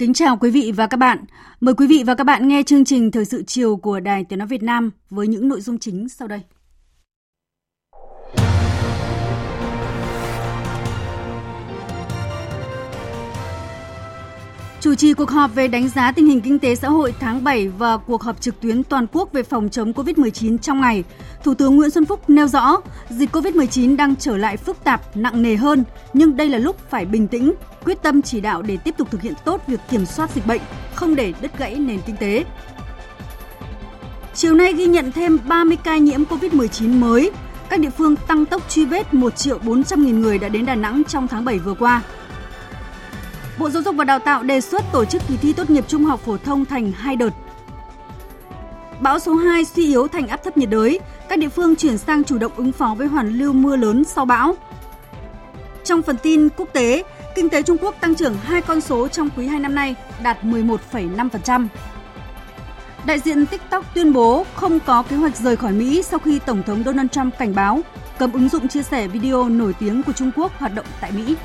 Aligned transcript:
Kính 0.00 0.14
chào 0.14 0.36
quý 0.36 0.50
vị 0.50 0.72
và 0.76 0.86
các 0.86 0.96
bạn. 0.96 1.24
Mời 1.60 1.74
quý 1.74 1.86
vị 1.86 2.02
và 2.06 2.14
các 2.14 2.24
bạn 2.24 2.48
nghe 2.48 2.62
chương 2.62 2.84
trình 2.84 3.10
Thời 3.10 3.24
sự 3.24 3.42
chiều 3.46 3.76
của 3.76 4.00
Đài 4.00 4.24
Tiếng 4.24 4.38
Nói 4.38 4.48
Việt 4.48 4.62
Nam 4.62 4.90
với 5.10 5.28
những 5.28 5.48
nội 5.48 5.60
dung 5.60 5.78
chính 5.78 6.08
sau 6.08 6.28
đây. 6.28 6.40
Chủ 14.80 14.94
trì 14.94 15.14
cuộc 15.14 15.30
họp 15.30 15.54
về 15.54 15.68
đánh 15.68 15.88
giá 15.88 16.12
tình 16.12 16.26
hình 16.26 16.40
kinh 16.40 16.58
tế 16.58 16.74
xã 16.74 16.88
hội 16.88 17.14
tháng 17.20 17.44
7 17.44 17.68
và 17.68 17.96
cuộc 17.96 18.22
họp 18.22 18.40
trực 18.40 18.60
tuyến 18.60 18.82
toàn 18.82 19.06
quốc 19.12 19.32
về 19.32 19.42
phòng 19.42 19.68
chống 19.68 19.92
COVID-19 19.92 20.58
trong 20.58 20.80
ngày, 20.80 21.04
Thủ 21.44 21.54
tướng 21.54 21.76
Nguyễn 21.76 21.90
Xuân 21.90 22.04
Phúc 22.04 22.30
nêu 22.30 22.48
rõ, 22.48 22.76
dịch 23.10 23.36
COVID-19 23.36 23.96
đang 23.96 24.16
trở 24.16 24.36
lại 24.36 24.56
phức 24.56 24.84
tạp, 24.84 25.16
nặng 25.16 25.42
nề 25.42 25.56
hơn, 25.56 25.84
nhưng 26.12 26.36
đây 26.36 26.48
là 26.48 26.58
lúc 26.58 26.76
phải 26.90 27.06
bình 27.06 27.28
tĩnh, 27.28 27.52
quyết 27.84 28.02
tâm 28.02 28.22
chỉ 28.22 28.40
đạo 28.40 28.62
để 28.62 28.76
tiếp 28.76 28.94
tục 28.98 29.08
thực 29.10 29.22
hiện 29.22 29.34
tốt 29.44 29.62
việc 29.66 29.80
kiểm 29.90 30.06
soát 30.06 30.30
dịch 30.34 30.46
bệnh, 30.46 30.60
không 30.94 31.16
để 31.16 31.32
đứt 31.40 31.58
gãy 31.58 31.74
nền 31.74 32.00
kinh 32.06 32.16
tế. 32.16 32.44
Chiều 34.34 34.54
nay 34.54 34.72
ghi 34.72 34.86
nhận 34.86 35.12
thêm 35.12 35.38
30 35.48 35.76
ca 35.84 35.96
nhiễm 35.96 36.24
COVID-19 36.24 37.00
mới. 37.00 37.30
Các 37.70 37.80
địa 37.80 37.90
phương 37.90 38.16
tăng 38.16 38.46
tốc 38.46 38.70
truy 38.70 38.84
vết 38.84 39.14
1 39.14 39.36
triệu 39.36 39.58
400 39.58 40.04
nghìn 40.06 40.20
người 40.20 40.38
đã 40.38 40.48
đến 40.48 40.66
Đà 40.66 40.74
Nẵng 40.74 41.02
trong 41.04 41.28
tháng 41.28 41.44
7 41.44 41.58
vừa 41.58 41.74
qua. 41.74 42.02
Bộ 43.60 43.70
Giáo 43.70 43.82
dục 43.82 43.96
và 43.96 44.04
Đào 44.04 44.18
tạo 44.18 44.42
đề 44.42 44.60
xuất 44.60 44.84
tổ 44.92 45.04
chức 45.04 45.22
kỳ 45.28 45.36
thi 45.36 45.52
tốt 45.52 45.70
nghiệp 45.70 45.84
trung 45.88 46.04
học 46.04 46.20
phổ 46.20 46.36
thông 46.36 46.64
thành 46.64 46.92
hai 46.92 47.16
đợt. 47.16 47.30
Bão 49.00 49.18
số 49.18 49.34
2 49.34 49.64
suy 49.64 49.86
yếu 49.86 50.08
thành 50.08 50.28
áp 50.28 50.36
thấp 50.44 50.56
nhiệt 50.56 50.70
đới, 50.70 51.00
các 51.28 51.38
địa 51.38 51.48
phương 51.48 51.76
chuyển 51.76 51.98
sang 51.98 52.24
chủ 52.24 52.38
động 52.38 52.52
ứng 52.56 52.72
phó 52.72 52.94
với 52.98 53.06
hoàn 53.06 53.28
lưu 53.28 53.52
mưa 53.52 53.76
lớn 53.76 54.04
sau 54.04 54.24
bão. 54.24 54.56
Trong 55.84 56.02
phần 56.02 56.16
tin 56.22 56.48
quốc 56.56 56.68
tế, 56.72 57.02
kinh 57.34 57.48
tế 57.48 57.62
Trung 57.62 57.76
Quốc 57.80 57.94
tăng 58.00 58.14
trưởng 58.14 58.34
hai 58.42 58.62
con 58.62 58.80
số 58.80 59.08
trong 59.08 59.28
quý 59.36 59.46
2 59.46 59.60
năm 59.60 59.74
nay, 59.74 59.94
đạt 60.22 60.44
11,5%. 60.44 61.66
Đại 63.06 63.18
diện 63.18 63.46
TikTok 63.46 63.94
tuyên 63.94 64.12
bố 64.12 64.46
không 64.54 64.80
có 64.80 65.02
kế 65.02 65.16
hoạch 65.16 65.36
rời 65.36 65.56
khỏi 65.56 65.72
Mỹ 65.72 66.02
sau 66.02 66.18
khi 66.18 66.38
Tổng 66.38 66.62
thống 66.62 66.82
Donald 66.84 67.10
Trump 67.10 67.38
cảnh 67.38 67.54
báo 67.54 67.80
cấm 68.18 68.32
ứng 68.32 68.48
dụng 68.48 68.68
chia 68.68 68.82
sẻ 68.82 69.08
video 69.08 69.48
nổi 69.48 69.74
tiếng 69.80 70.02
của 70.02 70.12
Trung 70.12 70.30
Quốc 70.36 70.52
hoạt 70.58 70.74
động 70.74 70.86
tại 71.00 71.12
Mỹ. 71.12 71.36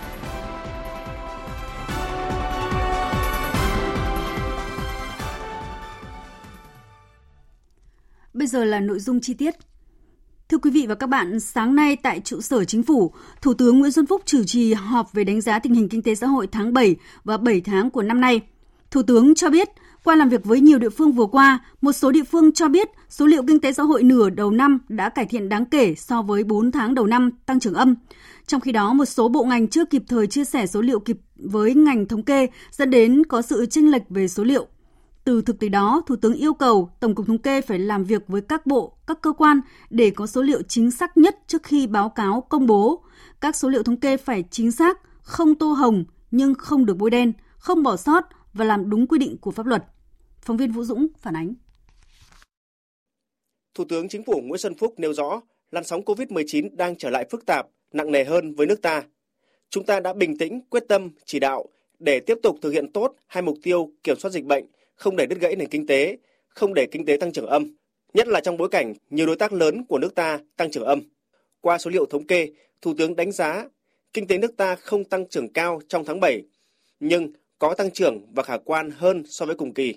Bây 8.45 8.49
giờ 8.49 8.65
là 8.65 8.79
nội 8.79 8.99
dung 8.99 9.19
chi 9.21 9.33
tiết. 9.33 9.55
Thưa 10.49 10.57
quý 10.57 10.71
vị 10.71 10.85
và 10.87 10.95
các 10.95 11.07
bạn, 11.07 11.39
sáng 11.39 11.75
nay 11.75 11.95
tại 11.95 12.19
trụ 12.19 12.41
sở 12.41 12.63
chính 12.63 12.83
phủ, 12.83 13.13
Thủ 13.41 13.53
tướng 13.53 13.79
Nguyễn 13.79 13.91
Xuân 13.91 14.05
Phúc 14.05 14.21
chủ 14.25 14.43
trì 14.43 14.73
họp 14.73 15.13
về 15.13 15.23
đánh 15.23 15.41
giá 15.41 15.59
tình 15.59 15.73
hình 15.73 15.89
kinh 15.89 16.01
tế 16.01 16.15
xã 16.15 16.27
hội 16.27 16.47
tháng 16.47 16.73
7 16.73 16.95
và 17.23 17.37
7 17.37 17.61
tháng 17.61 17.89
của 17.89 18.01
năm 18.01 18.21
nay. 18.21 18.41
Thủ 18.91 19.01
tướng 19.01 19.35
cho 19.35 19.49
biết, 19.49 19.69
qua 20.03 20.15
làm 20.15 20.29
việc 20.29 20.45
với 20.45 20.61
nhiều 20.61 20.79
địa 20.79 20.89
phương 20.89 21.11
vừa 21.11 21.25
qua, 21.25 21.59
một 21.81 21.91
số 21.91 22.11
địa 22.11 22.23
phương 22.23 22.51
cho 22.51 22.69
biết 22.69 22.89
số 23.09 23.25
liệu 23.25 23.43
kinh 23.47 23.59
tế 23.59 23.73
xã 23.73 23.83
hội 23.83 24.03
nửa 24.03 24.29
đầu 24.29 24.51
năm 24.51 24.79
đã 24.89 25.09
cải 25.09 25.25
thiện 25.25 25.49
đáng 25.49 25.65
kể 25.65 25.95
so 25.95 26.21
với 26.21 26.43
4 26.43 26.71
tháng 26.71 26.95
đầu 26.95 27.07
năm 27.07 27.31
tăng 27.45 27.59
trưởng 27.59 27.73
âm. 27.73 27.95
Trong 28.47 28.61
khi 28.61 28.71
đó, 28.71 28.93
một 28.93 29.05
số 29.05 29.27
bộ 29.27 29.43
ngành 29.43 29.67
chưa 29.67 29.85
kịp 29.85 30.03
thời 30.07 30.27
chia 30.27 30.45
sẻ 30.45 30.67
số 30.67 30.81
liệu 30.81 30.99
kịp 30.99 31.17
với 31.35 31.75
ngành 31.75 32.05
thống 32.05 32.23
kê 32.23 32.47
dẫn 32.71 32.89
đến 32.89 33.23
có 33.25 33.41
sự 33.41 33.65
chênh 33.65 33.91
lệch 33.91 34.09
về 34.09 34.27
số 34.27 34.43
liệu. 34.43 34.67
Từ 35.25 35.41
thực 35.41 35.59
tế 35.59 35.69
đó, 35.69 36.03
Thủ 36.07 36.15
tướng 36.15 36.33
yêu 36.33 36.53
cầu 36.53 36.89
Tổng 36.99 37.15
cục 37.15 37.27
Thống 37.27 37.37
kê 37.37 37.61
phải 37.61 37.79
làm 37.79 38.03
việc 38.03 38.21
với 38.27 38.41
các 38.41 38.65
bộ, 38.65 38.97
các 39.07 39.21
cơ 39.21 39.33
quan 39.33 39.61
để 39.89 40.09
có 40.09 40.27
số 40.27 40.41
liệu 40.41 40.61
chính 40.61 40.91
xác 40.91 41.17
nhất 41.17 41.35
trước 41.47 41.63
khi 41.63 41.87
báo 41.87 42.09
cáo 42.09 42.41
công 42.49 42.65
bố. 42.65 43.03
Các 43.41 43.55
số 43.55 43.69
liệu 43.69 43.83
thống 43.83 43.99
kê 43.99 44.17
phải 44.17 44.43
chính 44.51 44.71
xác, 44.71 44.99
không 45.21 45.55
tô 45.55 45.71
hồng 45.71 46.05
nhưng 46.31 46.53
không 46.53 46.85
được 46.85 46.97
bôi 46.97 47.09
đen, 47.09 47.33
không 47.57 47.83
bỏ 47.83 47.95
sót 47.95 48.21
và 48.53 48.65
làm 48.65 48.89
đúng 48.89 49.07
quy 49.07 49.19
định 49.19 49.37
của 49.37 49.51
pháp 49.51 49.65
luật. 49.65 49.83
Phóng 50.41 50.57
viên 50.57 50.71
Vũ 50.71 50.83
Dũng 50.83 51.07
phản 51.17 51.35
ánh. 51.35 51.53
Thủ 53.73 53.83
tướng 53.89 54.09
Chính 54.09 54.23
phủ 54.23 54.41
Nguyễn 54.43 54.57
Xuân 54.59 54.75
Phúc 54.75 54.93
nêu 54.97 55.13
rõ, 55.13 55.41
làn 55.71 55.83
sóng 55.83 56.01
COVID-19 56.01 56.69
đang 56.75 56.95
trở 56.95 57.09
lại 57.09 57.27
phức 57.31 57.45
tạp, 57.45 57.67
nặng 57.93 58.11
nề 58.11 58.23
hơn 58.23 58.55
với 58.55 58.67
nước 58.67 58.81
ta. 58.81 59.03
Chúng 59.69 59.85
ta 59.85 59.99
đã 59.99 60.13
bình 60.13 60.37
tĩnh, 60.37 60.61
quyết 60.69 60.83
tâm, 60.87 61.09
chỉ 61.25 61.39
đạo 61.39 61.65
để 61.99 62.19
tiếp 62.19 62.37
tục 62.43 62.57
thực 62.61 62.71
hiện 62.71 62.91
tốt 62.91 63.15
hai 63.27 63.43
mục 63.43 63.57
tiêu 63.63 63.91
kiểm 64.03 64.19
soát 64.19 64.31
dịch 64.31 64.45
bệnh 64.45 64.65
không 64.95 65.15
để 65.15 65.25
đứt 65.25 65.39
gãy 65.39 65.55
nền 65.55 65.69
kinh 65.69 65.87
tế, 65.87 66.17
không 66.47 66.73
để 66.73 66.87
kinh 66.91 67.05
tế 67.05 67.17
tăng 67.17 67.31
trưởng 67.31 67.45
âm, 67.45 67.75
nhất 68.13 68.27
là 68.27 68.39
trong 68.41 68.57
bối 68.57 68.69
cảnh 68.69 68.93
nhiều 69.09 69.25
đối 69.25 69.35
tác 69.35 69.53
lớn 69.53 69.85
của 69.85 69.99
nước 69.99 70.15
ta 70.15 70.39
tăng 70.57 70.71
trưởng 70.71 70.83
âm. 70.83 71.01
Qua 71.61 71.77
số 71.77 71.91
liệu 71.91 72.05
thống 72.05 72.27
kê, 72.27 72.49
Thủ 72.81 72.93
tướng 72.97 73.15
đánh 73.15 73.31
giá 73.31 73.65
kinh 74.13 74.27
tế 74.27 74.37
nước 74.37 74.57
ta 74.57 74.75
không 74.75 75.03
tăng 75.03 75.27
trưởng 75.27 75.53
cao 75.53 75.81
trong 75.87 76.05
tháng 76.05 76.19
7, 76.19 76.43
nhưng 76.99 77.33
có 77.59 77.73
tăng 77.73 77.91
trưởng 77.91 78.25
và 78.33 78.43
khả 78.43 78.57
quan 78.57 78.91
hơn 78.91 79.23
so 79.27 79.45
với 79.45 79.55
cùng 79.55 79.73
kỳ. 79.73 79.95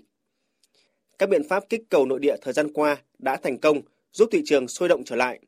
Các 1.19 1.29
biện 1.29 1.49
pháp 1.49 1.65
kích 1.69 1.83
cầu 1.89 2.07
nội 2.07 2.19
địa 2.21 2.37
thời 2.43 2.53
gian 2.53 2.73
qua 2.73 2.97
đã 3.19 3.37
thành 3.37 3.59
công 3.59 3.81
giúp 4.13 4.29
thị 4.33 4.43
trường 4.45 4.69
sôi 4.69 4.89
động 4.89 5.05
trở 5.05 5.17
lại. 5.17 5.41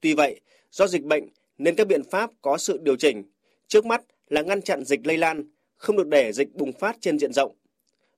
Tuy 0.00 0.14
vậy, 0.14 0.40
do 0.70 0.86
dịch 0.86 1.02
bệnh 1.02 1.28
nên 1.58 1.74
các 1.74 1.86
biện 1.86 2.02
pháp 2.04 2.30
có 2.42 2.58
sự 2.58 2.78
điều 2.82 2.96
chỉnh. 2.96 3.22
Trước 3.68 3.86
mắt 3.86 4.02
là 4.28 4.42
ngăn 4.42 4.62
chặn 4.62 4.84
dịch 4.84 5.06
lây 5.06 5.18
lan, 5.18 5.44
không 5.76 5.96
được 5.96 6.06
để 6.06 6.32
dịch 6.32 6.54
bùng 6.54 6.72
phát 6.72 6.96
trên 7.00 7.18
diện 7.18 7.32
rộng. 7.32 7.54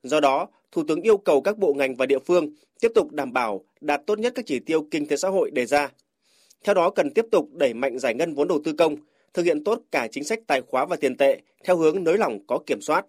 Do 0.05 0.21
đó, 0.21 0.49
Thủ 0.73 0.83
tướng 0.89 1.03
yêu 1.03 1.17
cầu 1.17 1.41
các 1.41 1.59
bộ 1.59 1.75
ngành 1.75 1.95
và 1.97 2.07
địa 2.07 2.19
phương 2.19 2.55
tiếp 2.81 2.93
tục 2.95 3.13
đảm 3.13 3.33
bảo 3.33 3.65
đạt 3.81 4.03
tốt 4.07 4.19
nhất 4.19 4.33
các 4.37 4.47
chỉ 4.47 4.59
tiêu 4.59 4.87
kinh 4.91 5.07
tế 5.07 5.17
xã 5.17 5.29
hội 5.29 5.51
đề 5.51 5.67
ra. 5.67 5.91
Theo 6.65 6.75
đó 6.75 6.91
cần 6.91 7.11
tiếp 7.11 7.27
tục 7.33 7.49
đẩy 7.53 7.75
mạnh 7.75 7.99
giải 7.99 8.15
ngân 8.15 8.35
vốn 8.35 8.49
đầu 8.49 8.61
tư 8.65 8.73
công, 8.73 8.97
thực 9.35 9.43
hiện 9.43 9.65
tốt 9.65 9.83
cả 9.91 10.09
chính 10.11 10.25
sách 10.25 10.39
tài 10.47 10.61
khóa 10.61 10.87
và 10.87 10.97
tiền 10.97 11.17
tệ 11.17 11.41
theo 11.65 11.77
hướng 11.77 12.05
nới 12.05 12.19
lỏng 12.19 12.39
có 12.47 12.59
kiểm 12.67 12.81
soát, 12.81 13.07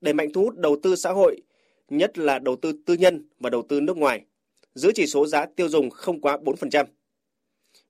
đẩy 0.00 0.14
mạnh 0.14 0.32
thu 0.32 0.42
hút 0.42 0.56
đầu 0.56 0.76
tư 0.82 0.96
xã 0.96 1.10
hội, 1.12 1.36
nhất 1.88 2.18
là 2.18 2.38
đầu 2.38 2.56
tư 2.56 2.72
tư 2.86 2.94
nhân 2.94 3.28
và 3.40 3.50
đầu 3.50 3.62
tư 3.62 3.80
nước 3.80 3.96
ngoài, 3.96 4.20
giữ 4.74 4.92
chỉ 4.94 5.06
số 5.06 5.26
giá 5.26 5.46
tiêu 5.56 5.68
dùng 5.68 5.90
không 5.90 6.20
quá 6.20 6.38
4%. 6.44 6.84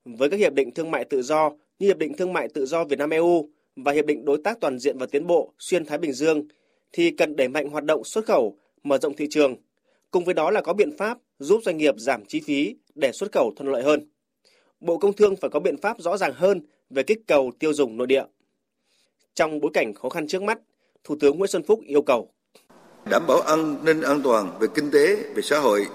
Với 0.04 0.31
các 0.31 0.36
hiệp 0.36 0.53
định 0.53 0.71
thương 0.71 0.91
mại 0.91 1.04
tự 1.04 1.22
do 1.22 1.50
như 1.78 1.86
Hiệp 1.86 1.98
định 1.98 2.16
Thương 2.16 2.32
mại 2.32 2.48
Tự 2.48 2.66
do 2.66 2.84
Việt 2.84 2.98
Nam 2.98 3.10
EU 3.10 3.48
và 3.76 3.92
Hiệp 3.92 4.06
định 4.06 4.25
Đối 4.25 4.38
tác 4.44 4.60
Toàn 4.60 4.78
diện 4.78 4.98
và 4.98 5.06
Tiến 5.06 5.26
bộ 5.26 5.53
Xuyên 5.59 5.84
Thái 5.84 5.98
Bình 5.98 6.12
Dương 6.12 6.42
thì 6.97 7.10
cần 7.10 7.37
đẩy 7.37 7.49
mạnh 7.49 7.69
hoạt 7.69 7.84
động 7.84 8.05
xuất 8.05 8.27
khẩu, 8.27 8.59
mở 8.82 8.99
rộng 8.99 9.16
thị 9.16 9.27
trường. 9.31 9.56
Cùng 10.10 10.25
với 10.25 10.34
đó 10.34 10.50
là 10.50 10.60
có 10.60 10.72
biện 10.72 10.97
pháp 10.97 11.19
giúp 11.38 11.60
doanh 11.65 11.77
nghiệp 11.77 11.94
giảm 11.99 12.25
chi 12.25 12.41
phí 12.47 12.77
để 12.94 13.12
xuất 13.12 13.32
khẩu 13.32 13.53
thuận 13.56 13.72
lợi 13.72 13.82
hơn. 13.82 14.09
Bộ 14.81 14.99
Công 14.99 15.12
Thương 15.12 15.37
phải 15.37 15.50
có 15.50 15.60
biện 15.60 15.77
pháp 15.77 15.97
rõ 16.00 16.16
ràng 16.16 16.33
hơn 16.34 16.60
về 16.91 17.03
kích 17.03 17.19
cầu 17.27 17.53
tiêu 17.59 17.72
dùng 17.72 17.97
nội 17.97 18.06
địa. 18.06 18.25
Trong 19.34 19.60
bối 19.60 19.71
cảnh 19.74 19.95
khó 19.95 20.09
khăn 20.09 20.27
trước 20.27 20.42
mắt, 20.42 20.59
Thủ 21.04 21.16
tướng 21.21 21.39
Nguyễn 21.39 21.48
Xuân 21.48 21.63
Phúc 21.63 21.80
yêu 21.86 22.03
cầu 22.03 22.30
đảm 23.10 23.22
bảo 23.27 23.41
an 23.41 23.84
ninh 23.84 24.01
an 24.01 24.21
toàn 24.24 24.59
về 24.60 24.66
kinh 24.74 24.91
tế, 24.91 25.16
về 25.34 25.42
xã 25.42 25.59
hội, 25.59 25.86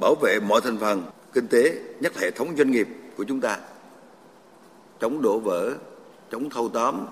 bảo 0.00 0.14
vệ 0.22 0.40
mọi 0.40 0.60
thành 0.60 0.78
phần 0.80 1.02
kinh 1.32 1.46
tế, 1.46 1.72
nhất 2.00 2.18
hệ 2.18 2.30
thống 2.30 2.56
doanh 2.56 2.70
nghiệp 2.70 2.86
của 3.16 3.24
chúng 3.24 3.40
ta. 3.40 3.58
Chống 5.00 5.22
đổ 5.22 5.38
vỡ, 5.38 5.74
chống 6.30 6.50
thâu 6.50 6.68
tóm, 6.68 7.06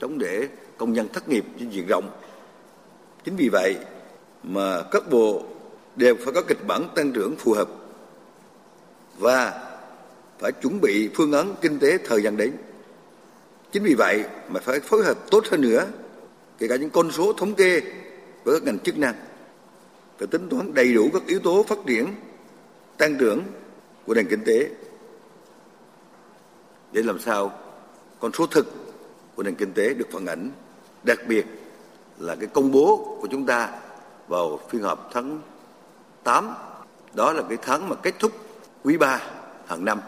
chống 0.00 0.18
để 0.18 0.48
công 0.76 0.92
nhân 0.92 1.08
thất 1.12 1.28
nghiệp 1.28 1.44
trên 1.58 1.70
diện 1.70 1.86
rộng 1.88 2.10
Chính 3.24 3.36
vì 3.36 3.48
vậy 3.48 3.76
mà 4.42 4.82
các 4.90 5.10
bộ 5.10 5.44
đều 5.96 6.16
phải 6.24 6.32
có 6.32 6.42
kịch 6.42 6.66
bản 6.66 6.88
tăng 6.94 7.12
trưởng 7.12 7.36
phù 7.36 7.52
hợp 7.52 7.68
và 9.18 9.70
phải 10.38 10.52
chuẩn 10.52 10.80
bị 10.80 11.10
phương 11.14 11.32
án 11.32 11.54
kinh 11.60 11.78
tế 11.78 11.98
thời 11.98 12.22
gian 12.22 12.36
đến. 12.36 12.52
Chính 13.72 13.82
vì 13.82 13.94
vậy 13.94 14.24
mà 14.48 14.60
phải 14.60 14.80
phối 14.80 15.04
hợp 15.04 15.30
tốt 15.30 15.44
hơn 15.50 15.60
nữa, 15.60 15.86
kể 16.58 16.68
cả 16.68 16.76
những 16.76 16.90
con 16.90 17.10
số 17.10 17.32
thống 17.32 17.54
kê 17.54 17.80
với 18.44 18.60
các 18.60 18.62
ngành 18.62 18.78
chức 18.78 18.98
năng, 18.98 19.14
phải 20.18 20.26
tính 20.26 20.48
toán 20.48 20.74
đầy 20.74 20.94
đủ 20.94 21.10
các 21.12 21.22
yếu 21.26 21.38
tố 21.38 21.62
phát 21.62 21.78
triển, 21.86 22.14
tăng 22.96 23.18
trưởng 23.18 23.42
của 24.06 24.14
nền 24.14 24.28
kinh 24.28 24.44
tế 24.44 24.70
để 26.92 27.02
làm 27.02 27.18
sao 27.18 27.52
con 28.20 28.32
số 28.32 28.46
thực 28.46 28.72
của 29.34 29.42
nền 29.42 29.54
kinh 29.54 29.72
tế 29.72 29.94
được 29.94 30.06
phản 30.12 30.26
ảnh, 30.26 30.50
đặc 31.04 31.18
biệt 31.28 31.44
là 32.18 32.36
cái 32.36 32.46
công 32.46 32.72
bố 32.72 33.16
của 33.20 33.28
chúng 33.30 33.46
ta 33.46 33.80
vào 34.28 34.60
phiên 34.68 34.82
họp 34.82 35.10
tháng 35.12 35.40
8. 36.22 36.54
Đó 37.14 37.32
là 37.32 37.42
cái 37.48 37.58
tháng 37.62 37.88
mà 37.88 37.96
kết 37.96 38.14
thúc 38.18 38.32
quý 38.84 38.96
3 38.96 39.22
hàng 39.66 39.84
năm. 39.84 40.00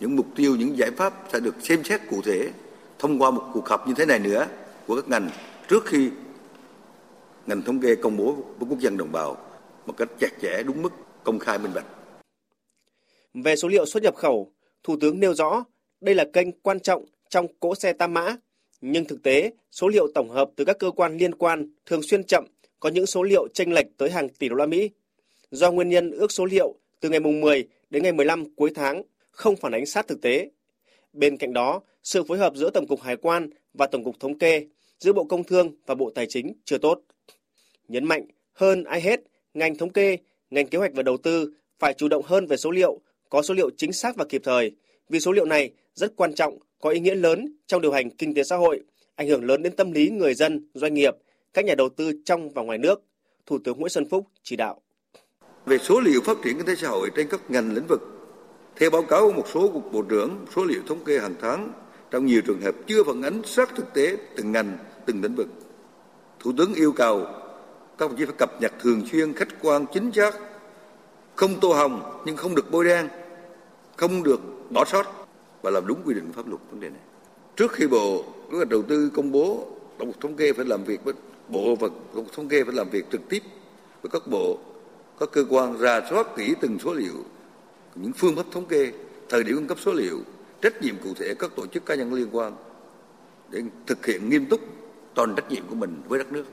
Những 0.00 0.16
mục 0.16 0.26
tiêu, 0.36 0.56
những 0.56 0.78
giải 0.78 0.90
pháp 0.90 1.14
sẽ 1.32 1.40
được 1.40 1.54
xem 1.60 1.84
xét 1.84 2.00
cụ 2.10 2.22
thể 2.24 2.50
thông 2.98 3.22
qua 3.22 3.30
một 3.30 3.50
cuộc 3.54 3.68
họp 3.68 3.88
như 3.88 3.94
thế 3.96 4.06
này 4.06 4.18
nữa 4.18 4.46
của 4.86 4.96
các 4.96 5.08
ngành 5.08 5.30
trước 5.68 5.86
khi 5.86 6.10
ngành 7.46 7.62
thống 7.62 7.80
kê 7.80 7.94
công 7.94 8.16
bố 8.16 8.32
với 8.32 8.68
quốc 8.70 8.78
dân 8.78 8.96
đồng 8.96 9.12
bào 9.12 9.36
một 9.86 9.94
cách 9.96 10.08
chặt 10.20 10.30
chẽ 10.42 10.62
đúng 10.62 10.82
mức 10.82 10.92
công 11.24 11.38
khai 11.38 11.58
minh 11.58 11.72
bạch. 11.74 11.86
Về 13.34 13.56
số 13.56 13.68
liệu 13.68 13.86
xuất 13.86 14.02
nhập 14.02 14.16
khẩu, 14.16 14.50
Thủ 14.82 14.96
tướng 15.00 15.20
nêu 15.20 15.34
rõ 15.34 15.64
đây 16.00 16.14
là 16.14 16.24
kênh 16.32 16.60
quan 16.60 16.80
trọng 16.80 17.04
trong 17.28 17.46
cỗ 17.60 17.74
xe 17.74 17.92
tam 17.92 18.14
mã, 18.14 18.36
nhưng 18.86 19.04
thực 19.04 19.22
tế 19.22 19.50
số 19.70 19.88
liệu 19.88 20.08
tổng 20.14 20.28
hợp 20.28 20.50
từ 20.56 20.64
các 20.64 20.78
cơ 20.78 20.90
quan 20.90 21.16
liên 21.16 21.34
quan 21.34 21.68
thường 21.86 22.02
xuyên 22.02 22.24
chậm, 22.24 22.44
có 22.80 22.88
những 22.88 23.06
số 23.06 23.22
liệu 23.22 23.48
chênh 23.54 23.72
lệch 23.72 23.86
tới 23.96 24.10
hàng 24.10 24.28
tỷ 24.28 24.48
đô 24.48 24.54
la 24.54 24.66
Mỹ. 24.66 24.90
Do 25.50 25.72
nguyên 25.72 25.88
nhân 25.88 26.10
ước 26.10 26.32
số 26.32 26.44
liệu 26.44 26.74
từ 27.00 27.08
ngày 27.08 27.20
mùng 27.20 27.40
10 27.40 27.68
đến 27.90 28.02
ngày 28.02 28.12
15 28.12 28.54
cuối 28.54 28.70
tháng 28.74 29.02
không 29.30 29.56
phản 29.56 29.72
ánh 29.72 29.86
sát 29.86 30.08
thực 30.08 30.20
tế. 30.22 30.50
Bên 31.12 31.36
cạnh 31.36 31.52
đó, 31.52 31.80
sự 32.02 32.24
phối 32.24 32.38
hợp 32.38 32.56
giữa 32.56 32.70
Tổng 32.70 32.86
cục 32.86 33.00
Hải 33.00 33.16
quan 33.16 33.50
và 33.74 33.86
Tổng 33.86 34.04
cục 34.04 34.20
Thống 34.20 34.38
kê, 34.38 34.66
giữa 34.98 35.12
Bộ 35.12 35.24
Công 35.24 35.44
Thương 35.44 35.76
và 35.86 35.94
Bộ 35.94 36.10
Tài 36.14 36.26
chính 36.26 36.52
chưa 36.64 36.78
tốt. 36.78 37.00
Nhấn 37.88 38.04
mạnh 38.04 38.26
hơn 38.52 38.84
ai 38.84 39.00
hết, 39.00 39.20
ngành 39.54 39.76
thống 39.76 39.90
kê, 39.90 40.16
ngành 40.50 40.66
kế 40.66 40.78
hoạch 40.78 40.94
và 40.94 41.02
đầu 41.02 41.16
tư 41.16 41.52
phải 41.78 41.94
chủ 41.94 42.08
động 42.08 42.22
hơn 42.24 42.46
về 42.46 42.56
số 42.56 42.70
liệu, 42.70 43.00
có 43.28 43.42
số 43.42 43.54
liệu 43.54 43.70
chính 43.76 43.92
xác 43.92 44.16
và 44.16 44.24
kịp 44.24 44.40
thời, 44.44 44.72
vì 45.08 45.20
số 45.20 45.32
liệu 45.32 45.44
này 45.44 45.70
rất 45.94 46.16
quan 46.16 46.34
trọng, 46.34 46.58
có 46.84 46.90
ý 46.90 47.00
nghĩa 47.00 47.14
lớn 47.14 47.52
trong 47.66 47.82
điều 47.82 47.92
hành 47.92 48.10
kinh 48.10 48.34
tế 48.34 48.42
xã 48.42 48.56
hội, 48.56 48.80
ảnh 49.14 49.28
hưởng 49.28 49.44
lớn 49.44 49.62
đến 49.62 49.76
tâm 49.76 49.92
lý 49.92 50.10
người 50.10 50.34
dân, 50.34 50.68
doanh 50.74 50.94
nghiệp, 50.94 51.14
các 51.54 51.64
nhà 51.64 51.74
đầu 51.74 51.88
tư 51.88 52.12
trong 52.24 52.50
và 52.50 52.62
ngoài 52.62 52.78
nước. 52.78 53.02
Thủ 53.46 53.58
tướng 53.64 53.78
Nguyễn 53.78 53.88
Xuân 53.88 54.08
Phúc 54.10 54.26
chỉ 54.42 54.56
đạo. 54.56 54.80
Về 55.66 55.78
số 55.78 56.00
liệu 56.00 56.20
phát 56.24 56.36
triển 56.44 56.56
kinh 56.56 56.66
tế 56.66 56.74
xã 56.74 56.88
hội 56.88 57.10
trên 57.16 57.28
các 57.28 57.50
ngành 57.50 57.74
lĩnh 57.74 57.86
vực, 57.86 58.00
theo 58.76 58.90
báo 58.90 59.02
cáo 59.02 59.20
của 59.20 59.32
một 59.32 59.48
số 59.54 59.68
cục 59.68 59.92
bộ 59.92 60.02
trưởng, 60.02 60.46
số 60.56 60.64
liệu 60.64 60.80
thống 60.86 61.04
kê 61.04 61.18
hàng 61.18 61.34
tháng 61.40 61.72
trong 62.10 62.26
nhiều 62.26 62.40
trường 62.46 62.60
hợp 62.60 62.74
chưa 62.86 63.04
phản 63.04 63.22
ánh 63.22 63.42
sát 63.44 63.70
thực 63.76 63.94
tế 63.94 64.16
từng 64.36 64.52
ngành, 64.52 64.78
từng 65.06 65.22
lĩnh 65.22 65.34
vực. 65.34 65.48
Thủ 66.40 66.52
tướng 66.58 66.74
yêu 66.74 66.92
cầu 66.92 67.24
các 67.98 68.10
đồng 68.10 68.16
chí 68.16 68.24
phải 68.24 68.34
cập 68.38 68.60
nhật 68.60 68.72
thường 68.80 69.06
xuyên, 69.12 69.32
khách 69.32 69.62
quan, 69.62 69.86
chính 69.94 70.12
xác, 70.12 70.34
không 71.34 71.60
tô 71.60 71.72
hồng 71.72 72.22
nhưng 72.26 72.36
không 72.36 72.54
được 72.54 72.70
bôi 72.70 72.84
đen, 72.84 73.08
không 73.96 74.22
được 74.22 74.40
bỏ 74.70 74.84
sót 74.84 75.23
và 75.64 75.70
làm 75.70 75.86
đúng 75.86 76.02
quy 76.04 76.14
định 76.14 76.32
pháp 76.32 76.48
luật 76.48 76.60
vấn 76.70 76.80
đề 76.80 76.88
này. 76.88 77.00
Trước 77.56 77.72
khi 77.72 77.86
Bộ 77.86 78.24
kế 78.50 78.56
hoạch 78.56 78.68
đầu 78.68 78.82
tư 78.82 79.10
công 79.14 79.32
bố, 79.32 79.66
Tổng 79.98 80.12
cục 80.12 80.20
Thống 80.20 80.36
kê 80.36 80.52
phải 80.52 80.64
làm 80.64 80.84
việc 80.84 81.04
với 81.04 81.14
Bộ 81.48 81.74
và 81.74 81.88
Tổng 81.88 82.24
cục 82.24 82.32
Thống 82.32 82.48
kê 82.48 82.64
phải 82.64 82.74
làm 82.74 82.90
việc 82.90 83.04
trực 83.12 83.28
tiếp 83.28 83.42
với 84.02 84.10
các 84.10 84.22
bộ, 84.30 84.58
các 85.20 85.28
cơ 85.32 85.44
quan 85.50 85.78
ra 85.78 86.00
soát 86.10 86.26
kỹ 86.36 86.54
từng 86.60 86.78
số 86.78 86.94
liệu, 86.94 87.14
những 87.94 88.12
phương 88.12 88.36
pháp 88.36 88.46
thống 88.50 88.66
kê, 88.66 88.92
thời 89.28 89.44
điểm 89.44 89.56
cung 89.56 89.66
cấp 89.66 89.78
số 89.80 89.92
liệu, 89.92 90.18
trách 90.62 90.82
nhiệm 90.82 90.94
cụ 91.04 91.14
thể 91.16 91.34
các 91.38 91.50
tổ 91.56 91.66
chức 91.66 91.86
cá 91.86 91.94
nhân 91.94 92.14
liên 92.14 92.28
quan 92.32 92.52
để 93.50 93.62
thực 93.86 94.06
hiện 94.06 94.28
nghiêm 94.28 94.46
túc 94.46 94.60
toàn 95.14 95.34
trách 95.36 95.50
nhiệm 95.50 95.62
của 95.68 95.74
mình 95.74 96.02
với 96.08 96.18
đất 96.18 96.32
nước. 96.32 96.44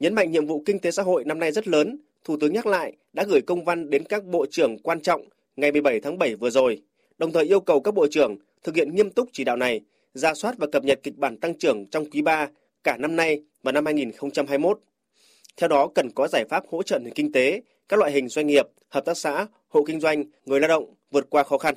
Nhấn 0.00 0.14
mạnh 0.14 0.30
nhiệm 0.30 0.46
vụ 0.46 0.62
kinh 0.66 0.78
tế 0.78 0.90
xã 0.90 1.02
hội 1.02 1.24
năm 1.24 1.38
nay 1.38 1.52
rất 1.52 1.68
lớn, 1.68 1.98
Thủ 2.24 2.36
tướng 2.40 2.52
nhắc 2.52 2.66
lại 2.66 2.96
đã 3.12 3.24
gửi 3.28 3.40
công 3.40 3.64
văn 3.64 3.90
đến 3.90 4.04
các 4.08 4.24
bộ 4.24 4.46
trưởng 4.50 4.78
quan 4.78 5.00
trọng 5.00 5.22
ngày 5.56 5.72
17 5.72 6.00
tháng 6.00 6.18
7 6.18 6.34
vừa 6.34 6.50
rồi, 6.50 6.82
đồng 7.22 7.32
thời 7.32 7.44
yêu 7.44 7.60
cầu 7.60 7.80
các 7.80 7.94
bộ 7.94 8.06
trưởng 8.10 8.36
thực 8.62 8.76
hiện 8.76 8.94
nghiêm 8.94 9.10
túc 9.10 9.28
chỉ 9.32 9.44
đạo 9.44 9.56
này, 9.56 9.80
ra 10.14 10.34
soát 10.34 10.54
và 10.58 10.66
cập 10.72 10.84
nhật 10.84 11.00
kịch 11.02 11.16
bản 11.16 11.36
tăng 11.36 11.58
trưởng 11.58 11.86
trong 11.86 12.10
quý 12.10 12.22
3 12.22 12.48
cả 12.84 12.96
năm 12.96 13.16
nay 13.16 13.42
và 13.62 13.72
năm 13.72 13.84
2021. 13.84 14.78
Theo 15.56 15.68
đó, 15.68 15.88
cần 15.94 16.10
có 16.14 16.28
giải 16.28 16.44
pháp 16.50 16.64
hỗ 16.70 16.82
trợ 16.82 16.98
nền 16.98 17.14
kinh 17.14 17.32
tế, 17.32 17.62
các 17.88 17.98
loại 17.98 18.12
hình 18.12 18.28
doanh 18.28 18.46
nghiệp, 18.46 18.66
hợp 18.88 19.04
tác 19.04 19.18
xã, 19.18 19.46
hộ 19.68 19.84
kinh 19.86 20.00
doanh, 20.00 20.24
người 20.44 20.60
lao 20.60 20.68
động 20.68 20.94
vượt 21.10 21.26
qua 21.30 21.42
khó 21.42 21.58
khăn. 21.58 21.74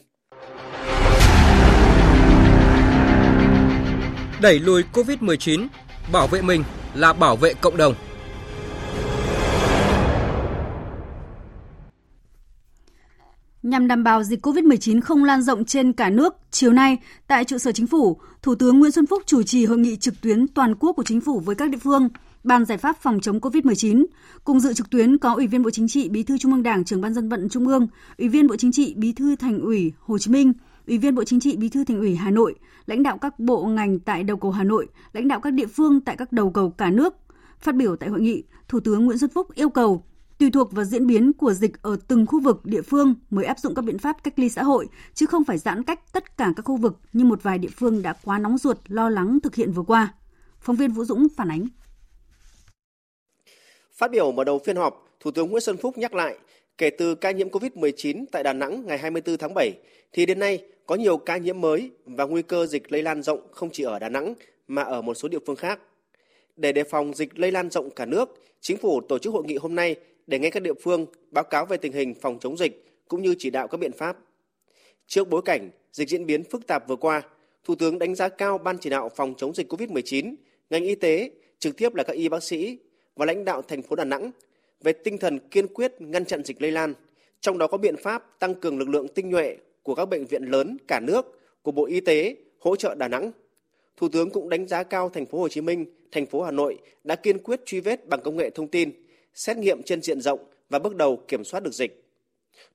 Đẩy 4.42 4.60
lùi 4.60 4.84
COVID-19, 4.94 5.68
bảo 6.12 6.28
vệ 6.28 6.42
mình 6.42 6.64
là 6.96 7.14
bảo 7.14 7.36
vệ 7.36 7.54
cộng 7.62 7.78
đồng. 7.78 7.94
Nhằm 13.66 13.88
đảm 13.88 14.04
bảo 14.04 14.24
dịch 14.24 14.46
COVID-19 14.46 15.02
không 15.02 15.24
lan 15.24 15.42
rộng 15.42 15.66
trên 15.66 15.94
cả 15.94 16.10
nước, 16.10 16.36
chiều 16.52 16.74
nay 16.74 16.98
tại 17.28 17.44
trụ 17.46 17.58
sở 17.58 17.72
chính 17.72 17.88
phủ, 17.88 18.18
Thủ 18.42 18.56
tướng 18.56 18.80
Nguyễn 18.80 18.92
Xuân 18.92 19.06
Phúc 19.06 19.24
chủ 19.26 19.44
trì 19.44 19.66
hội 19.66 19.78
nghị 19.78 19.96
trực 19.96 20.22
tuyến 20.22 20.48
toàn 20.48 20.76
quốc 20.76 20.94
của 20.94 21.04
chính 21.04 21.22
phủ 21.22 21.40
với 21.40 21.56
các 21.56 21.70
địa 21.70 21.78
phương, 21.78 22.10
bàn 22.44 22.66
giải 22.66 22.78
pháp 22.78 22.98
phòng 23.02 23.20
chống 23.20 23.40
COVID-19. 23.40 24.06
Cùng 24.44 24.60
dự 24.60 24.74
trực 24.74 24.90
tuyến 24.90 25.18
có 25.18 25.34
Ủy 25.34 25.48
viên 25.48 25.64
Bộ 25.64 25.70
Chính 25.70 25.88
trị, 25.88 26.10
Bí 26.10 26.24
thư 26.24 26.38
Trung 26.38 26.52
ương 26.52 26.64
Đảng, 26.64 26.84
Trưởng 26.84 27.02
ban 27.02 27.14
dân 27.14 27.30
vận 27.30 27.50
Trung 27.50 27.68
ương, 27.68 27.88
Ủy 28.18 28.30
viên 28.30 28.48
Bộ 28.48 28.56
Chính 28.56 28.72
trị, 28.72 28.94
Bí 28.98 29.14
thư 29.14 29.36
Thành 29.36 29.60
ủy 29.60 29.94
Hồ 30.00 30.18
Chí 30.18 30.32
Minh, 30.32 30.54
Ủy 30.88 30.98
viên 30.98 31.16
Bộ 31.16 31.24
Chính 31.24 31.40
trị, 31.40 31.56
Bí 31.58 31.70
thư 31.70 31.84
Thành 31.84 32.00
ủy 32.00 32.16
Hà 32.16 32.32
Nội, 32.32 32.56
lãnh 32.86 33.04
đạo 33.04 33.18
các 33.18 33.40
bộ 33.40 33.66
ngành 33.66 34.00
tại 34.00 34.24
đầu 34.24 34.38
cầu 34.38 34.52
Hà 34.52 34.64
Nội, 34.64 34.88
lãnh 35.14 35.28
đạo 35.28 35.40
các 35.40 35.54
địa 35.54 35.68
phương 35.68 36.02
tại 36.02 36.16
các 36.18 36.32
đầu 36.32 36.52
cầu 36.52 36.70
cả 36.70 36.90
nước. 36.90 37.14
Phát 37.60 37.76
biểu 37.76 37.96
tại 37.96 38.10
hội 38.10 38.22
nghị, 38.22 38.44
Thủ 38.68 38.80
tướng 38.80 39.06
Nguyễn 39.06 39.18
Xuân 39.18 39.30
Phúc 39.34 39.56
yêu 39.56 39.70
cầu 39.70 40.04
tùy 40.38 40.50
thuộc 40.52 40.72
vào 40.72 40.86
diễn 40.86 41.08
biến 41.08 41.34
của 41.34 41.54
dịch 41.54 41.82
ở 41.82 41.98
từng 42.08 42.26
khu 42.26 42.40
vực 42.40 42.66
địa 42.66 42.82
phương 42.82 43.16
mới 43.30 43.46
áp 43.46 43.60
dụng 43.60 43.76
các 43.76 43.82
biện 43.82 43.98
pháp 43.98 44.24
cách 44.24 44.40
ly 44.40 44.50
xã 44.50 44.64
hội, 44.64 44.88
chứ 45.14 45.26
không 45.26 45.44
phải 45.44 45.58
giãn 45.58 45.84
cách 45.84 46.00
tất 46.14 46.38
cả 46.38 46.54
các 46.56 46.64
khu 46.66 46.78
vực 46.78 47.00
như 47.14 47.26
một 47.26 47.44
vài 47.44 47.58
địa 47.58 47.70
phương 47.76 48.02
đã 48.02 48.14
quá 48.24 48.40
nóng 48.40 48.58
ruột 48.58 48.78
lo 48.88 49.10
lắng 49.10 49.40
thực 49.44 49.56
hiện 49.56 49.72
vừa 49.72 49.84
qua. 49.84 50.14
Phóng 50.60 50.76
viên 50.76 50.92
Vũ 50.92 51.06
Dũng 51.06 51.28
phản 51.38 51.52
ánh. 51.52 51.68
Phát 53.94 54.12
biểu 54.12 54.32
mở 54.32 54.44
đầu 54.44 54.60
phiên 54.66 54.76
họp, 54.76 55.18
Thủ 55.20 55.32
tướng 55.32 55.50
Nguyễn 55.50 55.62
Xuân 55.62 55.78
Phúc 55.78 55.98
nhắc 55.98 56.14
lại, 56.14 56.38
kể 56.78 56.90
từ 56.90 57.16
ca 57.16 57.32
nhiễm 57.32 57.50
COVID-19 57.50 58.26
tại 58.32 58.44
Đà 58.44 58.54
Nẵng 58.54 58.86
ngày 58.86 58.98
24 58.98 59.38
tháng 59.38 59.54
7, 59.54 59.72
thì 60.14 60.26
đến 60.26 60.40
nay 60.40 60.64
có 60.86 60.96
nhiều 60.96 61.18
ca 61.18 61.38
nhiễm 61.38 61.62
mới 61.62 61.92
và 62.06 62.26
nguy 62.26 62.42
cơ 62.42 62.66
dịch 62.66 62.92
lây 62.92 63.04
lan 63.04 63.22
rộng 63.22 63.40
không 63.52 63.70
chỉ 63.74 63.84
ở 63.84 64.00
Đà 64.00 64.10
Nẵng 64.10 64.34
mà 64.68 64.82
ở 64.82 65.02
một 65.02 65.14
số 65.14 65.28
địa 65.28 65.40
phương 65.46 65.56
khác. 65.56 65.80
Để 66.56 66.72
đề 66.72 66.84
phòng 66.84 67.14
dịch 67.14 67.40
lây 67.40 67.52
lan 67.52 67.70
rộng 67.70 67.90
cả 67.90 68.06
nước, 68.06 68.46
Chính 68.68 68.78
phủ 68.78 69.02
tổ 69.02 69.20
chức 69.20 69.34
hội 69.34 69.44
nghị 69.46 69.58
hôm 69.58 69.76
nay 69.76 69.96
để 70.28 70.40
nghe 70.40 70.50
các 70.50 70.64
địa 70.64 70.74
phương 70.74 71.06
báo 71.32 71.44
cáo 71.44 71.66
về 71.66 71.78
tình 71.78 71.94
hình 71.94 72.14
phòng 72.22 72.40
chống 72.40 72.58
dịch 72.58 72.86
cũng 73.08 73.22
như 73.22 73.36
chỉ 73.40 73.50
đạo 73.50 73.68
các 73.68 73.78
biện 73.78 73.92
pháp. 73.92 74.18
Trước 75.08 75.30
bối 75.30 75.42
cảnh 75.46 75.70
dịch 75.92 76.10
diễn 76.10 76.26
biến 76.26 76.44
phức 76.44 76.68
tạp 76.68 76.88
vừa 76.88 76.96
qua, 76.96 77.22
Thủ 77.64 77.76
tướng 77.76 78.00
đánh 78.00 78.16
giá 78.16 78.30
cao 78.30 78.58
Ban 78.58 78.78
chỉ 78.78 78.90
đạo 78.90 79.10
phòng 79.16 79.34
chống 79.38 79.54
dịch 79.54 79.72
COVID-19, 79.72 80.36
ngành 80.70 80.84
y 80.84 80.96
tế, 80.96 81.32
trực 81.60 81.78
tiếp 81.78 81.96
là 81.96 82.04
các 82.04 82.14
y 82.14 82.30
bác 82.30 82.44
sĩ 82.44 82.78
và 83.16 83.26
lãnh 83.26 83.46
đạo 83.46 83.62
thành 83.62 83.82
phố 83.82 83.96
Đà 83.96 84.04
Nẵng 84.04 84.32
về 84.84 84.94
tinh 84.94 85.18
thần 85.18 85.40
kiên 85.40 85.68
quyết 85.68 86.02
ngăn 86.02 86.26
chặn 86.26 86.44
dịch 86.44 86.62
lây 86.62 86.72
lan, 86.72 86.94
trong 87.42 87.58
đó 87.58 87.68
có 87.68 87.78
biện 87.78 87.98
pháp 87.98 88.40
tăng 88.40 88.56
cường 88.56 88.80
lực 88.80 88.90
lượng 88.90 89.08
tinh 89.08 89.30
nhuệ 89.30 89.58
của 89.84 89.96
các 89.96 90.06
bệnh 90.06 90.26
viện 90.26 90.44
lớn 90.44 90.78
cả 90.88 91.00
nước 91.00 91.40
của 91.62 91.72
Bộ 91.72 91.86
Y 91.86 92.00
tế 92.00 92.36
hỗ 92.60 92.76
trợ 92.76 92.96
Đà 92.96 93.08
Nẵng. 93.08 93.32
Thủ 93.98 94.10
tướng 94.10 94.30
cũng 94.30 94.50
đánh 94.50 94.68
giá 94.68 94.84
cao 94.84 95.10
thành 95.10 95.26
phố 95.26 95.40
Hồ 95.40 95.48
Chí 95.48 95.62
Minh, 95.62 95.86
thành 96.12 96.26
phố 96.26 96.42
Hà 96.42 96.52
Nội 96.52 96.78
đã 97.04 97.16
kiên 97.16 97.38
quyết 97.38 97.66
truy 97.66 97.80
vết 97.80 98.08
bằng 98.08 98.22
công 98.24 98.38
nghệ 98.38 98.50
thông 98.50 98.68
tin, 98.68 98.92
xét 99.36 99.58
nghiệm 99.58 99.84
trên 99.84 100.02
diện 100.02 100.22
rộng 100.22 100.40
và 100.70 100.80
bước 100.80 100.96
đầu 100.96 101.18
kiểm 101.28 101.44
soát 101.44 101.64
được 101.64 101.74
dịch. 101.74 102.04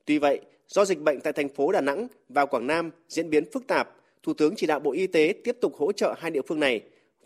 Tuy 0.05 0.19
vậy, 0.19 0.41
do 0.67 0.85
dịch 0.85 1.01
bệnh 1.01 1.21
tại 1.21 1.33
thành 1.33 1.49
phố 1.49 1.73
Đà 1.73 1.81
Nẵng 1.81 2.07
và 2.29 2.47
Quảng 2.47 2.67
Nam 2.67 2.91
diễn 3.09 3.31
biến 3.31 3.51
phức 3.53 3.67
tạp, 3.67 3.97
Thủ 4.23 4.35
tướng 4.35 4.55
chỉ 4.57 4.67
đạo 4.67 4.81
Bộ 4.81 4.93
Y 4.93 5.07
tế 5.07 5.35
tiếp 5.45 5.57
tục 5.61 5.75
hỗ 5.77 5.93
trợ 5.93 6.15
hai 6.19 6.31
địa 6.31 6.43
phương 6.47 6.61
này 6.61 6.81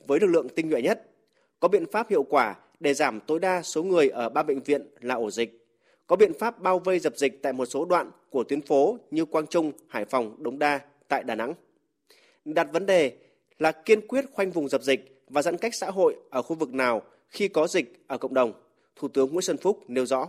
với 0.07 0.21
lực 0.21 0.27
lượng 0.27 0.49
tinh 0.49 0.69
nhuệ 0.69 0.83
nhất, 0.83 1.11
có 1.61 1.69
biện 1.69 1.87
pháp 1.93 2.11
hiệu 2.11 2.23
quả 2.23 2.57
để 2.81 2.95
giảm 2.95 3.21
tối 3.21 3.41
đa 3.41 3.63
số 3.63 3.83
người 3.83 4.09
ở 4.09 4.29
ba 4.29 4.43
bệnh 4.43 4.61
viện 4.61 4.87
là 5.01 5.15
ổ 5.15 5.31
dịch, 5.31 5.67
có 6.07 6.17
biện 6.17 6.33
pháp 6.39 6.61
bao 6.61 6.79
vây 6.79 6.99
dập 6.99 7.17
dịch 7.17 7.43
tại 7.43 7.53
một 7.53 7.67
số 7.67 7.85
đoạn 7.85 8.11
của 8.31 8.45
tuyến 8.45 8.61
phố 8.61 8.99
như 9.11 9.25
Quang 9.25 9.47
Trung, 9.47 9.73
Hải 9.89 10.05
Phòng, 10.05 10.43
Đống 10.43 10.59
Đa 10.59 10.81
tại 11.09 11.23
Đà 11.23 11.35
Nẵng. 11.35 11.55
Đặt 12.45 12.69
vấn 12.73 12.87
đề 12.87 13.13
là 13.59 13.73
kiên 13.73 14.07
quyết 14.07 14.25
khoanh 14.33 14.51
vùng 14.51 14.69
dập 14.69 14.83
dịch 14.83 15.23
và 15.29 15.43
giãn 15.43 15.57
cách 15.57 15.75
xã 15.75 15.91
hội 15.91 16.17
ở 16.31 16.43
khu 16.43 16.57
vực 16.57 16.75
nào 16.75 17.03
khi 17.29 17.49
có 17.49 17.67
dịch 17.67 18.05
ở 18.07 18.19
cộng 18.19 18.35
đồng. 18.35 18.53
Thủ 18.97 19.09
tướng 19.09 19.33
Nguyễn 19.33 19.43
Xuân 19.43 19.57
Phúc 19.57 19.79
nêu 19.89 20.07
rõ. 20.07 20.29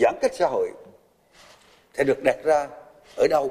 Giãn 0.00 0.14
cách 0.22 0.34
xã 0.34 0.46
hội 0.46 0.70
sẽ 1.94 2.04
được 2.04 2.22
đặt 2.22 2.36
ra 2.44 2.68
ở 3.16 3.26
đâu? 3.30 3.50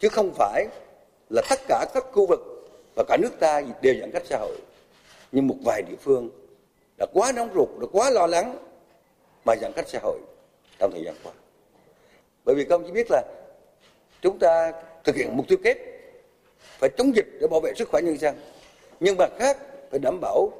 Chứ 0.00 0.08
không 0.08 0.34
phải 0.34 0.66
là 1.30 1.42
tất 1.50 1.58
cả 1.68 1.86
các 1.94 2.04
khu 2.12 2.26
vực 2.26 2.40
và 2.96 3.04
cả 3.08 3.16
nước 3.16 3.30
ta 3.40 3.62
đều 3.82 3.94
giãn 4.00 4.10
cách 4.10 4.22
xã 4.26 4.38
hội. 4.38 4.56
Nhưng 5.32 5.46
một 5.46 5.56
vài 5.64 5.82
địa 5.82 5.96
phương 6.00 6.30
đã 6.98 7.06
quá 7.12 7.32
nóng 7.32 7.54
ruột, 7.54 7.68
đã 7.80 7.86
quá 7.92 8.10
lo 8.10 8.26
lắng 8.26 8.58
mà 9.44 9.54
giãn 9.60 9.72
cách 9.76 9.88
xã 9.88 9.98
hội 10.02 10.18
trong 10.78 10.90
thời 10.92 11.04
gian 11.04 11.14
qua. 11.22 11.32
Bởi 12.44 12.54
vì 12.54 12.64
các 12.64 12.74
ông 12.74 12.84
chỉ 12.86 12.92
biết 12.92 13.06
là 13.10 13.22
chúng 14.22 14.38
ta 14.38 14.72
thực 15.04 15.16
hiện 15.16 15.36
mục 15.36 15.48
tiêu 15.48 15.58
kép 15.64 15.78
phải 16.60 16.90
chống 16.98 17.16
dịch 17.16 17.26
để 17.40 17.46
bảo 17.50 17.60
vệ 17.60 17.72
sức 17.76 17.88
khỏe 17.88 18.02
nhân 18.02 18.18
dân. 18.18 18.36
Nhưng 19.00 19.16
mặt 19.16 19.32
khác 19.38 19.56
phải 19.90 19.98
đảm 19.98 20.18
bảo 20.20 20.50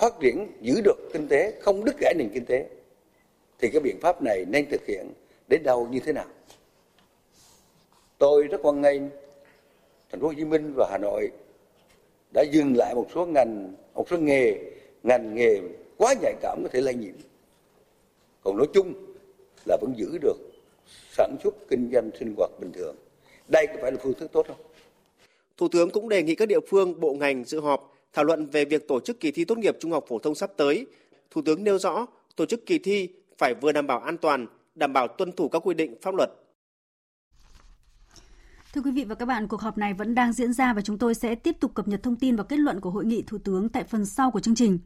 phát 0.00 0.20
triển 0.20 0.46
giữ 0.60 0.80
được 0.84 0.96
kinh 1.12 1.28
tế, 1.28 1.60
không 1.60 1.84
đứt 1.84 1.98
gãy 2.00 2.14
nền 2.18 2.30
kinh 2.34 2.44
tế. 2.44 2.66
Thì 3.58 3.68
cái 3.72 3.80
biện 3.80 4.00
pháp 4.00 4.22
này 4.22 4.44
nên 4.48 4.70
thực 4.70 4.86
hiện 4.86 5.12
đến 5.48 5.62
đâu 5.62 5.88
như 5.90 6.00
thế 6.00 6.12
nào? 6.12 6.26
Tôi 8.18 8.46
rất 8.46 8.58
quan 8.62 8.80
ngay 8.80 9.00
Thành 10.10 10.20
phố 10.20 10.26
Hồ 10.26 10.34
Chí 10.36 10.44
Minh 10.44 10.72
và 10.76 10.88
Hà 10.90 10.98
Nội 10.98 11.30
đã 12.34 12.42
dừng 12.52 12.76
lại 12.76 12.94
một 12.94 13.06
số 13.14 13.26
ngành, 13.26 13.74
một 13.94 14.06
số 14.10 14.16
nghề, 14.18 14.58
ngành 15.02 15.34
nghề 15.34 15.60
quá 15.96 16.14
nhạy 16.22 16.34
cảm 16.40 16.60
có 16.62 16.68
thể 16.72 16.80
lây 16.80 16.94
nhiễm. 16.94 17.14
Còn 18.42 18.56
nói 18.56 18.66
chung 18.74 18.94
là 19.64 19.76
vẫn 19.80 19.94
giữ 19.96 20.18
được 20.20 20.36
sản 21.12 21.36
xuất 21.44 21.54
kinh 21.68 21.90
doanh 21.92 22.10
sinh 22.18 22.34
hoạt 22.36 22.50
bình 22.60 22.72
thường. 22.72 22.96
Đây 23.48 23.66
có 23.66 23.74
phải 23.82 23.92
là 23.92 23.98
phương 24.02 24.14
thức 24.14 24.32
tốt 24.32 24.46
không? 24.48 24.56
Thủ 25.56 25.68
tướng 25.68 25.90
cũng 25.90 26.08
đề 26.08 26.22
nghị 26.22 26.34
các 26.34 26.48
địa 26.48 26.60
phương, 26.68 27.00
bộ 27.00 27.12
ngành 27.12 27.44
dự 27.44 27.60
họp 27.60 27.89
thảo 28.12 28.24
luận 28.24 28.46
về 28.46 28.64
việc 28.64 28.88
tổ 28.88 29.00
chức 29.00 29.20
kỳ 29.20 29.30
thi 29.30 29.44
tốt 29.44 29.58
nghiệp 29.58 29.76
trung 29.80 29.92
học 29.92 30.04
phổ 30.08 30.18
thông 30.18 30.34
sắp 30.34 30.50
tới. 30.56 30.86
Thủ 31.30 31.42
tướng 31.42 31.64
nêu 31.64 31.78
rõ 31.78 32.06
tổ 32.36 32.46
chức 32.46 32.66
kỳ 32.66 32.78
thi 32.78 33.08
phải 33.38 33.54
vừa 33.60 33.72
đảm 33.72 33.86
bảo 33.86 34.00
an 34.00 34.16
toàn, 34.18 34.46
đảm 34.74 34.92
bảo 34.92 35.08
tuân 35.08 35.32
thủ 35.32 35.48
các 35.48 35.62
quy 35.64 35.74
định 35.74 35.94
pháp 36.02 36.14
luật. 36.14 36.30
Thưa 38.72 38.80
quý 38.80 38.90
vị 38.90 39.04
và 39.04 39.14
các 39.14 39.26
bạn, 39.26 39.48
cuộc 39.48 39.60
họp 39.60 39.78
này 39.78 39.94
vẫn 39.94 40.14
đang 40.14 40.32
diễn 40.32 40.52
ra 40.52 40.72
và 40.72 40.82
chúng 40.82 40.98
tôi 40.98 41.14
sẽ 41.14 41.34
tiếp 41.34 41.56
tục 41.60 41.74
cập 41.74 41.88
nhật 41.88 42.02
thông 42.02 42.16
tin 42.16 42.36
và 42.36 42.42
kết 42.42 42.56
luận 42.56 42.80
của 42.80 42.90
hội 42.90 43.04
nghị 43.04 43.22
Thủ 43.22 43.38
tướng 43.38 43.68
tại 43.68 43.84
phần 43.84 44.06
sau 44.06 44.30
của 44.30 44.40
chương 44.40 44.54
trình. 44.54 44.78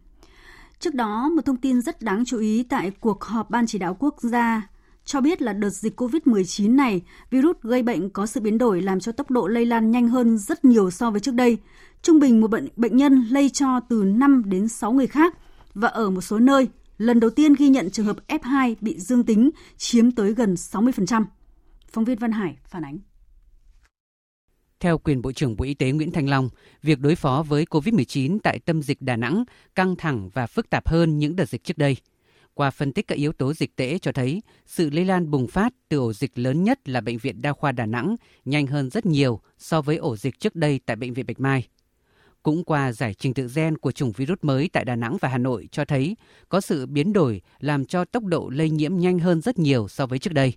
Trước 0.79 0.95
đó, 0.95 1.29
một 1.37 1.45
thông 1.45 1.57
tin 1.57 1.83
rất 1.83 2.03
đáng 2.03 2.25
chú 2.25 2.39
ý 2.39 2.67
tại 2.69 2.93
cuộc 3.01 3.25
họp 3.25 3.51
Ban 3.51 3.67
chỉ 3.67 3.79
đạo 3.79 3.97
quốc 3.99 4.17
gia 4.23 4.69
cho 5.05 5.21
biết 5.21 5.43
là 5.43 5.53
đợt 5.53 5.71
dịch 5.71 6.01
COVID-19 6.01 6.77
này, 6.77 7.03
virus 7.31 7.57
gây 7.63 7.83
bệnh 7.83 8.11
có 8.11 8.27
sự 8.27 8.41
biến 8.41 8.59
đổi 8.59 8.83
làm 8.83 9.01
cho 9.01 9.13
tốc 9.13 9.31
độ 9.31 9.47
lây 9.47 9.67
lan 9.67 9.91
nhanh 9.91 10.09
hơn 10.09 10.39
rất 10.39 10.65
nhiều 10.65 10.91
so 10.91 11.11
với 11.11 11.21
trước 11.21 11.35
đây. 11.35 11.59
Trung 12.05 12.21
bình 12.21 12.41
một 12.41 12.51
bệnh 12.51 12.69
bệnh 12.77 12.97
nhân 12.97 13.27
lây 13.31 13.51
cho 13.51 13.81
từ 13.89 14.05
5 14.05 14.43
đến 14.47 14.69
6 14.69 14.93
người 14.93 15.07
khác 15.07 15.39
và 15.75 15.89
ở 15.89 16.11
một 16.11 16.21
số 16.21 16.39
nơi, 16.39 16.69
lần 16.99 17.21
đầu 17.21 17.31
tiên 17.31 17.55
ghi 17.55 17.69
nhận 17.69 17.91
trường 17.91 18.07
hợp 18.07 18.17
F2 18.29 18.75
bị 18.81 18.99
dương 18.99 19.25
tính 19.25 19.51
chiếm 19.77 20.11
tới 20.11 20.35
gần 20.35 20.55
60%. 20.55 21.25
Phóng 21.89 22.05
viên 22.05 22.19
Văn 22.19 22.33
Hải 22.33 22.57
phản 22.69 22.85
ánh. 22.85 22.99
Theo 24.81 24.99
quyền 24.99 25.23
Bộ 25.23 25.33
trưởng 25.33 25.57
Bộ 25.57 25.65
Y 25.65 25.75
tế 25.75 25.91
Nguyễn 25.91 26.11
Thành 26.11 26.29
Long, 26.29 26.49
việc 26.83 27.01
đối 27.01 27.15
phó 27.15 27.45
với 27.49 27.65
COVID-19 27.65 28.39
tại 28.43 28.59
tâm 28.59 28.83
dịch 28.83 29.03
Đà 29.03 29.17
Nẵng 29.17 29.45
căng 29.75 29.97
thẳng 29.97 30.31
và 30.35 30.47
phức 30.47 30.71
tạp 30.71 30.89
hơn 30.89 31.19
những 31.19 31.37
đợt 31.37 31.49
dịch 31.49 31.65
trước 31.65 31.79
đây. 31.79 31.97
Qua 32.55 32.71
phân 32.71 32.93
tích 32.93 33.07
các 33.09 33.19
yếu 33.19 33.33
tố 33.33 33.53
dịch 33.53 33.77
tễ 33.77 33.99
cho 33.99 34.13
thấy, 34.13 34.43
sự 34.67 34.91
lây 34.91 35.05
lan 35.05 35.31
bùng 35.31 35.47
phát 35.47 35.75
từ 35.89 35.99
ổ 35.99 36.13
dịch 36.13 36.39
lớn 36.39 36.65
nhất 36.65 36.89
là 36.89 37.01
Bệnh 37.01 37.19
viện 37.19 37.43
Đa 37.43 37.53
khoa 37.53 37.73
Đà 37.73 37.87
Nẵng 37.87 38.17
nhanh 38.45 38.67
hơn 38.67 38.91
rất 38.91 39.07
nhiều 39.07 39.41
so 39.59 39.83
với 39.83 39.97
ổ 39.97 40.17
dịch 40.17 40.41
trước 40.41 40.57
đây 40.57 40.81
tại 40.87 40.97
Bệnh 40.97 41.15
viện 41.15 41.27
Bạch 41.27 41.41
Mai. 41.41 41.69
Cũng 42.45 42.65
qua 42.65 42.93
giải 42.93 43.15
trình 43.15 43.35
tự 43.35 43.49
gen 43.55 43.79
của 43.79 43.93
chủng 43.93 44.13
virus 44.13 44.39
mới 44.43 44.71
tại 44.73 44.85
Đà 44.85 44.97
Nẵng 44.97 45.17
và 45.21 45.29
Hà 45.29 45.39
Nội 45.39 45.69
cho 45.73 45.85
thấy 45.85 46.17
có 46.49 46.61
sự 46.61 46.87
biến 46.87 47.13
đổi 47.13 47.41
làm 47.61 47.85
cho 47.85 48.05
tốc 48.05 48.25
độ 48.25 48.49
lây 48.49 48.71
nhiễm 48.71 48.97
nhanh 48.97 49.19
hơn 49.19 49.41
rất 49.41 49.59
nhiều 49.59 49.89
so 49.89 50.07
với 50.07 50.19
trước 50.19 50.33
đây. 50.33 50.53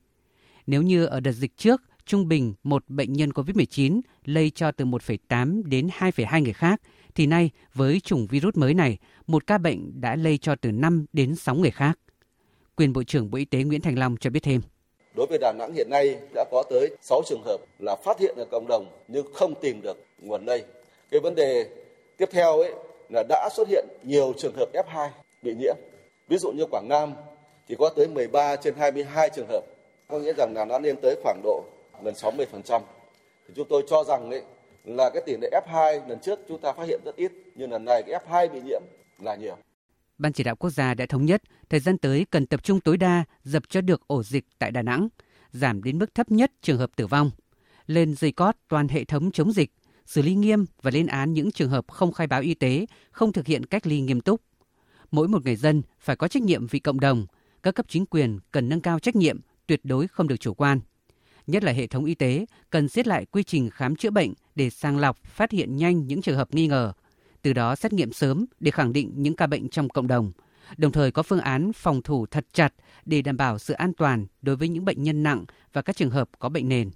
Nếu 0.67 0.81
như 0.81 1.05
ở 1.05 1.19
đợt 1.19 1.31
dịch 1.31 1.57
trước, 1.57 1.81
trung 2.05 2.27
bình 2.27 2.53
một 2.63 2.83
bệnh 2.87 3.13
nhân 3.13 3.29
COVID-19 3.29 4.01
lây 4.25 4.49
cho 4.49 4.71
từ 4.71 4.85
1,8 4.85 5.63
đến 5.63 5.89
2,2 5.99 6.43
người 6.43 6.53
khác, 6.53 6.81
thì 7.15 7.25
nay 7.25 7.49
với 7.73 7.99
chủng 7.99 8.27
virus 8.27 8.55
mới 8.57 8.73
này, 8.73 8.97
một 9.27 9.47
ca 9.47 9.57
bệnh 9.57 10.01
đã 10.01 10.15
lây 10.15 10.37
cho 10.37 10.55
từ 10.55 10.71
5 10.71 11.05
đến 11.13 11.35
6 11.35 11.55
người 11.55 11.71
khác. 11.71 11.99
Quyền 12.75 12.93
Bộ 12.93 13.03
trưởng 13.03 13.31
Bộ 13.31 13.37
Y 13.37 13.45
tế 13.45 13.63
Nguyễn 13.63 13.81
Thành 13.81 13.99
Long 13.99 14.17
cho 14.17 14.29
biết 14.29 14.43
thêm. 14.43 14.61
Đối 15.15 15.27
với 15.27 15.37
Đà 15.41 15.53
Nẵng 15.53 15.73
hiện 15.73 15.89
nay 15.89 16.19
đã 16.33 16.45
có 16.51 16.63
tới 16.69 16.97
6 17.01 17.21
trường 17.25 17.43
hợp 17.45 17.57
là 17.79 17.95
phát 18.05 18.19
hiện 18.19 18.35
ở 18.37 18.45
cộng 18.51 18.67
đồng 18.67 18.85
nhưng 19.07 19.33
không 19.33 19.53
tìm 19.61 19.81
được 19.81 19.97
nguồn 20.21 20.45
lây. 20.45 20.63
Cái 21.11 21.19
vấn 21.19 21.35
đề 21.35 21.69
tiếp 22.17 22.29
theo 22.31 22.59
ấy 22.59 22.73
là 23.09 23.23
đã 23.29 23.49
xuất 23.55 23.67
hiện 23.67 23.87
nhiều 24.03 24.33
trường 24.37 24.55
hợp 24.55 24.69
F2 24.73 25.09
bị 25.41 25.55
nhiễm. 25.59 25.75
Ví 26.27 26.37
dụ 26.37 26.51
như 26.51 26.65
Quảng 26.71 26.87
Nam 26.89 27.13
thì 27.67 27.75
có 27.79 27.89
tới 27.95 28.07
13 28.07 28.55
trên 28.55 28.75
22 28.75 29.29
trường 29.35 29.47
hợp. 29.47 29.61
Có 30.07 30.19
nghĩa 30.19 30.33
rằng 30.33 30.53
là 30.55 30.65
nó 30.65 30.79
lên 30.79 30.95
tới 31.01 31.15
khoảng 31.23 31.41
độ 31.43 31.63
gần 32.03 32.13
60%. 32.13 32.81
Thì 33.47 33.53
chúng 33.55 33.67
tôi 33.69 33.83
cho 33.89 34.03
rằng 34.03 34.31
ấy, 34.31 34.41
là 34.85 35.09
cái 35.09 35.23
tỷ 35.25 35.37
lệ 35.41 35.61
F2 35.65 36.07
lần 36.07 36.19
trước 36.19 36.39
chúng 36.47 36.61
ta 36.61 36.73
phát 36.73 36.87
hiện 36.87 37.01
rất 37.05 37.15
ít, 37.15 37.31
nhưng 37.55 37.71
lần 37.71 37.85
này 37.85 38.03
cái 38.03 38.21
F2 38.25 38.53
bị 38.53 38.61
nhiễm 38.61 38.81
là 39.19 39.35
nhiều. 39.35 39.57
Ban 40.17 40.33
chỉ 40.33 40.43
đạo 40.43 40.55
quốc 40.55 40.69
gia 40.69 40.93
đã 40.93 41.05
thống 41.09 41.25
nhất 41.25 41.41
thời 41.69 41.79
gian 41.79 41.97
tới 41.97 42.25
cần 42.29 42.45
tập 42.45 42.63
trung 42.63 42.79
tối 42.79 42.97
đa 42.97 43.23
dập 43.43 43.63
cho 43.69 43.81
được 43.81 44.07
ổ 44.07 44.23
dịch 44.23 44.45
tại 44.59 44.71
Đà 44.71 44.81
Nẵng, 44.81 45.07
giảm 45.51 45.83
đến 45.83 45.99
mức 45.99 46.15
thấp 46.15 46.31
nhất 46.31 46.51
trường 46.61 46.77
hợp 46.77 46.89
tử 46.95 47.07
vong, 47.07 47.31
lên 47.87 48.15
dây 48.15 48.31
cót 48.31 48.55
toàn 48.67 48.87
hệ 48.87 49.03
thống 49.03 49.31
chống 49.31 49.51
dịch, 49.51 49.71
xử 50.07 50.21
lý 50.21 50.35
nghiêm 50.35 50.65
và 50.81 50.91
lên 50.91 51.07
án 51.07 51.33
những 51.33 51.51
trường 51.51 51.69
hợp 51.69 51.85
không 51.87 52.11
khai 52.11 52.27
báo 52.27 52.41
y 52.41 52.53
tế, 52.53 52.85
không 53.11 53.33
thực 53.33 53.47
hiện 53.47 53.65
cách 53.65 53.87
ly 53.87 54.01
nghiêm 54.01 54.21
túc. 54.21 54.41
Mỗi 55.11 55.27
một 55.27 55.45
người 55.45 55.55
dân 55.55 55.81
phải 55.99 56.15
có 56.15 56.27
trách 56.27 56.43
nhiệm 56.43 56.67
vì 56.67 56.79
cộng 56.79 56.99
đồng, 56.99 57.25
các 57.63 57.75
cấp 57.75 57.85
chính 57.89 58.05
quyền 58.05 58.39
cần 58.51 58.69
nâng 58.69 58.81
cao 58.81 58.99
trách 58.99 59.15
nhiệm, 59.15 59.39
tuyệt 59.67 59.81
đối 59.83 60.07
không 60.07 60.27
được 60.27 60.39
chủ 60.39 60.53
quan 60.53 60.79
nhất 61.47 61.63
là 61.63 61.71
hệ 61.71 61.87
thống 61.87 62.05
y 62.05 62.15
tế, 62.15 62.45
cần 62.69 62.89
siết 62.89 63.07
lại 63.07 63.25
quy 63.25 63.43
trình 63.43 63.69
khám 63.69 63.95
chữa 63.95 64.09
bệnh 64.09 64.33
để 64.55 64.69
sàng 64.69 64.97
lọc, 64.97 65.23
phát 65.23 65.51
hiện 65.51 65.75
nhanh 65.75 66.07
những 66.07 66.21
trường 66.21 66.37
hợp 66.37 66.53
nghi 66.53 66.67
ngờ, 66.67 66.93
từ 67.41 67.53
đó 67.53 67.75
xét 67.75 67.93
nghiệm 67.93 68.13
sớm 68.13 68.45
để 68.59 68.71
khẳng 68.71 68.93
định 68.93 69.11
những 69.15 69.35
ca 69.35 69.47
bệnh 69.47 69.69
trong 69.69 69.89
cộng 69.89 70.07
đồng, 70.07 70.31
đồng 70.77 70.91
thời 70.91 71.11
có 71.11 71.23
phương 71.23 71.39
án 71.39 71.73
phòng 71.73 72.01
thủ 72.01 72.25
thật 72.25 72.45
chặt 72.53 72.73
để 73.05 73.21
đảm 73.21 73.37
bảo 73.37 73.59
sự 73.59 73.73
an 73.73 73.93
toàn 73.93 74.25
đối 74.41 74.55
với 74.55 74.67
những 74.67 74.85
bệnh 74.85 75.03
nhân 75.03 75.23
nặng 75.23 75.45
và 75.73 75.81
các 75.81 75.95
trường 75.95 76.09
hợp 76.09 76.29
có 76.39 76.49
bệnh 76.49 76.69
nền. 76.69 76.89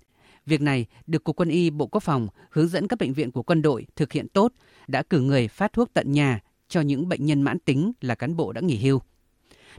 Việc 0.46 0.62
này 0.62 0.86
được 1.08 1.24
Cục 1.24 1.36
Quân 1.36 1.50
y 1.50 1.70
Bộ 1.70 1.88
Quốc 1.88 2.04
phòng 2.04 2.28
hướng 2.52 2.68
dẫn 2.68 2.88
các 2.88 3.00
bệnh 3.00 3.14
viện 3.14 3.32
của 3.32 3.44
quân 3.44 3.62
đội 3.62 3.86
thực 3.96 4.12
hiện 4.12 4.28
tốt, 4.28 4.54
đã 4.88 5.04
cử 5.04 5.22
người 5.22 5.48
phát 5.48 5.74
thuốc 5.74 5.94
tận 5.94 6.12
nhà 6.12 6.40
cho 6.68 6.82
những 6.82 7.10
bệnh 7.10 7.26
nhân 7.26 7.42
mãn 7.42 7.60
tính 7.60 7.92
là 8.02 8.16
cán 8.16 8.36
bộ 8.36 8.52
đã 8.52 8.62
nghỉ 8.62 8.78
hưu. 8.78 9.02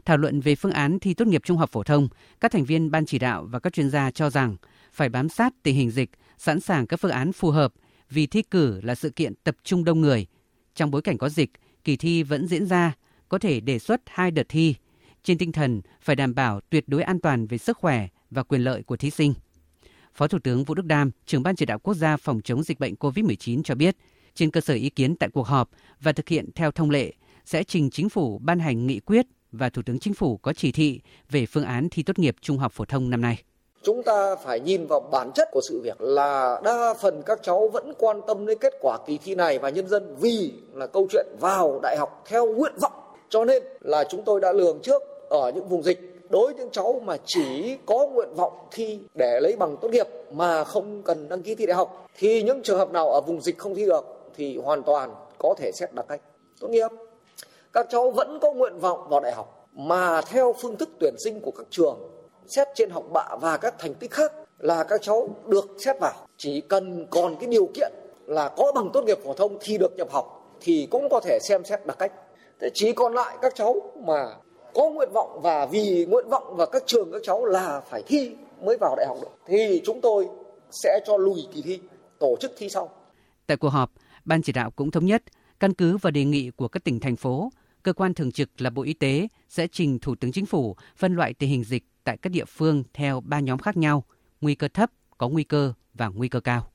Thảo 0.05 0.17
luận 0.17 0.39
về 0.39 0.55
phương 0.55 0.71
án 0.71 0.99
thi 0.99 1.13
tốt 1.13 1.27
nghiệp 1.27 1.41
trung 1.45 1.57
học 1.57 1.69
phổ 1.71 1.83
thông, 1.83 2.07
các 2.39 2.51
thành 2.51 2.65
viên 2.65 2.91
ban 2.91 3.05
chỉ 3.05 3.19
đạo 3.19 3.47
và 3.49 3.59
các 3.59 3.73
chuyên 3.73 3.89
gia 3.89 4.11
cho 4.11 4.29
rằng 4.29 4.55
phải 4.93 5.09
bám 5.09 5.29
sát 5.29 5.53
tình 5.63 5.75
hình 5.75 5.91
dịch, 5.91 6.09
sẵn 6.37 6.59
sàng 6.59 6.87
các 6.87 6.99
phương 6.99 7.11
án 7.11 7.31
phù 7.31 7.51
hợp 7.51 7.73
vì 8.09 8.27
thi 8.27 8.41
cử 8.41 8.81
là 8.81 8.95
sự 8.95 9.09
kiện 9.09 9.33
tập 9.43 9.55
trung 9.63 9.83
đông 9.83 10.01
người. 10.01 10.25
Trong 10.75 10.91
bối 10.91 11.01
cảnh 11.01 11.17
có 11.17 11.29
dịch, 11.29 11.49
kỳ 11.83 11.97
thi 11.97 12.23
vẫn 12.23 12.47
diễn 12.47 12.65
ra, 12.65 12.93
có 13.29 13.39
thể 13.39 13.59
đề 13.59 13.79
xuất 13.79 14.01
hai 14.05 14.31
đợt 14.31 14.45
thi. 14.49 14.75
Trên 15.23 15.37
tinh 15.37 15.51
thần 15.51 15.81
phải 16.01 16.15
đảm 16.15 16.35
bảo 16.35 16.61
tuyệt 16.69 16.83
đối 16.87 17.03
an 17.03 17.19
toàn 17.19 17.47
về 17.47 17.57
sức 17.57 17.77
khỏe 17.77 18.07
và 18.31 18.43
quyền 18.43 18.61
lợi 18.61 18.83
của 18.83 18.97
thí 18.97 19.09
sinh. 19.09 19.33
Phó 20.15 20.27
Thủ 20.27 20.37
tướng 20.43 20.63
Vũ 20.63 20.73
Đức 20.73 20.85
Đam, 20.85 21.11
trưởng 21.25 21.43
ban 21.43 21.55
chỉ 21.55 21.65
đạo 21.65 21.79
quốc 21.79 21.93
gia 21.93 22.17
phòng 22.17 22.41
chống 22.43 22.63
dịch 22.63 22.79
bệnh 22.79 22.93
COVID-19 22.93 23.63
cho 23.63 23.75
biết, 23.75 23.95
trên 24.35 24.51
cơ 24.51 24.61
sở 24.61 24.73
ý 24.73 24.89
kiến 24.89 25.15
tại 25.15 25.29
cuộc 25.33 25.47
họp 25.47 25.69
và 26.01 26.11
thực 26.11 26.29
hiện 26.29 26.49
theo 26.55 26.71
thông 26.71 26.89
lệ, 26.89 27.13
sẽ 27.45 27.63
trình 27.63 27.89
chính 27.89 28.09
phủ 28.09 28.39
ban 28.43 28.59
hành 28.59 28.87
nghị 28.87 28.99
quyết 28.99 29.25
và 29.51 29.69
Thủ 29.69 29.81
tướng 29.85 29.99
Chính 29.99 30.13
phủ 30.13 30.37
có 30.37 30.53
chỉ 30.53 30.71
thị 30.71 31.01
về 31.29 31.45
phương 31.45 31.65
án 31.65 31.87
thi 31.91 32.03
tốt 32.03 32.19
nghiệp 32.19 32.35
trung 32.41 32.57
học 32.57 32.71
phổ 32.71 32.85
thông 32.85 33.09
năm 33.09 33.21
nay. 33.21 33.43
Chúng 33.83 34.03
ta 34.03 34.35
phải 34.35 34.59
nhìn 34.59 34.85
vào 34.85 34.99
bản 34.99 35.31
chất 35.35 35.47
của 35.51 35.61
sự 35.69 35.81
việc 35.83 36.01
là 36.01 36.61
đa 36.63 36.93
phần 37.01 37.21
các 37.25 37.39
cháu 37.43 37.69
vẫn 37.73 37.93
quan 37.97 38.21
tâm 38.27 38.45
đến 38.45 38.57
kết 38.61 38.73
quả 38.81 38.97
kỳ 39.07 39.17
thi 39.17 39.35
này 39.35 39.59
và 39.59 39.69
nhân 39.69 39.87
dân 39.87 40.15
vì 40.19 40.53
là 40.73 40.87
câu 40.87 41.07
chuyện 41.11 41.27
vào 41.39 41.79
đại 41.83 41.97
học 41.97 42.23
theo 42.27 42.53
nguyện 42.53 42.73
vọng. 42.81 42.93
Cho 43.29 43.45
nên 43.45 43.63
là 43.81 44.03
chúng 44.09 44.23
tôi 44.25 44.41
đã 44.41 44.51
lường 44.51 44.79
trước 44.83 45.01
ở 45.29 45.51
những 45.55 45.69
vùng 45.69 45.83
dịch 45.83 46.12
đối 46.33 46.45
với 46.45 46.55
những 46.55 46.69
cháu 46.71 47.01
mà 47.03 47.17
chỉ 47.25 47.77
có 47.85 48.07
nguyện 48.07 48.33
vọng 48.35 48.53
thi 48.71 48.99
để 49.13 49.39
lấy 49.39 49.55
bằng 49.55 49.77
tốt 49.81 49.89
nghiệp 49.89 50.07
mà 50.31 50.63
không 50.63 51.01
cần 51.03 51.29
đăng 51.29 51.41
ký 51.41 51.55
thi 51.55 51.65
đại 51.65 51.75
học, 51.75 52.07
thì 52.17 52.43
những 52.43 52.61
trường 52.63 52.77
hợp 52.77 52.91
nào 52.91 53.09
ở 53.09 53.21
vùng 53.21 53.41
dịch 53.41 53.57
không 53.57 53.75
thi 53.75 53.85
được 53.85 54.05
thì 54.35 54.57
hoàn 54.57 54.83
toàn 54.83 55.15
có 55.37 55.53
thể 55.57 55.71
xét 55.71 55.93
đặc 55.93 56.05
cách 56.09 56.21
tốt 56.59 56.67
nghiệp. 56.67 56.87
Các 57.73 57.87
cháu 57.89 58.11
vẫn 58.11 58.39
có 58.41 58.53
nguyện 58.53 58.79
vọng 58.79 59.07
vào 59.09 59.19
đại 59.19 59.31
học 59.31 59.67
mà 59.73 60.21
theo 60.21 60.55
phương 60.61 60.77
thức 60.77 60.89
tuyển 60.99 61.15
sinh 61.23 61.41
của 61.41 61.51
các 61.51 61.67
trường, 61.69 61.99
xét 62.47 62.67
trên 62.75 62.89
học 62.89 63.03
bạ 63.11 63.27
và 63.41 63.57
các 63.57 63.79
thành 63.79 63.93
tích 63.93 64.11
khác 64.11 64.33
là 64.59 64.83
các 64.83 65.01
cháu 65.01 65.29
được 65.45 65.65
xét 65.77 65.99
vào. 65.99 66.13
Chỉ 66.37 66.61
cần 66.61 67.07
còn 67.09 67.35
cái 67.35 67.47
điều 67.47 67.65
kiện 67.73 67.91
là 68.25 68.49
có 68.57 68.71
bằng 68.75 68.89
tốt 68.93 69.03
nghiệp 69.03 69.19
phổ 69.23 69.33
thông 69.33 69.57
thi 69.61 69.77
được 69.77 69.97
nhập 69.97 70.11
học 70.11 70.57
thì 70.61 70.87
cũng 70.91 71.09
có 71.09 71.19
thể 71.19 71.39
xem 71.41 71.63
xét 71.63 71.85
đặc 71.85 71.97
cách. 71.99 72.11
Thế 72.61 72.69
chỉ 72.73 72.91
còn 72.91 73.13
lại 73.13 73.37
các 73.41 73.55
cháu 73.55 73.75
mà 73.95 74.35
có 74.75 74.89
nguyện 74.89 75.09
vọng 75.13 75.39
và 75.41 75.65
vì 75.65 76.05
nguyện 76.05 76.29
vọng 76.29 76.55
và 76.55 76.65
các 76.65 76.83
trường 76.85 77.11
các 77.11 77.21
cháu 77.23 77.45
là 77.45 77.81
phải 77.89 78.03
thi 78.07 78.31
mới 78.65 78.77
vào 78.81 78.95
đại 78.95 79.05
học 79.07 79.17
được 79.21 79.37
thì 79.45 79.81
chúng 79.85 80.01
tôi 80.01 80.27
sẽ 80.71 80.99
cho 81.05 81.17
lùi 81.17 81.39
kỳ 81.53 81.61
thi 81.61 81.79
tổ 82.19 82.35
chức 82.39 82.51
thi 82.57 82.69
sau 82.69 82.89
tại 83.47 83.57
cuộc 83.57 83.69
họp 83.69 83.91
ban 84.25 84.41
chỉ 84.41 84.53
đạo 84.53 84.71
cũng 84.71 84.91
thống 84.91 85.05
nhất 85.05 85.23
căn 85.59 85.73
cứ 85.73 85.97
và 85.97 86.11
đề 86.11 86.25
nghị 86.25 86.49
của 86.49 86.67
các 86.67 86.83
tỉnh 86.83 86.99
thành 86.99 87.15
phố 87.15 87.49
cơ 87.83 87.93
quan 87.93 88.13
thường 88.13 88.31
trực 88.31 88.61
là 88.61 88.69
Bộ 88.69 88.83
Y 88.83 88.93
tế 88.93 89.27
sẽ 89.49 89.67
trình 89.67 89.99
Thủ 89.99 90.15
tướng 90.15 90.31
Chính 90.31 90.45
phủ 90.45 90.75
phân 90.97 91.15
loại 91.15 91.33
tình 91.33 91.49
hình 91.49 91.63
dịch 91.63 91.83
tại 92.03 92.17
các 92.17 92.29
địa 92.29 92.45
phương 92.45 92.83
theo 92.93 93.21
ba 93.21 93.39
nhóm 93.39 93.59
khác 93.59 93.77
nhau, 93.77 94.03
nguy 94.41 94.55
cơ 94.55 94.67
thấp, 94.67 94.91
có 95.17 95.29
nguy 95.29 95.43
cơ 95.43 95.73
và 95.93 96.07
nguy 96.07 96.27
cơ 96.27 96.39
cao. 96.39 96.72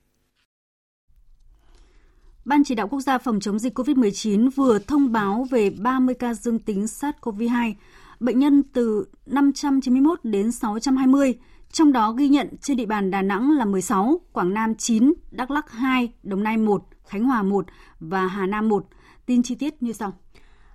Ban 2.49 2.65
chỉ 2.65 2.75
đạo 2.75 2.89
quốc 2.89 3.01
gia 3.01 3.19
phòng 3.19 3.41
chống 3.41 3.59
dịch 3.59 3.79
COVID-19 3.79 4.51
vừa 4.51 4.79
thông 4.79 5.13
báo 5.13 5.47
về 5.51 5.71
30 5.71 6.15
ca 6.15 6.35
dương 6.35 6.59
tính 6.59 6.85
SARS-CoV-2, 6.85 7.73
bệnh 8.21 8.39
nhân 8.39 8.63
từ 8.73 9.05
591 9.27 10.21
đến 10.23 10.53
620, 10.53 11.35
trong 11.73 11.93
đó 11.93 12.13
ghi 12.13 12.29
nhận 12.29 12.49
trên 12.61 12.77
địa 12.77 12.87
bàn 12.87 13.11
Đà 13.11 13.23
Nẵng 13.23 13.51
là 13.51 13.65
16, 13.65 14.21
Quảng 14.33 14.55
Nam 14.55 14.75
9, 14.75 15.13
Đắk 15.31 15.51
Lắk 15.51 15.71
2, 15.71 16.13
Đồng 16.23 16.43
Nai 16.43 16.57
1, 16.57 16.85
Khánh 17.07 17.25
Hòa 17.25 17.43
1 17.43 17.67
và 18.01 18.27
Hà 18.27 18.47
Nam 18.47 18.69
1. 18.69 18.87
Tin 19.27 19.43
chi 19.43 19.55
tiết 19.55 19.83
như 19.83 19.93
sau. 19.93 20.13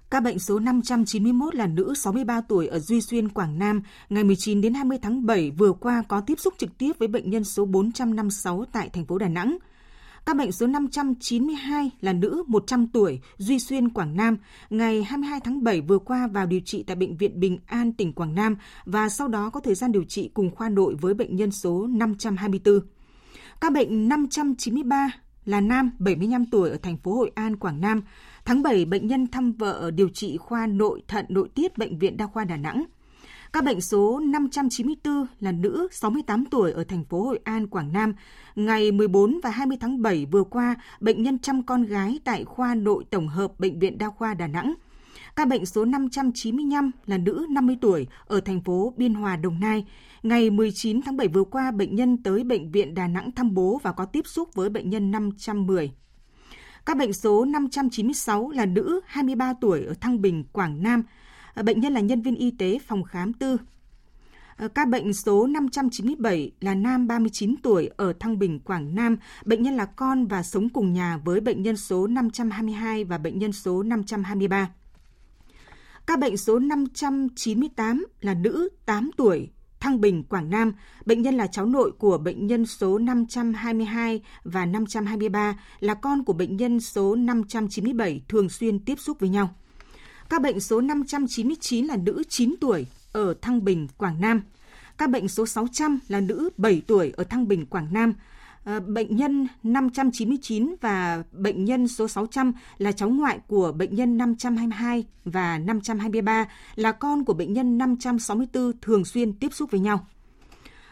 Ca 0.09 0.19
bệnh 0.19 0.39
số 0.39 0.59
591 0.59 1.55
là 1.55 1.67
nữ 1.67 1.93
63 1.95 2.41
tuổi 2.41 2.67
ở 2.67 2.79
Duy 2.79 3.01
Xuyên, 3.01 3.29
Quảng 3.29 3.59
Nam, 3.59 3.81
ngày 4.09 4.23
19 4.23 4.61
đến 4.61 4.73
20 4.73 4.97
tháng 5.01 5.25
7 5.25 5.51
vừa 5.51 5.71
qua 5.71 6.03
có 6.07 6.21
tiếp 6.21 6.39
xúc 6.39 6.53
trực 6.57 6.77
tiếp 6.77 6.91
với 6.99 7.07
bệnh 7.07 7.29
nhân 7.29 7.43
số 7.43 7.65
456 7.65 8.65
tại 8.71 8.89
thành 8.89 9.05
phố 9.05 9.17
Đà 9.17 9.27
Nẵng. 9.27 9.57
Các 10.25 10.37
bệnh 10.37 10.51
số 10.51 10.67
592 10.67 11.91
là 12.01 12.13
nữ 12.13 12.43
100 12.47 12.87
tuổi, 12.87 13.19
Duy 13.37 13.59
Xuyên, 13.59 13.89
Quảng 13.89 14.15
Nam, 14.15 14.37
ngày 14.69 15.03
22 15.03 15.39
tháng 15.39 15.63
7 15.63 15.81
vừa 15.81 15.99
qua 15.99 16.27
vào 16.27 16.45
điều 16.45 16.59
trị 16.65 16.83
tại 16.83 16.95
Bệnh 16.95 17.17
viện 17.17 17.39
Bình 17.39 17.59
An, 17.65 17.93
tỉnh 17.93 18.13
Quảng 18.13 18.35
Nam 18.35 18.55
và 18.85 19.09
sau 19.09 19.27
đó 19.27 19.49
có 19.49 19.59
thời 19.59 19.75
gian 19.75 19.91
điều 19.91 20.03
trị 20.03 20.29
cùng 20.33 20.55
khoa 20.55 20.69
nội 20.69 20.95
với 21.01 21.13
bệnh 21.13 21.35
nhân 21.35 21.51
số 21.51 21.87
524. 21.87 22.79
Các 23.61 23.73
bệnh 23.73 24.09
593 24.09 25.11
là 25.45 25.61
nam 25.61 25.91
75 25.99 26.45
tuổi 26.45 26.69
ở 26.69 26.77
thành 26.77 26.97
phố 26.97 27.15
Hội 27.15 27.31
An, 27.35 27.55
Quảng 27.55 27.81
Nam. 27.81 28.01
Tháng 28.45 28.63
7, 28.63 28.85
bệnh 28.85 29.07
nhân 29.07 29.27
thăm 29.27 29.51
vợ 29.51 29.91
điều 29.91 30.09
trị 30.09 30.37
khoa 30.37 30.67
nội 30.67 31.01
thận 31.07 31.25
nội 31.29 31.49
tiết 31.55 31.77
Bệnh 31.77 31.99
viện 31.99 32.17
Đa 32.17 32.27
khoa 32.27 32.43
Đà 32.43 32.57
Nẵng. 32.57 32.83
Các 33.53 33.63
bệnh 33.63 33.81
số 33.81 34.19
594 34.19 35.25
là 35.39 35.51
nữ 35.51 35.87
68 35.91 36.45
tuổi 36.45 36.71
ở 36.71 36.83
thành 36.83 37.05
phố 37.05 37.23
Hội 37.23 37.39
An, 37.43 37.67
Quảng 37.67 37.93
Nam. 37.93 38.13
Ngày 38.55 38.91
14 38.91 39.39
và 39.43 39.49
20 39.49 39.77
tháng 39.81 40.01
7 40.01 40.25
vừa 40.25 40.43
qua, 40.43 40.75
bệnh 40.99 41.23
nhân 41.23 41.39
chăm 41.39 41.63
con 41.63 41.83
gái 41.83 42.19
tại 42.23 42.43
khoa 42.43 42.75
nội 42.75 43.03
tổng 43.09 43.27
hợp 43.27 43.59
Bệnh 43.59 43.79
viện 43.79 43.97
Đa 43.97 44.09
khoa 44.09 44.33
Đà 44.33 44.47
Nẵng. 44.47 44.73
ca 45.35 45.45
bệnh 45.45 45.65
số 45.65 45.85
595 45.85 46.91
là 47.05 47.17
nữ 47.17 47.45
50 47.49 47.77
tuổi 47.81 48.07
ở 48.25 48.39
thành 48.39 48.61
phố 48.61 48.93
Biên 48.97 49.13
Hòa, 49.13 49.35
Đồng 49.35 49.59
Nai. 49.59 49.85
Ngày 50.23 50.49
19 50.49 51.01
tháng 51.01 51.17
7 51.17 51.27
vừa 51.27 51.43
qua, 51.43 51.71
bệnh 51.71 51.95
nhân 51.95 52.23
tới 52.23 52.43
Bệnh 52.43 52.71
viện 52.71 52.93
Đà 52.93 53.07
Nẵng 53.07 53.31
thăm 53.31 53.53
bố 53.53 53.79
và 53.83 53.91
có 53.91 54.05
tiếp 54.05 54.27
xúc 54.27 54.49
với 54.53 54.69
bệnh 54.69 54.89
nhân 54.89 55.11
510. 55.11 55.91
Các 56.85 56.97
bệnh 56.97 57.13
số 57.13 57.45
596 57.45 58.49
là 58.49 58.65
nữ 58.65 59.01
23 59.05 59.53
tuổi 59.61 59.85
ở 59.85 59.93
Thăng 60.01 60.21
Bình, 60.21 60.43
Quảng 60.51 60.83
Nam. 60.83 61.03
Ờ, 61.53 61.63
bệnh 61.63 61.79
nhân 61.79 61.93
là 61.93 61.99
nhân 61.99 62.21
viên 62.21 62.35
y 62.35 62.51
tế 62.51 62.79
phòng 62.87 63.03
khám 63.03 63.33
tư. 63.33 63.57
Ờ, 64.57 64.67
ca 64.67 64.85
bệnh 64.85 65.13
số 65.13 65.47
597 65.47 66.51
là 66.59 66.75
nam 66.75 67.07
39 67.07 67.55
tuổi 67.63 67.89
ở 67.97 68.13
Thăng 68.19 68.39
Bình, 68.39 68.59
Quảng 68.59 68.95
Nam. 68.95 69.17
Bệnh 69.45 69.63
nhân 69.63 69.75
là 69.75 69.85
con 69.85 70.25
và 70.25 70.43
sống 70.43 70.69
cùng 70.69 70.93
nhà 70.93 71.17
với 71.17 71.39
bệnh 71.39 71.61
nhân 71.63 71.77
số 71.77 72.07
522 72.07 73.03
và 73.03 73.17
bệnh 73.17 73.39
nhân 73.39 73.51
số 73.51 73.83
523. 73.83 74.69
Ca 76.05 76.17
bệnh 76.17 76.37
số 76.37 76.59
598 76.59 78.05
là 78.21 78.33
nữ 78.33 78.69
8 78.85 79.11
tuổi, 79.17 79.49
Thăng 79.79 80.01
Bình, 80.01 80.23
Quảng 80.23 80.49
Nam. 80.49 80.73
Bệnh 81.05 81.21
nhân 81.21 81.35
là 81.35 81.47
cháu 81.47 81.65
nội 81.65 81.91
của 81.91 82.17
bệnh 82.17 82.47
nhân 82.47 82.65
số 82.65 82.97
522 82.97 84.21
và 84.43 84.65
523, 84.65 85.59
là 85.79 85.93
con 85.93 86.23
của 86.23 86.33
bệnh 86.33 86.57
nhân 86.57 86.79
số 86.79 87.15
597 87.15 88.21
thường 88.27 88.49
xuyên 88.49 88.79
tiếp 88.79 88.99
xúc 88.99 89.19
với 89.19 89.29
nhau. 89.29 89.55
Ca 90.33 90.39
bệnh 90.39 90.59
số 90.59 90.81
599 90.81 91.85
là 91.85 91.97
nữ 91.97 92.23
9 92.29 92.55
tuổi 92.61 92.85
ở 93.11 93.33
Thăng 93.41 93.63
Bình, 93.65 93.87
Quảng 93.97 94.21
Nam. 94.21 94.41
Ca 94.97 95.07
bệnh 95.07 95.27
số 95.27 95.45
600 95.45 95.99
là 96.07 96.19
nữ 96.19 96.49
7 96.57 96.81
tuổi 96.87 97.13
ở 97.17 97.23
Thăng 97.23 97.47
Bình, 97.47 97.65
Quảng 97.65 97.87
Nam. 97.91 98.13
À, 98.63 98.79
bệnh 98.79 99.15
nhân 99.15 99.47
599 99.63 100.75
và 100.81 101.23
bệnh 101.31 101.65
nhân 101.65 101.87
số 101.87 102.07
600 102.07 102.53
là 102.77 102.91
cháu 102.91 103.09
ngoại 103.09 103.39
của 103.47 103.71
bệnh 103.71 103.95
nhân 103.95 104.17
522 104.17 105.05
và 105.25 105.57
523 105.57 106.47
là 106.75 106.91
con 106.91 107.25
của 107.25 107.33
bệnh 107.33 107.53
nhân 107.53 107.77
564 107.77 108.71
thường 108.81 109.05
xuyên 109.05 109.33
tiếp 109.33 109.53
xúc 109.53 109.71
với 109.71 109.79
nhau. 109.79 110.07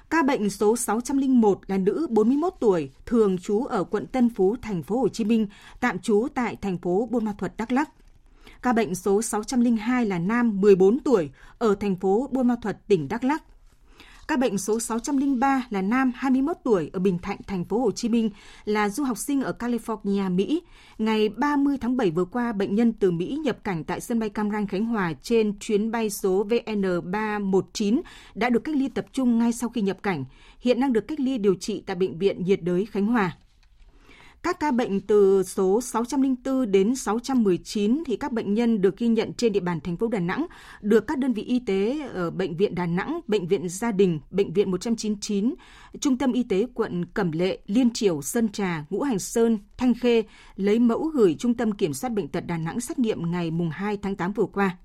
Ca 0.09 0.23
bệnh 0.23 0.49
số 0.49 0.75
601 0.75 1.59
là 1.67 1.77
nữ 1.77 2.07
41 2.09 2.53
tuổi, 2.59 2.91
thường 3.05 3.37
trú 3.37 3.63
ở 3.63 3.83
quận 3.83 4.07
Tân 4.07 4.29
Phú, 4.29 4.55
thành 4.61 4.83
phố 4.83 4.99
Hồ 4.99 5.09
Chí 5.09 5.23
Minh, 5.23 5.47
tạm 5.79 5.99
trú 5.99 6.27
tại 6.33 6.55
thành 6.61 6.77
phố 6.77 7.07
Buôn 7.11 7.25
Ma 7.25 7.33
Thuật, 7.37 7.53
Đắk 7.57 7.71
Lắk. 7.71 7.89
Ca 8.61 8.73
bệnh 8.73 8.95
số 8.95 9.21
602 9.21 10.05
là 10.05 10.19
nam 10.19 10.61
14 10.61 10.99
tuổi 10.99 11.29
ở 11.57 11.75
thành 11.75 11.95
phố 11.95 12.29
Buôn 12.31 12.47
Ma 12.47 12.55
Thuột, 12.61 12.75
tỉnh 12.87 13.07
Đắk 13.07 13.23
Lắk. 13.23 13.43
Ca 14.27 14.37
bệnh 14.37 14.57
số 14.57 14.79
603 14.79 15.65
là 15.69 15.81
nam 15.81 16.11
21 16.15 16.57
tuổi 16.63 16.89
ở 16.93 16.99
Bình 16.99 17.19
Thạnh, 17.19 17.37
thành 17.47 17.65
phố 17.65 17.79
Hồ 17.79 17.91
Chí 17.91 18.09
Minh, 18.09 18.29
là 18.65 18.89
du 18.89 19.03
học 19.03 19.17
sinh 19.17 19.41
ở 19.41 19.55
California, 19.59 20.35
Mỹ. 20.35 20.61
Ngày 20.97 21.29
30 21.29 21.77
tháng 21.81 21.97
7 21.97 22.11
vừa 22.11 22.25
qua, 22.25 22.53
bệnh 22.53 22.75
nhân 22.75 22.93
từ 22.93 23.11
Mỹ 23.11 23.39
nhập 23.43 23.63
cảnh 23.63 23.83
tại 23.83 24.01
sân 24.01 24.19
bay 24.19 24.29
Cam 24.29 24.51
Ranh 24.51 24.67
Khánh 24.67 24.85
Hòa 24.85 25.13
trên 25.23 25.59
chuyến 25.59 25.91
bay 25.91 26.09
số 26.09 26.45
VN319 26.49 28.01
đã 28.35 28.49
được 28.49 28.63
cách 28.63 28.75
ly 28.75 28.89
tập 28.89 29.05
trung 29.13 29.39
ngay 29.39 29.51
sau 29.51 29.69
khi 29.69 29.81
nhập 29.81 29.97
cảnh. 30.03 30.25
Hiện 30.59 30.79
đang 30.79 30.93
được 30.93 31.07
cách 31.07 31.19
ly 31.19 31.37
điều 31.37 31.55
trị 31.55 31.83
tại 31.85 31.95
bệnh 31.95 32.19
viện 32.19 32.43
nhiệt 32.43 32.63
đới 32.63 32.85
Khánh 32.85 33.07
Hòa. 33.07 33.37
Các 34.43 34.59
ca 34.59 34.71
bệnh 34.71 35.01
từ 35.01 35.43
số 35.43 35.81
604 35.81 36.71
đến 36.71 36.95
619 36.95 38.03
thì 38.05 38.15
các 38.15 38.31
bệnh 38.31 38.53
nhân 38.53 38.81
được 38.81 38.97
ghi 38.97 39.07
nhận 39.07 39.33
trên 39.33 39.53
địa 39.53 39.59
bàn 39.59 39.79
thành 39.81 39.97
phố 39.97 40.07
Đà 40.07 40.19
Nẵng 40.19 40.45
được 40.81 41.07
các 41.07 41.17
đơn 41.17 41.33
vị 41.33 41.43
y 41.43 41.59
tế 41.59 42.07
ở 42.13 42.31
bệnh 42.31 42.57
viện 42.57 42.75
Đà 42.75 42.85
Nẵng, 42.85 43.19
bệnh 43.27 43.47
viện 43.47 43.69
Gia 43.69 43.91
Đình, 43.91 44.19
bệnh 44.31 44.53
viện 44.53 44.71
199, 44.71 45.55
trung 45.99 46.17
tâm 46.17 46.31
y 46.31 46.43
tế 46.43 46.65
quận 46.73 47.05
Cẩm 47.05 47.31
Lệ, 47.31 47.59
Liên 47.65 47.93
Triểu, 47.93 48.21
Sơn 48.21 48.49
Trà, 48.49 48.85
Ngũ 48.89 49.01
Hành 49.01 49.19
Sơn, 49.19 49.59
Thanh 49.77 49.93
Khê 49.93 50.23
lấy 50.55 50.79
mẫu 50.79 51.03
gửi 51.03 51.35
Trung 51.39 51.53
tâm 51.53 51.71
Kiểm 51.71 51.93
soát 51.93 52.09
bệnh 52.09 52.27
tật 52.27 52.45
Đà 52.47 52.57
Nẵng 52.57 52.79
xét 52.79 52.99
nghiệm 52.99 53.31
ngày 53.31 53.51
mùng 53.51 53.69
2 53.69 53.97
tháng 53.97 54.15
8 54.15 54.33
vừa 54.33 54.45
qua. 54.45 54.77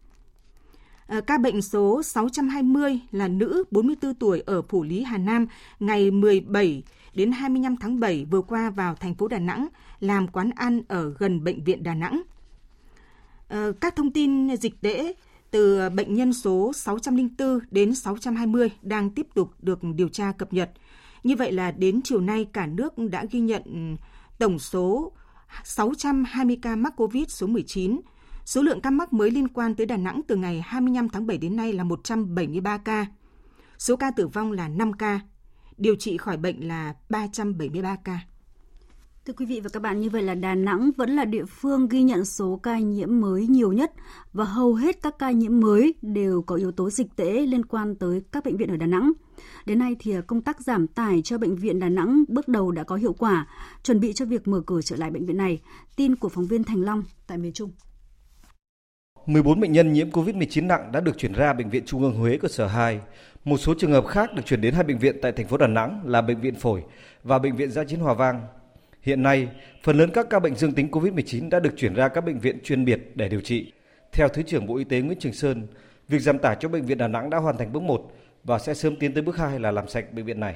Ờ, 1.07 1.21
ca 1.21 1.39
bệnh 1.39 1.63
số 1.63 2.03
620 2.03 3.01
là 3.11 3.29
nữ 3.29 3.65
44 3.71 4.15
tuổi 4.15 4.43
ở 4.47 4.63
Phủ 4.63 4.83
Lý, 4.83 5.03
Hà 5.03 5.19
Nam 5.19 5.47
ngày 5.81 6.11
17 6.11 6.83
đến 7.17 7.33
25 7.33 7.77
tháng 7.77 8.01
7 8.01 8.27
vừa 8.31 8.41
qua 8.41 8.71
vào 8.71 8.95
thành 8.95 9.15
phố 9.15 9.29
Đà 9.29 9.39
Nẵng 9.39 9.69
làm 10.01 10.29
quán 10.29 10.51
ăn 10.57 10.83
ở 10.89 11.15
gần 11.19 11.45
bệnh 11.45 11.65
viện 11.65 11.83
Đà 11.83 11.95
Nẵng. 11.95 12.23
Ờ, 13.49 13.73
các 13.81 13.97
thông 13.97 14.13
tin 14.13 14.57
dịch 14.57 14.81
tễ 14.81 15.13
từ 15.51 15.91
bệnh 15.91 16.15
nhân 16.15 16.33
số 16.33 16.73
604 16.73 17.61
đến 17.71 17.95
620 17.95 18.71
đang 18.83 19.11
tiếp 19.11 19.27
tục 19.35 19.51
được 19.63 19.79
điều 19.95 20.09
tra 20.09 20.33
cập 20.33 20.53
nhật. 20.53 20.71
Như 21.23 21.37
vậy 21.37 21.53
là 21.53 21.71
đến 21.71 22.01
chiều 22.05 22.21
nay 22.21 22.47
cả 22.53 22.67
nước 22.67 22.99
đã 22.99 23.25
ghi 23.31 23.41
nhận 23.41 23.97
tổng 24.39 24.59
số 24.59 25.13
620 25.65 26.59
ca 26.63 26.77
mắc 26.77 26.93
COVID 26.97 27.25
số 27.29 27.47
19. 27.47 28.01
Số 28.45 28.63
lượng 28.63 28.81
ca 28.81 28.91
mắc 28.91 29.13
mới 29.13 29.31
liên 29.31 29.49
quan 29.49 29.75
tới 29.75 29.87
Đà 29.87 29.97
Nẵng 29.97 30.21
từ 30.29 30.37
ngày 30.37 30.63
25 30.67 31.09
tháng 31.09 31.27
7 31.27 31.39
đến 31.39 31.57
nay 31.57 31.73
là 31.73 31.85
173 31.85 32.79
ca. 32.79 33.07
Số 33.79 33.97
ca 33.97 34.11
tử 34.11 34.29
vong 34.29 34.53
là 34.53 34.69
5 34.69 34.93
ca, 34.93 35.21
điều 35.79 35.97
trị 35.97 36.17
khỏi 36.17 36.37
bệnh 36.37 36.69
là 36.69 36.95
373 37.11 37.97
ca. 38.05 38.21
Thưa 39.27 39.33
quý 39.33 39.47
vị 39.47 39.61
và 39.61 39.69
các 39.73 39.83
bạn, 39.83 40.01
như 40.01 40.11
vậy 40.11 40.23
là 40.23 40.35
Đà 40.35 40.55
Nẵng 40.55 40.91
vẫn 40.97 41.11
là 41.11 41.25
địa 41.25 41.45
phương 41.45 41.89
ghi 41.89 42.03
nhận 42.03 42.25
số 42.25 42.61
ca 42.63 42.79
nhiễm 42.79 43.21
mới 43.21 43.47
nhiều 43.47 43.73
nhất 43.73 43.93
và 44.33 44.45
hầu 44.45 44.75
hết 44.75 45.03
các 45.03 45.19
ca 45.19 45.31
nhiễm 45.31 45.61
mới 45.61 45.95
đều 46.03 46.43
có 46.43 46.55
yếu 46.55 46.73
tố 46.73 46.91
dịch 46.91 47.17
tễ 47.17 47.47
liên 47.47 47.65
quan 47.65 47.95
tới 47.95 48.23
các 48.33 48.45
bệnh 48.45 48.57
viện 48.57 48.69
ở 48.69 48.77
Đà 48.77 48.87
Nẵng. 48.87 49.13
Đến 49.67 49.79
nay 49.79 49.97
thì 49.99 50.15
công 50.27 50.43
tác 50.43 50.61
giảm 50.61 50.87
tải 50.87 51.23
cho 51.23 51.39
bệnh 51.39 51.57
viện 51.57 51.79
Đà 51.79 51.89
Nẵng 51.89 52.25
bước 52.29 52.49
đầu 52.49 52.73
đã 52.73 52.85
có 52.85 52.97
hiệu 52.97 53.13
quả, 53.13 53.47
chuẩn 53.83 54.01
bị 54.01 54.13
cho 54.13 54.25
việc 54.25 54.49
mở 54.49 54.63
cửa 54.67 54.83
trở 54.83 54.97
lại 54.97 55.11
bệnh 55.11 55.27
viện 55.27 55.37
này. 55.37 55.61
Tin 55.97 56.17
của 56.17 56.29
phóng 56.29 56.47
viên 56.47 56.65
Thành 56.65 56.81
Long 56.83 57.03
tại 57.27 57.39
miền 57.39 57.53
Trung. 57.53 57.71
14 59.27 59.61
bệnh 59.61 59.73
nhân 59.73 59.93
nhiễm 59.93 60.11
COVID-19 60.11 60.67
nặng 60.67 60.93
đã 60.93 61.01
được 61.01 61.19
chuyển 61.19 61.33
ra 61.33 61.53
bệnh 61.53 61.71
viện 61.71 61.83
Trung 61.87 62.03
ương 62.03 62.17
Huế 62.17 62.39
cơ 62.43 62.49
sở 62.49 62.67
2. 62.67 63.01
Một 63.47 63.57
số 63.57 63.75
trường 63.79 63.93
hợp 63.93 64.07
khác 64.07 64.35
được 64.35 64.43
chuyển 64.47 64.61
đến 64.61 64.75
hai 64.75 64.85
bệnh 64.85 64.99
viện 64.99 65.17
tại 65.23 65.33
thành 65.33 65.47
phố 65.47 65.57
Đà 65.57 65.67
Nẵng 65.67 66.01
là 66.05 66.23
bệnh 66.23 66.41
viện 66.41 66.55
phổi 66.55 66.83
và 67.23 67.39
bệnh 67.39 67.57
viện 67.57 67.71
Giã 67.71 67.85
chiến 67.85 68.01
Hòa 68.01 68.15
Vang. 68.15 68.47
Hiện 69.03 69.23
nay, 69.23 69.49
phần 69.83 69.99
lớn 69.99 70.11
các 70.15 70.27
ca 70.31 70.39
bệnh 70.39 70.55
dương 70.55 70.73
tính 70.73 70.89
COVID-19 70.91 71.51
đã 71.51 71.61
được 71.61 71.75
chuyển 71.77 71.95
ra 71.95 72.09
các 72.09 72.21
bệnh 72.21 72.39
viện 72.39 72.59
chuyên 72.65 72.85
biệt 72.85 73.01
để 73.15 73.29
điều 73.29 73.41
trị. 73.41 73.73
Theo 74.13 74.29
Thứ 74.29 74.43
trưởng 74.43 74.67
Bộ 74.67 74.77
Y 74.77 74.85
tế 74.85 75.01
Nguyễn 75.01 75.19
Trường 75.19 75.33
Sơn, 75.33 75.67
việc 76.09 76.19
giảm 76.19 76.39
tải 76.39 76.57
cho 76.61 76.69
bệnh 76.69 76.87
viện 76.87 76.99
Đà 76.99 77.09
Nẵng 77.09 77.31
đã 77.31 77.39
hoàn 77.39 77.57
thành 77.57 77.73
bước 77.73 77.83
1 77.83 78.13
và 78.45 78.59
sẽ 78.59 78.75
sớm 78.75 78.97
tiến 78.97 79.15
tới 79.15 79.23
bước 79.23 79.37
2 79.37 79.61
là 79.61 79.71
làm 79.71 79.89
sạch 79.89 80.13
bệnh 80.13 80.25
viện 80.25 80.41
này. 80.41 80.55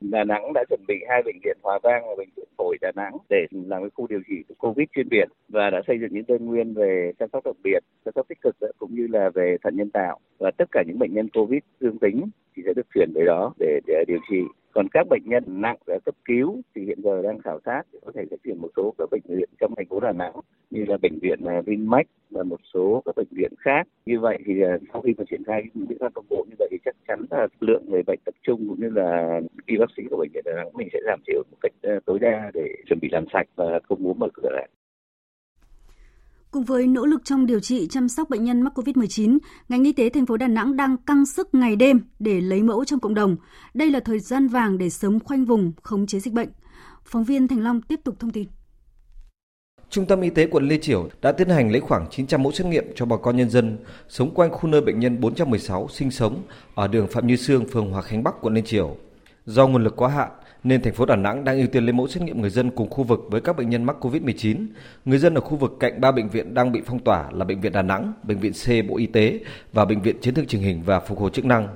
Đà 0.00 0.24
Nẵng 0.24 0.52
đã 0.54 0.64
chuẩn 0.68 0.80
bị 0.88 0.94
hai 1.08 1.22
bệnh 1.22 1.38
viện 1.44 1.56
Hòa 1.62 1.78
Vang 1.82 2.02
và 2.08 2.14
bệnh 2.18 2.28
viện 2.36 2.48
phổi 2.56 2.76
Đà 2.80 2.92
Nẵng 2.96 3.16
để 3.30 3.46
làm 3.50 3.82
cái 3.82 3.90
khu 3.94 4.06
điều 4.06 4.20
trị 4.28 4.54
COVID 4.58 4.86
chuyên 4.94 5.08
biệt 5.08 5.28
và 5.48 5.70
đã 5.70 5.82
xây 5.86 5.98
dựng 6.00 6.10
những 6.12 6.24
đơn 6.28 6.46
nguyên 6.46 6.74
về 6.74 7.12
chăm 7.18 7.28
sóc 7.32 7.44
đặc 7.44 7.56
biệt, 7.64 7.78
chăm 8.04 8.14
sóc 8.14 8.28
tích 8.28 8.40
cực 8.40 8.56
cũng 8.78 8.94
như 8.94 9.06
là 9.10 9.30
về 9.34 9.56
thận 9.62 9.76
nhân 9.76 9.90
tạo. 9.90 10.18
Và 10.38 10.50
tất 10.50 10.64
cả 10.72 10.82
những 10.86 10.98
bệnh 10.98 11.14
nhân 11.14 11.28
COVID 11.28 11.62
dương 11.80 11.98
tính 11.98 12.24
thì 12.56 12.62
sẽ 12.66 12.72
được 12.76 12.86
chuyển 12.94 13.12
về 13.14 13.24
đó 13.26 13.52
để, 13.58 13.80
để 13.86 14.04
điều 14.08 14.18
trị 14.30 14.42
còn 14.74 14.88
các 14.88 15.06
bệnh 15.10 15.22
nhân 15.24 15.44
nặng 15.46 15.76
đã 15.86 15.98
cấp 16.04 16.14
cứu 16.24 16.62
thì 16.74 16.84
hiện 16.84 16.98
giờ 17.04 17.22
đang 17.22 17.38
khảo 17.38 17.60
sát 17.64 17.82
để 17.92 17.98
có 18.06 18.12
thể 18.14 18.24
sẽ 18.30 18.36
chuyển 18.44 18.58
một 18.60 18.68
số 18.76 18.94
các 18.98 19.08
bệnh 19.10 19.22
viện 19.28 19.48
trong 19.60 19.74
thành 19.76 19.86
phố 19.86 20.00
Đà 20.00 20.12
Nẵng 20.12 20.34
như 20.70 20.84
là 20.88 20.96
bệnh 21.02 21.18
viện 21.18 21.38
à, 21.46 21.60
Vinmec 21.66 22.06
và 22.30 22.42
một 22.42 22.60
số 22.74 23.02
các 23.04 23.16
bệnh 23.16 23.26
viện 23.30 23.52
khác 23.58 23.88
như 24.06 24.20
vậy 24.20 24.38
thì 24.46 24.62
à, 24.62 24.78
sau 24.92 25.02
khi 25.02 25.14
mà 25.18 25.24
triển 25.30 25.44
khai 25.44 25.62
những 25.74 25.88
biện 25.88 25.98
pháp 26.00 26.14
đồng 26.14 26.24
bộ 26.30 26.46
như 26.50 26.56
vậy 26.58 26.68
thì 26.70 26.78
chắc 26.84 26.94
chắn 27.08 27.24
là 27.30 27.46
lượng 27.60 27.84
người 27.86 28.02
bệnh 28.06 28.18
tập 28.24 28.34
trung 28.42 28.68
cũng 28.68 28.80
như 28.80 28.90
là 28.90 29.40
y 29.66 29.76
bác 29.76 29.90
sĩ 29.96 30.02
của 30.10 30.16
bệnh 30.16 30.30
viện 30.34 30.44
Đà 30.44 30.52
Nẵng 30.56 30.68
mình 30.74 30.88
sẽ 30.92 30.98
giảm 31.06 31.20
thiểu 31.26 31.42
một 31.50 31.56
cách 31.60 31.72
à, 31.82 32.00
tối 32.04 32.18
đa 32.18 32.50
để 32.54 32.74
chuẩn 32.86 32.98
bị 33.02 33.08
làm 33.12 33.24
sạch 33.32 33.46
và 33.56 33.80
không 33.88 34.02
muốn 34.02 34.18
mở 34.18 34.28
cửa 34.34 34.50
lại. 34.52 34.68
Cùng 36.54 36.64
với 36.64 36.86
nỗ 36.86 37.06
lực 37.06 37.24
trong 37.24 37.46
điều 37.46 37.60
trị 37.60 37.88
chăm 37.90 38.08
sóc 38.08 38.30
bệnh 38.30 38.44
nhân 38.44 38.62
mắc 38.62 38.72
COVID-19, 38.78 39.38
ngành 39.68 39.84
y 39.84 39.92
tế 39.92 40.08
thành 40.08 40.26
phố 40.26 40.36
Đà 40.36 40.48
Nẵng 40.48 40.76
đang 40.76 40.96
căng 40.96 41.26
sức 41.26 41.54
ngày 41.54 41.76
đêm 41.76 42.00
để 42.18 42.40
lấy 42.40 42.62
mẫu 42.62 42.84
trong 42.84 43.00
cộng 43.00 43.14
đồng. 43.14 43.36
Đây 43.74 43.90
là 43.90 44.00
thời 44.00 44.20
gian 44.20 44.48
vàng 44.48 44.78
để 44.78 44.90
sớm 44.90 45.20
khoanh 45.20 45.44
vùng, 45.44 45.72
khống 45.82 46.06
chế 46.06 46.18
dịch 46.20 46.34
bệnh. 46.34 46.48
Phóng 47.04 47.24
viên 47.24 47.48
Thành 47.48 47.62
Long 47.62 47.82
tiếp 47.82 48.00
tục 48.04 48.14
thông 48.18 48.30
tin. 48.30 48.48
Trung 49.90 50.06
tâm 50.06 50.20
Y 50.20 50.30
tế 50.30 50.46
quận 50.46 50.68
Lê 50.68 50.78
Triểu 50.78 51.08
đã 51.22 51.32
tiến 51.32 51.48
hành 51.48 51.70
lấy 51.70 51.80
khoảng 51.80 52.06
900 52.10 52.42
mẫu 52.42 52.52
xét 52.52 52.66
nghiệm 52.66 52.84
cho 52.94 53.06
bà 53.06 53.16
con 53.16 53.36
nhân 53.36 53.50
dân 53.50 53.78
sống 54.08 54.34
quanh 54.34 54.50
khu 54.50 54.68
nơi 54.68 54.80
bệnh 54.80 55.00
nhân 55.00 55.20
416 55.20 55.88
sinh 55.88 56.10
sống 56.10 56.42
ở 56.74 56.88
đường 56.88 57.08
Phạm 57.08 57.26
Như 57.26 57.36
Sương, 57.36 57.68
phường 57.68 57.90
Hòa 57.90 58.02
Khánh 58.02 58.22
Bắc, 58.22 58.34
quận 58.40 58.54
Lê 58.54 58.60
Triểu. 58.60 58.96
Do 59.46 59.66
nguồn 59.66 59.84
lực 59.84 59.96
quá 59.96 60.08
hạn 60.08 60.30
nên 60.64 60.82
thành 60.82 60.94
phố 60.94 61.06
Đà 61.06 61.16
Nẵng 61.16 61.44
đang 61.44 61.58
ưu 61.58 61.66
tiên 61.66 61.84
lấy 61.84 61.92
mẫu 61.92 62.08
xét 62.08 62.22
nghiệm 62.22 62.40
người 62.40 62.50
dân 62.50 62.70
cùng 62.70 62.90
khu 62.90 63.04
vực 63.04 63.20
với 63.30 63.40
các 63.40 63.56
bệnh 63.56 63.70
nhân 63.70 63.84
mắc 63.84 63.96
COVID-19. 64.00 64.66
Người 65.04 65.18
dân 65.18 65.34
ở 65.34 65.40
khu 65.40 65.56
vực 65.56 65.76
cạnh 65.80 66.00
ba 66.00 66.12
bệnh 66.12 66.28
viện 66.28 66.54
đang 66.54 66.72
bị 66.72 66.82
phong 66.86 66.98
tỏa 66.98 67.30
là 67.32 67.44
bệnh 67.44 67.60
viện 67.60 67.72
Đà 67.72 67.82
Nẵng, 67.82 68.12
bệnh 68.22 68.38
viện 68.38 68.52
C 68.52 68.88
Bộ 68.88 68.96
Y 68.96 69.06
tế 69.06 69.38
và 69.72 69.84
bệnh 69.84 70.02
viện 70.02 70.16
Chiến 70.20 70.34
thương 70.34 70.46
Trình 70.46 70.62
hình 70.62 70.82
và 70.82 71.00
Phục 71.00 71.18
hồi 71.18 71.30
chức 71.30 71.44
năng. 71.44 71.68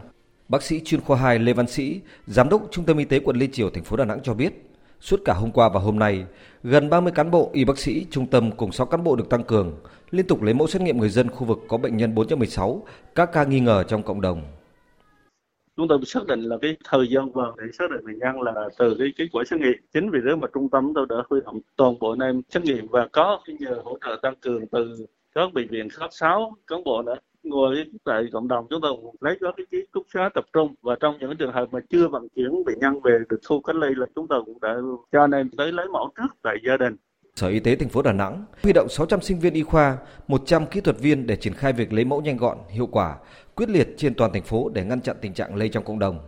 Bác 0.48 0.62
sĩ 0.62 0.80
chuyên 0.84 1.00
khoa 1.00 1.16
2 1.16 1.38
Lê 1.38 1.52
Văn 1.52 1.66
Sĩ, 1.66 2.00
giám 2.26 2.48
đốc 2.48 2.62
Trung 2.70 2.84
tâm 2.84 2.98
Y 2.98 3.04
tế 3.04 3.20
quận 3.20 3.36
Liên 3.36 3.52
Triều 3.52 3.70
thành 3.70 3.84
phố 3.84 3.96
Đà 3.96 4.04
Nẵng 4.04 4.20
cho 4.22 4.34
biết, 4.34 4.70
suốt 5.00 5.20
cả 5.24 5.32
hôm 5.32 5.50
qua 5.50 5.68
và 5.68 5.80
hôm 5.80 5.98
nay, 5.98 6.24
gần 6.62 6.90
30 6.90 7.12
cán 7.12 7.30
bộ 7.30 7.50
y 7.52 7.64
bác 7.64 7.78
sĩ 7.78 8.06
trung 8.10 8.26
tâm 8.26 8.50
cùng 8.50 8.72
6 8.72 8.86
cán 8.86 9.04
bộ 9.04 9.16
được 9.16 9.28
tăng 9.30 9.44
cường 9.44 9.78
liên 10.10 10.26
tục 10.26 10.42
lấy 10.42 10.54
mẫu 10.54 10.66
xét 10.66 10.82
nghiệm 10.82 10.98
người 10.98 11.08
dân 11.08 11.30
khu 11.30 11.46
vực 11.46 11.58
có 11.68 11.76
bệnh 11.76 11.96
nhân 11.96 12.14
416, 12.14 12.82
các 13.14 13.32
ca 13.32 13.44
nghi 13.44 13.60
ngờ 13.60 13.82
trong 13.82 14.02
cộng 14.02 14.20
đồng 14.20 14.42
chúng 15.78 15.88
tôi 15.88 15.98
xác 16.06 16.26
định 16.26 16.40
là 16.40 16.56
cái 16.62 16.76
thời 16.84 17.08
gian 17.08 17.32
vàng 17.32 17.52
để 17.58 17.64
xác 17.72 17.90
định 17.90 18.06
bệnh 18.06 18.18
nhân 18.18 18.42
là 18.42 18.68
từ 18.78 18.96
cái 18.98 19.12
kết 19.16 19.26
quả 19.32 19.44
xét 19.44 19.60
nghiệm. 19.60 19.72
Chính 19.94 20.10
vì 20.10 20.18
thế 20.26 20.36
mà 20.36 20.48
trung 20.54 20.70
tâm 20.70 20.92
tôi 20.94 21.06
đã 21.08 21.16
huy 21.30 21.40
động 21.44 21.60
toàn 21.76 21.98
bộ 22.00 22.10
anh 22.10 22.18
em 22.18 22.42
xét 22.48 22.62
nghiệm 22.64 22.86
và 22.88 23.08
có 23.12 23.40
cái 23.46 23.56
nhờ 23.60 23.80
hỗ 23.84 23.98
trợ 24.04 24.18
tăng 24.22 24.34
cường 24.36 24.66
từ 24.66 25.06
các 25.34 25.52
bệnh 25.52 25.68
viện 25.68 25.88
khác 25.88 26.08
sáu 26.10 26.56
cán 26.66 26.84
bộ 26.84 27.02
đã 27.02 27.14
ngồi 27.42 27.84
tại 28.04 28.24
cộng 28.32 28.48
đồng. 28.48 28.66
Chúng 28.70 28.80
tôi 28.80 28.96
lấy 29.20 29.38
các 29.40 29.54
cái 29.56 29.66
ký 29.70 29.78
túc 29.92 30.06
xá 30.14 30.30
tập 30.34 30.44
trung 30.52 30.74
và 30.82 30.96
trong 31.00 31.18
những 31.20 31.36
trường 31.36 31.52
hợp 31.52 31.68
mà 31.72 31.80
chưa 31.90 32.08
vận 32.08 32.28
chuyển 32.28 32.64
bệnh 32.66 32.78
nhân 32.78 33.00
về 33.00 33.18
được 33.28 33.40
khu 33.48 33.60
cách 33.60 33.76
ly 33.76 33.88
là 33.96 34.06
chúng 34.14 34.28
tôi 34.28 34.42
cũng 34.46 34.60
đã 34.60 34.76
cho 35.12 35.20
anh 35.20 35.30
em 35.30 35.50
tới 35.56 35.72
lấy 35.72 35.88
mẫu 35.88 36.10
trước 36.16 36.36
tại 36.42 36.56
gia 36.66 36.76
đình. 36.76 36.96
Sở 37.38 37.48
Y 37.48 37.60
tế 37.60 37.76
thành 37.76 37.88
phố 37.88 38.02
Đà 38.02 38.12
Nẵng 38.12 38.44
huy 38.62 38.72
động 38.72 38.88
600 38.90 39.20
sinh 39.20 39.40
viên 39.40 39.54
y 39.54 39.62
khoa, 39.62 39.96
100 40.28 40.66
kỹ 40.66 40.80
thuật 40.80 41.00
viên 41.00 41.26
để 41.26 41.36
triển 41.36 41.54
khai 41.54 41.72
việc 41.72 41.92
lấy 41.92 42.04
mẫu 42.04 42.20
nhanh 42.20 42.36
gọn, 42.36 42.58
hiệu 42.70 42.86
quả, 42.86 43.16
quyết 43.54 43.68
liệt 43.68 43.88
trên 43.96 44.14
toàn 44.14 44.32
thành 44.32 44.42
phố 44.42 44.68
để 44.68 44.84
ngăn 44.84 45.00
chặn 45.00 45.16
tình 45.20 45.34
trạng 45.34 45.54
lây 45.54 45.68
trong 45.68 45.84
cộng 45.84 45.98
đồng. 45.98 46.18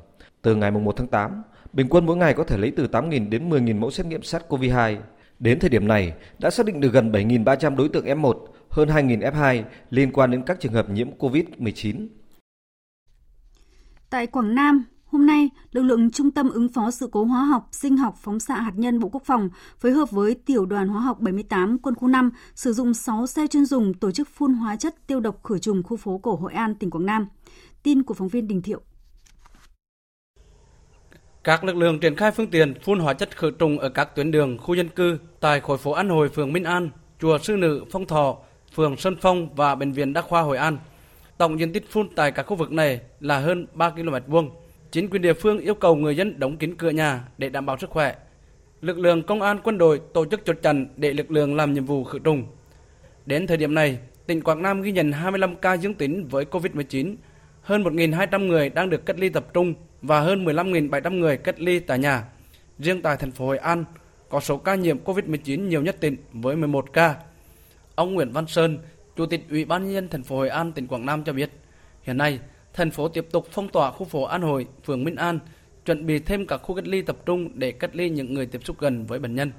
Từ 0.42 0.54
ngày 0.54 0.70
1 0.70 0.96
tháng 0.96 1.06
8, 1.06 1.42
bình 1.72 1.86
quân 1.90 2.06
mỗi 2.06 2.16
ngày 2.16 2.34
có 2.34 2.44
thể 2.44 2.56
lấy 2.56 2.72
từ 2.76 2.86
8.000 2.92 3.28
đến 3.28 3.50
10.000 3.50 3.78
mẫu 3.78 3.90
xét 3.90 4.06
nghiệm 4.06 4.20
SARS-CoV-2. 4.20 4.96
Đến 5.38 5.58
thời 5.58 5.70
điểm 5.70 5.88
này, 5.88 6.12
đã 6.38 6.50
xác 6.50 6.66
định 6.66 6.80
được 6.80 6.92
gần 6.92 7.12
7.300 7.12 7.76
đối 7.76 7.88
tượng 7.88 8.06
F1, 8.06 8.46
hơn 8.70 8.88
2.000 8.88 9.32
F2 9.32 9.62
liên 9.90 10.12
quan 10.12 10.30
đến 10.30 10.42
các 10.46 10.60
trường 10.60 10.72
hợp 10.72 10.90
nhiễm 10.90 11.08
COVID-19. 11.18 12.06
Tại 14.10 14.26
Quảng 14.26 14.54
Nam, 14.54 14.84
Hôm 15.12 15.26
nay, 15.26 15.50
lực 15.72 15.82
lượng 15.82 16.10
Trung 16.10 16.30
tâm 16.30 16.50
ứng 16.50 16.68
phó 16.68 16.90
sự 16.90 17.08
cố 17.12 17.24
hóa 17.24 17.44
học, 17.44 17.68
sinh 17.72 17.96
học, 17.96 18.14
phóng 18.22 18.40
xạ 18.40 18.54
hạt 18.54 18.72
nhân 18.74 18.98
Bộ 18.98 19.08
Quốc 19.08 19.22
phòng 19.26 19.48
phối 19.78 19.92
hợp 19.92 20.10
với 20.10 20.34
Tiểu 20.34 20.66
đoàn 20.66 20.88
Hóa 20.88 21.00
học 21.00 21.20
78 21.20 21.78
Quân 21.78 21.94
khu 21.94 22.08
5 22.08 22.30
sử 22.54 22.72
dụng 22.72 22.94
6 22.94 23.26
xe 23.26 23.46
chuyên 23.46 23.64
dùng 23.64 23.94
tổ 23.94 24.10
chức 24.10 24.28
phun 24.28 24.54
hóa 24.54 24.76
chất 24.76 25.06
tiêu 25.06 25.20
độc 25.20 25.44
khử 25.44 25.58
trùng 25.58 25.82
khu 25.82 25.96
phố 25.96 26.18
cổ 26.18 26.34
Hội 26.34 26.52
An, 26.52 26.74
tỉnh 26.74 26.90
Quảng 26.90 27.06
Nam. 27.06 27.26
Tin 27.82 28.02
của 28.02 28.14
phóng 28.14 28.28
viên 28.28 28.48
Đình 28.48 28.62
Thiệu. 28.62 28.80
Các 31.44 31.64
lực 31.64 31.76
lượng 31.76 32.00
triển 32.00 32.16
khai 32.16 32.30
phương 32.30 32.50
tiện 32.50 32.74
phun 32.84 32.98
hóa 32.98 33.14
chất 33.14 33.36
khử 33.36 33.50
trùng 33.50 33.78
ở 33.78 33.88
các 33.88 34.16
tuyến 34.16 34.30
đường, 34.30 34.58
khu 34.58 34.74
dân 34.74 34.88
cư 34.88 35.18
tại 35.40 35.60
khối 35.60 35.78
phố 35.78 35.92
An 35.92 36.08
Hồi, 36.08 36.28
phường 36.28 36.52
Minh 36.52 36.64
An, 36.64 36.90
chùa 37.20 37.38
Sư 37.38 37.56
Nữ, 37.56 37.84
Phong 37.92 38.06
Thọ, 38.06 38.36
phường 38.74 38.96
Sơn 38.96 39.16
Phong 39.20 39.54
và 39.54 39.74
bệnh 39.74 39.92
viện 39.92 40.12
Đa 40.12 40.22
khoa 40.22 40.42
Hội 40.42 40.56
An. 40.56 40.78
Tổng 41.38 41.58
diện 41.58 41.72
tích 41.72 41.90
phun 41.90 42.08
tại 42.16 42.32
các 42.32 42.46
khu 42.46 42.56
vực 42.56 42.72
này 42.72 43.00
là 43.20 43.38
hơn 43.38 43.66
3 43.74 43.90
km 43.90 44.14
vuông 44.26 44.50
chính 44.92 45.10
quyền 45.10 45.22
địa 45.22 45.32
phương 45.32 45.58
yêu 45.58 45.74
cầu 45.74 45.96
người 45.96 46.16
dân 46.16 46.40
đóng 46.40 46.56
kín 46.56 46.74
cửa 46.76 46.90
nhà 46.90 47.24
để 47.38 47.48
đảm 47.48 47.66
bảo 47.66 47.78
sức 47.78 47.90
khỏe. 47.90 48.14
Lực 48.80 48.98
lượng 48.98 49.22
công 49.22 49.42
an 49.42 49.58
quân 49.64 49.78
đội 49.78 50.00
tổ 50.14 50.24
chức 50.26 50.44
chốt 50.44 50.56
chặn 50.62 50.86
để 50.96 51.12
lực 51.12 51.30
lượng 51.30 51.56
làm 51.56 51.74
nhiệm 51.74 51.84
vụ 51.84 52.04
khử 52.04 52.18
trùng. 52.18 52.44
Đến 53.26 53.46
thời 53.46 53.56
điểm 53.56 53.74
này, 53.74 53.98
tỉnh 54.26 54.42
Quảng 54.42 54.62
Nam 54.62 54.82
ghi 54.82 54.92
nhận 54.92 55.12
25 55.12 55.56
ca 55.56 55.74
dương 55.74 55.94
tính 55.94 56.28
với 56.28 56.44
COVID-19, 56.44 57.14
hơn 57.62 57.84
1.200 57.84 58.46
người 58.46 58.68
đang 58.68 58.90
được 58.90 59.06
cách 59.06 59.18
ly 59.18 59.28
tập 59.28 59.46
trung 59.54 59.74
và 60.02 60.20
hơn 60.20 60.44
15.700 60.44 61.18
người 61.18 61.36
cách 61.36 61.60
ly 61.60 61.78
tại 61.80 61.98
nhà. 61.98 62.24
Riêng 62.78 63.02
tại 63.02 63.16
thành 63.16 63.30
phố 63.30 63.46
Hội 63.46 63.58
An, 63.58 63.84
có 64.28 64.40
số 64.40 64.56
ca 64.56 64.74
nhiễm 64.74 64.98
COVID-19 65.04 65.68
nhiều 65.68 65.82
nhất 65.82 65.96
tỉnh 66.00 66.16
với 66.32 66.56
11 66.56 66.92
ca. 66.92 67.14
Ông 67.94 68.14
Nguyễn 68.14 68.32
Văn 68.32 68.46
Sơn, 68.46 68.78
Chủ 69.16 69.26
tịch 69.26 69.44
Ủy 69.50 69.64
ban 69.64 69.84
nhân 69.84 69.94
dân 69.94 70.08
thành 70.08 70.22
phố 70.22 70.36
Hội 70.36 70.48
An, 70.48 70.72
tỉnh 70.72 70.86
Quảng 70.86 71.06
Nam 71.06 71.24
cho 71.24 71.32
biết, 71.32 71.50
hiện 72.02 72.18
nay 72.18 72.40
thành 72.80 72.90
phố 72.90 73.08
tiếp 73.08 73.26
tục 73.32 73.44
phong 73.50 73.68
tỏa 73.68 73.90
khu 73.90 74.06
phố 74.06 74.24
An 74.24 74.42
Hội, 74.42 74.66
phường 74.84 75.04
Minh 75.04 75.16
An, 75.16 75.38
chuẩn 75.84 76.06
bị 76.06 76.18
thêm 76.18 76.46
các 76.46 76.56
khu 76.62 76.74
cách 76.74 76.86
ly 76.86 77.02
tập 77.02 77.16
trung 77.26 77.48
để 77.54 77.72
cách 77.72 77.90
ly 77.92 78.10
những 78.10 78.34
người 78.34 78.46
tiếp 78.46 78.58
xúc 78.64 78.76
gần 78.78 79.06
với 79.08 79.18
bệnh 79.18 79.34
nhân. 79.34 79.52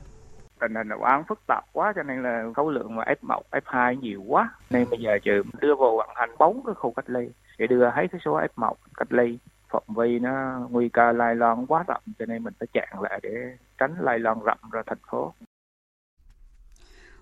Tình 0.60 0.76
hình 0.76 0.90
vụ 0.98 1.04
án 1.04 1.24
phức 1.30 1.40
tạp 1.48 1.64
quá 1.74 1.94
cho 1.96 2.04
nên 2.04 2.24
là 2.24 2.44
số 2.58 2.70
lượng 2.70 2.96
mà 2.96 3.04
F1, 3.22 3.42
F2 3.52 4.00
nhiều 4.00 4.24
quá. 4.28 4.50
Nên 4.70 4.90
bây 4.90 5.00
giờ 5.00 5.18
trường 5.24 5.48
đưa 5.60 5.76
vào 5.76 5.98
vận 5.98 6.10
hành 6.16 6.30
bốn 6.40 6.62
cái 6.66 6.76
khu 6.76 6.92
cách 6.92 7.10
ly 7.10 7.30
để 7.58 7.68
đưa 7.68 7.86
hết 7.86 8.08
cái 8.12 8.22
số 8.26 8.40
F1 8.56 8.74
cách 8.98 9.14
ly. 9.14 9.38
Phạm 9.70 9.84
vi 9.98 10.20
nó 10.20 10.60
nguy 10.70 10.90
cơ 10.90 11.12
lây 11.12 11.36
lan 11.36 11.66
quá 11.68 11.84
rộng 11.88 12.04
cho 12.20 12.26
nên 12.26 12.44
mình 12.44 12.54
phải 12.60 12.68
chặn 12.74 13.02
lại 13.02 13.20
để 13.24 13.58
tránh 13.78 13.96
lây 14.00 14.20
lan 14.20 14.40
rộng 14.40 14.60
ra 14.72 14.82
thành 14.86 15.02
phố. 15.12 15.34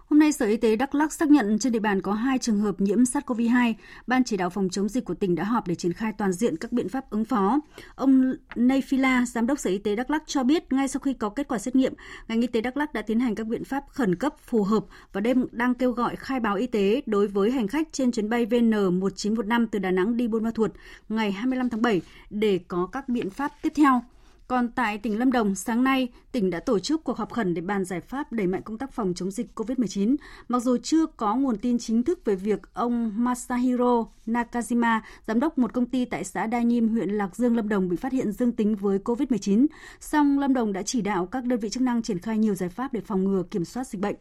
Hôm 0.10 0.20
nay, 0.20 0.32
Sở 0.32 0.46
Y 0.46 0.58
tế 0.58 0.76
Đắk 0.76 0.96
Lắk 0.96 1.14
xác 1.14 1.30
nhận 1.30 1.60
trên 1.60 1.74
địa 1.74 1.80
bàn 1.80 2.02
có 2.02 2.14
hai 2.14 2.38
trường 2.38 2.60
hợp 2.60 2.82
nhiễm 2.82 3.04
SARS-CoV-2. 3.04 3.74
Ban 4.08 4.24
chỉ 4.24 4.38
đạo 4.38 4.50
phòng 4.50 4.70
chống 4.70 4.90
dịch 4.90 5.06
của 5.06 5.14
tỉnh 5.14 5.36
đã 5.36 5.44
họp 5.44 5.68
để 5.68 5.76
triển 5.76 5.94
khai 5.94 6.14
toàn 6.18 6.34
diện 6.34 6.58
các 6.58 6.72
biện 6.72 6.90
pháp 6.90 7.10
ứng 7.10 7.26
phó. 7.26 7.60
Ông 7.96 8.34
Nay 8.56 8.82
Phila, 8.82 9.26
Giám 9.26 9.48
đốc 9.48 9.60
Sở 9.60 9.70
Y 9.70 9.78
tế 9.78 9.96
Đắk 9.96 10.10
Lắk 10.10 10.24
cho 10.26 10.44
biết 10.44 10.74
ngay 10.74 10.88
sau 10.88 11.00
khi 11.00 11.14
có 11.14 11.30
kết 11.30 11.48
quả 11.48 11.58
xét 11.58 11.76
nghiệm, 11.76 11.94
ngành 12.28 12.42
y 12.42 12.48
tế 12.48 12.62
Đắk 12.62 12.78
Lắk 12.78 12.94
đã 12.94 13.02
tiến 13.02 13.20
hành 13.20 13.36
các 13.36 13.48
biện 13.48 13.64
pháp 13.64 13.84
khẩn 13.90 14.16
cấp 14.16 14.36
phù 14.42 14.64
hợp 14.64 14.86
và 15.14 15.22
đêm 15.22 15.46
đang 15.52 15.74
kêu 15.74 15.92
gọi 15.92 16.16
khai 16.16 16.40
báo 16.40 16.56
y 16.56 16.68
tế 16.68 17.02
đối 17.06 17.28
với 17.28 17.52
hành 17.52 17.68
khách 17.68 17.88
trên 17.92 18.12
chuyến 18.12 18.30
bay 18.30 18.46
VN1915 18.46 19.68
từ 19.72 19.80
Đà 19.80 19.92
Nẵng 19.92 20.18
đi 20.18 20.28
Buôn 20.28 20.44
Ma 20.44 20.52
Thuột 20.52 20.72
ngày 21.10 21.32
25 21.32 21.70
tháng 21.70 21.82
7 21.82 22.02
để 22.30 22.60
có 22.68 22.86
các 22.92 23.10
biện 23.10 23.30
pháp 23.30 23.52
tiếp 23.62 23.74
theo. 23.76 24.02
Còn 24.50 24.70
tại 24.70 24.98
tỉnh 24.98 25.20
Lâm 25.20 25.32
Đồng, 25.32 25.56
sáng 25.56 25.84
nay, 25.84 26.08
tỉnh 26.32 26.50
đã 26.50 26.60
tổ 26.60 26.80
chức 26.80 27.04
cuộc 27.04 27.18
họp 27.18 27.34
khẩn 27.34 27.54
để 27.54 27.62
bàn 27.62 27.86
giải 27.86 28.02
pháp 28.02 28.32
đẩy 28.32 28.48
mạnh 28.48 28.62
công 28.62 28.78
tác 28.78 28.92
phòng 28.92 29.14
chống 29.16 29.32
dịch 29.32 29.48
COVID-19. 29.56 30.16
Mặc 30.48 30.60
dù 30.60 30.78
chưa 30.84 31.06
có 31.06 31.36
nguồn 31.36 31.58
tin 31.58 31.80
chính 31.80 32.04
thức 32.04 32.26
về 32.26 32.36
việc 32.36 32.60
ông 32.74 33.12
Masahiro 33.16 34.06
Nakajima, 34.26 35.00
giám 35.28 35.40
đốc 35.40 35.58
một 35.58 35.74
công 35.74 35.86
ty 35.86 36.06
tại 36.06 36.24
xã 36.24 36.48
Đa 36.48 36.62
Nhiêm, 36.62 36.88
huyện 36.88 37.10
Lạc 37.10 37.36
Dương, 37.36 37.56
Lâm 37.56 37.70
Đồng 37.70 37.90
bị 37.90 37.98
phát 37.98 38.12
hiện 38.12 38.32
dương 38.32 38.52
tính 38.52 38.76
với 38.76 39.00
COVID-19, 39.00 39.66
song 40.00 40.40
Lâm 40.40 40.54
Đồng 40.54 40.74
đã 40.74 40.84
chỉ 40.84 41.02
đạo 41.02 41.26
các 41.26 41.44
đơn 41.46 41.60
vị 41.60 41.70
chức 41.70 41.84
năng 41.84 42.02
triển 42.02 42.20
khai 42.20 42.38
nhiều 42.38 42.56
giải 42.56 42.70
pháp 42.70 42.94
để 42.94 43.02
phòng 43.02 43.24
ngừa 43.24 43.44
kiểm 43.52 43.66
soát 43.66 43.88
dịch 43.88 44.02
bệnh. 44.02 44.16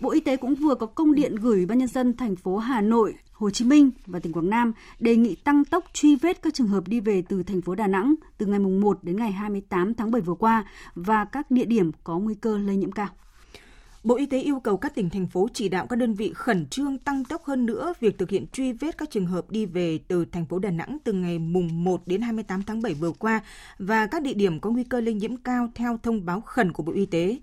Bộ 0.00 0.10
Y 0.10 0.20
tế 0.20 0.36
cũng 0.36 0.54
vừa 0.54 0.74
có 0.74 0.86
công 0.86 1.14
điện 1.14 1.34
gửi 1.34 1.66
Ban 1.66 1.78
nhân 1.78 1.88
dân 1.88 2.16
thành 2.16 2.36
phố 2.36 2.56
Hà 2.56 2.80
Nội, 2.80 3.14
Hồ 3.32 3.50
Chí 3.50 3.64
Minh 3.64 3.90
và 4.06 4.18
tỉnh 4.18 4.32
Quảng 4.32 4.50
Nam 4.50 4.72
đề 5.00 5.16
nghị 5.16 5.34
tăng 5.34 5.64
tốc 5.64 5.84
truy 5.92 6.16
vết 6.16 6.42
các 6.42 6.54
trường 6.54 6.66
hợp 6.66 6.88
đi 6.88 7.00
về 7.00 7.22
từ 7.28 7.42
thành 7.42 7.60
phố 7.60 7.74
Đà 7.74 7.86
Nẵng 7.86 8.14
từ 8.38 8.46
ngày 8.46 8.58
1 8.58 8.98
đến 9.02 9.16
ngày 9.16 9.32
28 9.32 9.94
tháng 9.94 10.10
7 10.10 10.20
vừa 10.22 10.34
qua 10.34 10.64
và 10.94 11.24
các 11.24 11.50
địa 11.50 11.64
điểm 11.64 11.90
có 12.04 12.18
nguy 12.18 12.34
cơ 12.34 12.58
lây 12.58 12.76
nhiễm 12.76 12.92
cao. 12.92 13.08
Bộ 14.04 14.16
Y 14.16 14.26
tế 14.26 14.40
yêu 14.40 14.60
cầu 14.60 14.76
các 14.76 14.94
tỉnh, 14.94 15.10
thành 15.10 15.26
phố 15.26 15.48
chỉ 15.52 15.68
đạo 15.68 15.86
các 15.86 15.96
đơn 15.96 16.14
vị 16.14 16.32
khẩn 16.34 16.66
trương 16.66 16.98
tăng 16.98 17.24
tốc 17.24 17.44
hơn 17.44 17.66
nữa 17.66 17.94
việc 18.00 18.18
thực 18.18 18.30
hiện 18.30 18.46
truy 18.52 18.72
vết 18.72 18.98
các 18.98 19.10
trường 19.10 19.26
hợp 19.26 19.50
đi 19.50 19.66
về 19.66 19.98
từ 20.08 20.24
thành 20.24 20.46
phố 20.46 20.58
Đà 20.58 20.70
Nẵng 20.70 20.98
từ 21.04 21.12
ngày 21.12 21.38
mùng 21.38 21.84
1 21.84 22.02
đến 22.06 22.22
28 22.22 22.62
tháng 22.62 22.82
7 22.82 22.94
vừa 22.94 23.12
qua 23.12 23.40
và 23.78 24.06
các 24.06 24.22
địa 24.22 24.34
điểm 24.34 24.60
có 24.60 24.70
nguy 24.70 24.84
cơ 24.84 25.00
lây 25.00 25.14
nhiễm 25.14 25.36
cao 25.36 25.68
theo 25.74 25.98
thông 26.02 26.26
báo 26.26 26.40
khẩn 26.40 26.72
của 26.72 26.82
Bộ 26.82 26.92
Y 26.92 27.06
tế. 27.06 27.38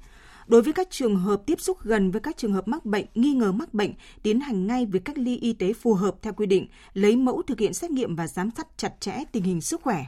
Đối 0.48 0.62
với 0.62 0.74
các 0.74 0.88
trường 0.92 1.16
hợp 1.16 1.42
tiếp 1.46 1.62
xúc 1.62 1.78
gần 1.84 2.12
với 2.12 2.22
các 2.22 2.38
trường 2.38 2.54
hợp 2.54 2.68
mắc 2.68 2.86
bệnh, 2.86 3.06
nghi 3.16 3.34
ngờ 3.34 3.52
mắc 3.52 3.74
bệnh, 3.74 3.94
tiến 4.24 4.40
hành 4.40 4.68
ngay 4.68 4.86
việc 4.86 5.06
cách 5.06 5.18
ly 5.18 5.38
y 5.38 5.54
tế 5.54 5.74
phù 5.74 5.94
hợp 5.94 6.16
theo 6.22 6.34
quy 6.34 6.46
định, 6.46 6.68
lấy 6.94 7.16
mẫu 7.16 7.42
thực 7.42 7.60
hiện 7.60 7.74
xét 7.74 7.92
nghiệm 7.92 8.16
và 8.16 8.28
giám 8.28 8.50
sát 8.58 8.68
chặt 8.78 8.94
chẽ 9.00 9.24
tình 9.32 9.44
hình 9.44 9.62
sức 9.62 9.82
khỏe. 9.82 10.06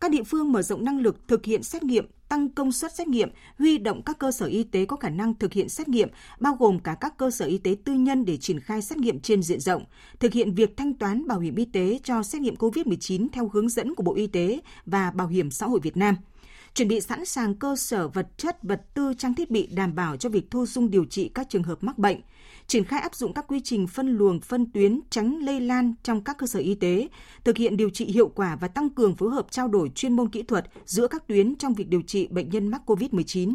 Các 0.00 0.10
địa 0.10 0.22
phương 0.22 0.52
mở 0.52 0.62
rộng 0.62 0.84
năng 0.84 1.00
lực 1.00 1.28
thực 1.28 1.44
hiện 1.44 1.62
xét 1.62 1.82
nghiệm, 1.82 2.06
tăng 2.28 2.48
công 2.48 2.72
suất 2.72 2.94
xét 2.94 3.08
nghiệm, 3.08 3.30
huy 3.58 3.78
động 3.78 4.02
các 4.02 4.18
cơ 4.18 4.32
sở 4.32 4.46
y 4.46 4.64
tế 4.64 4.84
có 4.84 4.96
khả 4.96 5.08
năng 5.08 5.34
thực 5.34 5.52
hiện 5.52 5.68
xét 5.68 5.88
nghiệm, 5.88 6.08
bao 6.40 6.56
gồm 6.58 6.78
cả 6.78 6.96
các 7.00 7.18
cơ 7.18 7.30
sở 7.30 7.44
y 7.46 7.58
tế 7.58 7.76
tư 7.84 7.92
nhân 7.92 8.24
để 8.24 8.36
triển 8.36 8.60
khai 8.60 8.82
xét 8.82 8.98
nghiệm 8.98 9.20
trên 9.20 9.42
diện 9.42 9.60
rộng, 9.60 9.84
thực 10.20 10.32
hiện 10.32 10.54
việc 10.54 10.76
thanh 10.76 10.94
toán 10.94 11.26
bảo 11.26 11.40
hiểm 11.40 11.56
y 11.56 11.64
tế 11.64 12.00
cho 12.04 12.22
xét 12.22 12.42
nghiệm 12.42 12.54
COVID-19 12.54 13.28
theo 13.32 13.50
hướng 13.52 13.68
dẫn 13.68 13.94
của 13.94 14.02
Bộ 14.02 14.14
Y 14.14 14.26
tế 14.26 14.60
và 14.86 15.10
Bảo 15.10 15.28
hiểm 15.28 15.50
xã 15.50 15.66
hội 15.66 15.80
Việt 15.80 15.96
Nam– 15.96 16.16
chuẩn 16.74 16.88
bị 16.88 17.00
sẵn 17.00 17.24
sàng 17.24 17.54
cơ 17.54 17.76
sở 17.76 18.08
vật 18.08 18.28
chất, 18.36 18.62
vật 18.62 18.82
tư, 18.94 19.14
trang 19.18 19.34
thiết 19.34 19.50
bị 19.50 19.66
đảm 19.66 19.94
bảo 19.94 20.16
cho 20.16 20.28
việc 20.28 20.50
thu 20.50 20.66
dung 20.66 20.90
điều 20.90 21.04
trị 21.04 21.30
các 21.34 21.46
trường 21.50 21.62
hợp 21.62 21.84
mắc 21.84 21.98
bệnh, 21.98 22.20
triển 22.66 22.84
khai 22.84 23.00
áp 23.00 23.14
dụng 23.14 23.32
các 23.32 23.44
quy 23.48 23.60
trình 23.64 23.86
phân 23.86 24.16
luồng, 24.16 24.40
phân 24.40 24.72
tuyến 24.72 25.00
tránh 25.10 25.38
lây 25.42 25.60
lan 25.60 25.94
trong 26.02 26.24
các 26.24 26.38
cơ 26.38 26.46
sở 26.46 26.60
y 26.60 26.74
tế, 26.74 27.08
thực 27.44 27.56
hiện 27.56 27.76
điều 27.76 27.90
trị 27.90 28.04
hiệu 28.04 28.28
quả 28.28 28.56
và 28.56 28.68
tăng 28.68 28.90
cường 28.90 29.16
phối 29.16 29.30
hợp 29.30 29.46
trao 29.50 29.68
đổi 29.68 29.90
chuyên 29.94 30.16
môn 30.16 30.28
kỹ 30.28 30.42
thuật 30.42 30.66
giữa 30.86 31.06
các 31.06 31.26
tuyến 31.26 31.56
trong 31.56 31.74
việc 31.74 31.88
điều 31.88 32.02
trị 32.02 32.26
bệnh 32.30 32.48
nhân 32.48 32.68
mắc 32.68 32.82
COVID-19 32.86 33.54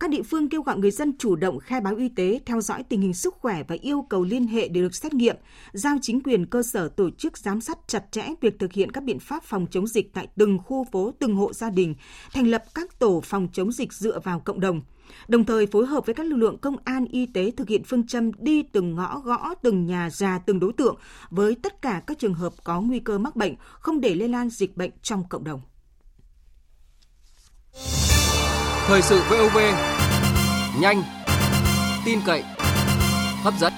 các 0.00 0.10
địa 0.10 0.22
phương 0.22 0.48
kêu 0.48 0.62
gọi 0.62 0.78
người 0.78 0.90
dân 0.90 1.18
chủ 1.18 1.36
động 1.36 1.58
khai 1.58 1.80
báo 1.80 1.96
y 1.96 2.08
tế, 2.08 2.40
theo 2.46 2.60
dõi 2.60 2.82
tình 2.82 3.00
hình 3.00 3.14
sức 3.14 3.34
khỏe 3.34 3.62
và 3.68 3.76
yêu 3.80 4.06
cầu 4.10 4.24
liên 4.24 4.46
hệ 4.46 4.68
để 4.68 4.80
được 4.80 4.94
xét 4.94 5.14
nghiệm, 5.14 5.36
giao 5.72 5.96
chính 6.02 6.22
quyền 6.22 6.46
cơ 6.46 6.62
sở 6.62 6.88
tổ 6.88 7.10
chức 7.10 7.38
giám 7.38 7.60
sát 7.60 7.78
chặt 7.86 8.04
chẽ 8.10 8.26
việc 8.40 8.58
thực 8.58 8.72
hiện 8.72 8.92
các 8.92 9.04
biện 9.04 9.18
pháp 9.18 9.42
phòng 9.44 9.66
chống 9.70 9.86
dịch 9.86 10.14
tại 10.14 10.28
từng 10.36 10.58
khu 10.58 10.86
phố, 10.92 11.12
từng 11.18 11.36
hộ 11.36 11.52
gia 11.52 11.70
đình, 11.70 11.94
thành 12.32 12.46
lập 12.46 12.64
các 12.74 12.98
tổ 12.98 13.20
phòng 13.24 13.48
chống 13.52 13.72
dịch 13.72 13.92
dựa 13.92 14.20
vào 14.24 14.40
cộng 14.40 14.60
đồng 14.60 14.80
đồng 15.28 15.44
thời 15.44 15.66
phối 15.66 15.86
hợp 15.86 16.06
với 16.06 16.14
các 16.14 16.26
lực 16.26 16.36
lượng 16.36 16.58
công 16.58 16.76
an 16.84 17.04
y 17.10 17.26
tế 17.26 17.50
thực 17.50 17.68
hiện 17.68 17.84
phương 17.84 18.06
châm 18.06 18.30
đi 18.38 18.62
từng 18.62 18.94
ngõ 18.94 19.18
gõ 19.18 19.54
từng 19.62 19.86
nhà 19.86 20.10
già 20.10 20.38
từng 20.38 20.60
đối 20.60 20.72
tượng 20.72 20.96
với 21.30 21.56
tất 21.62 21.82
cả 21.82 22.02
các 22.06 22.18
trường 22.18 22.34
hợp 22.34 22.52
có 22.64 22.80
nguy 22.80 23.00
cơ 23.00 23.18
mắc 23.18 23.36
bệnh, 23.36 23.54
không 23.80 24.00
để 24.00 24.14
lây 24.14 24.28
lan 24.28 24.50
dịch 24.50 24.76
bệnh 24.76 24.90
trong 25.02 25.28
cộng 25.28 25.44
đồng. 25.44 25.60
Thời 28.86 29.02
sự 29.02 29.20
VOV 29.30 29.58
nhanh, 30.80 31.02
tin 32.04 32.20
cậy, 32.26 32.42
hấp 33.42 33.54
dẫn. 33.60 33.72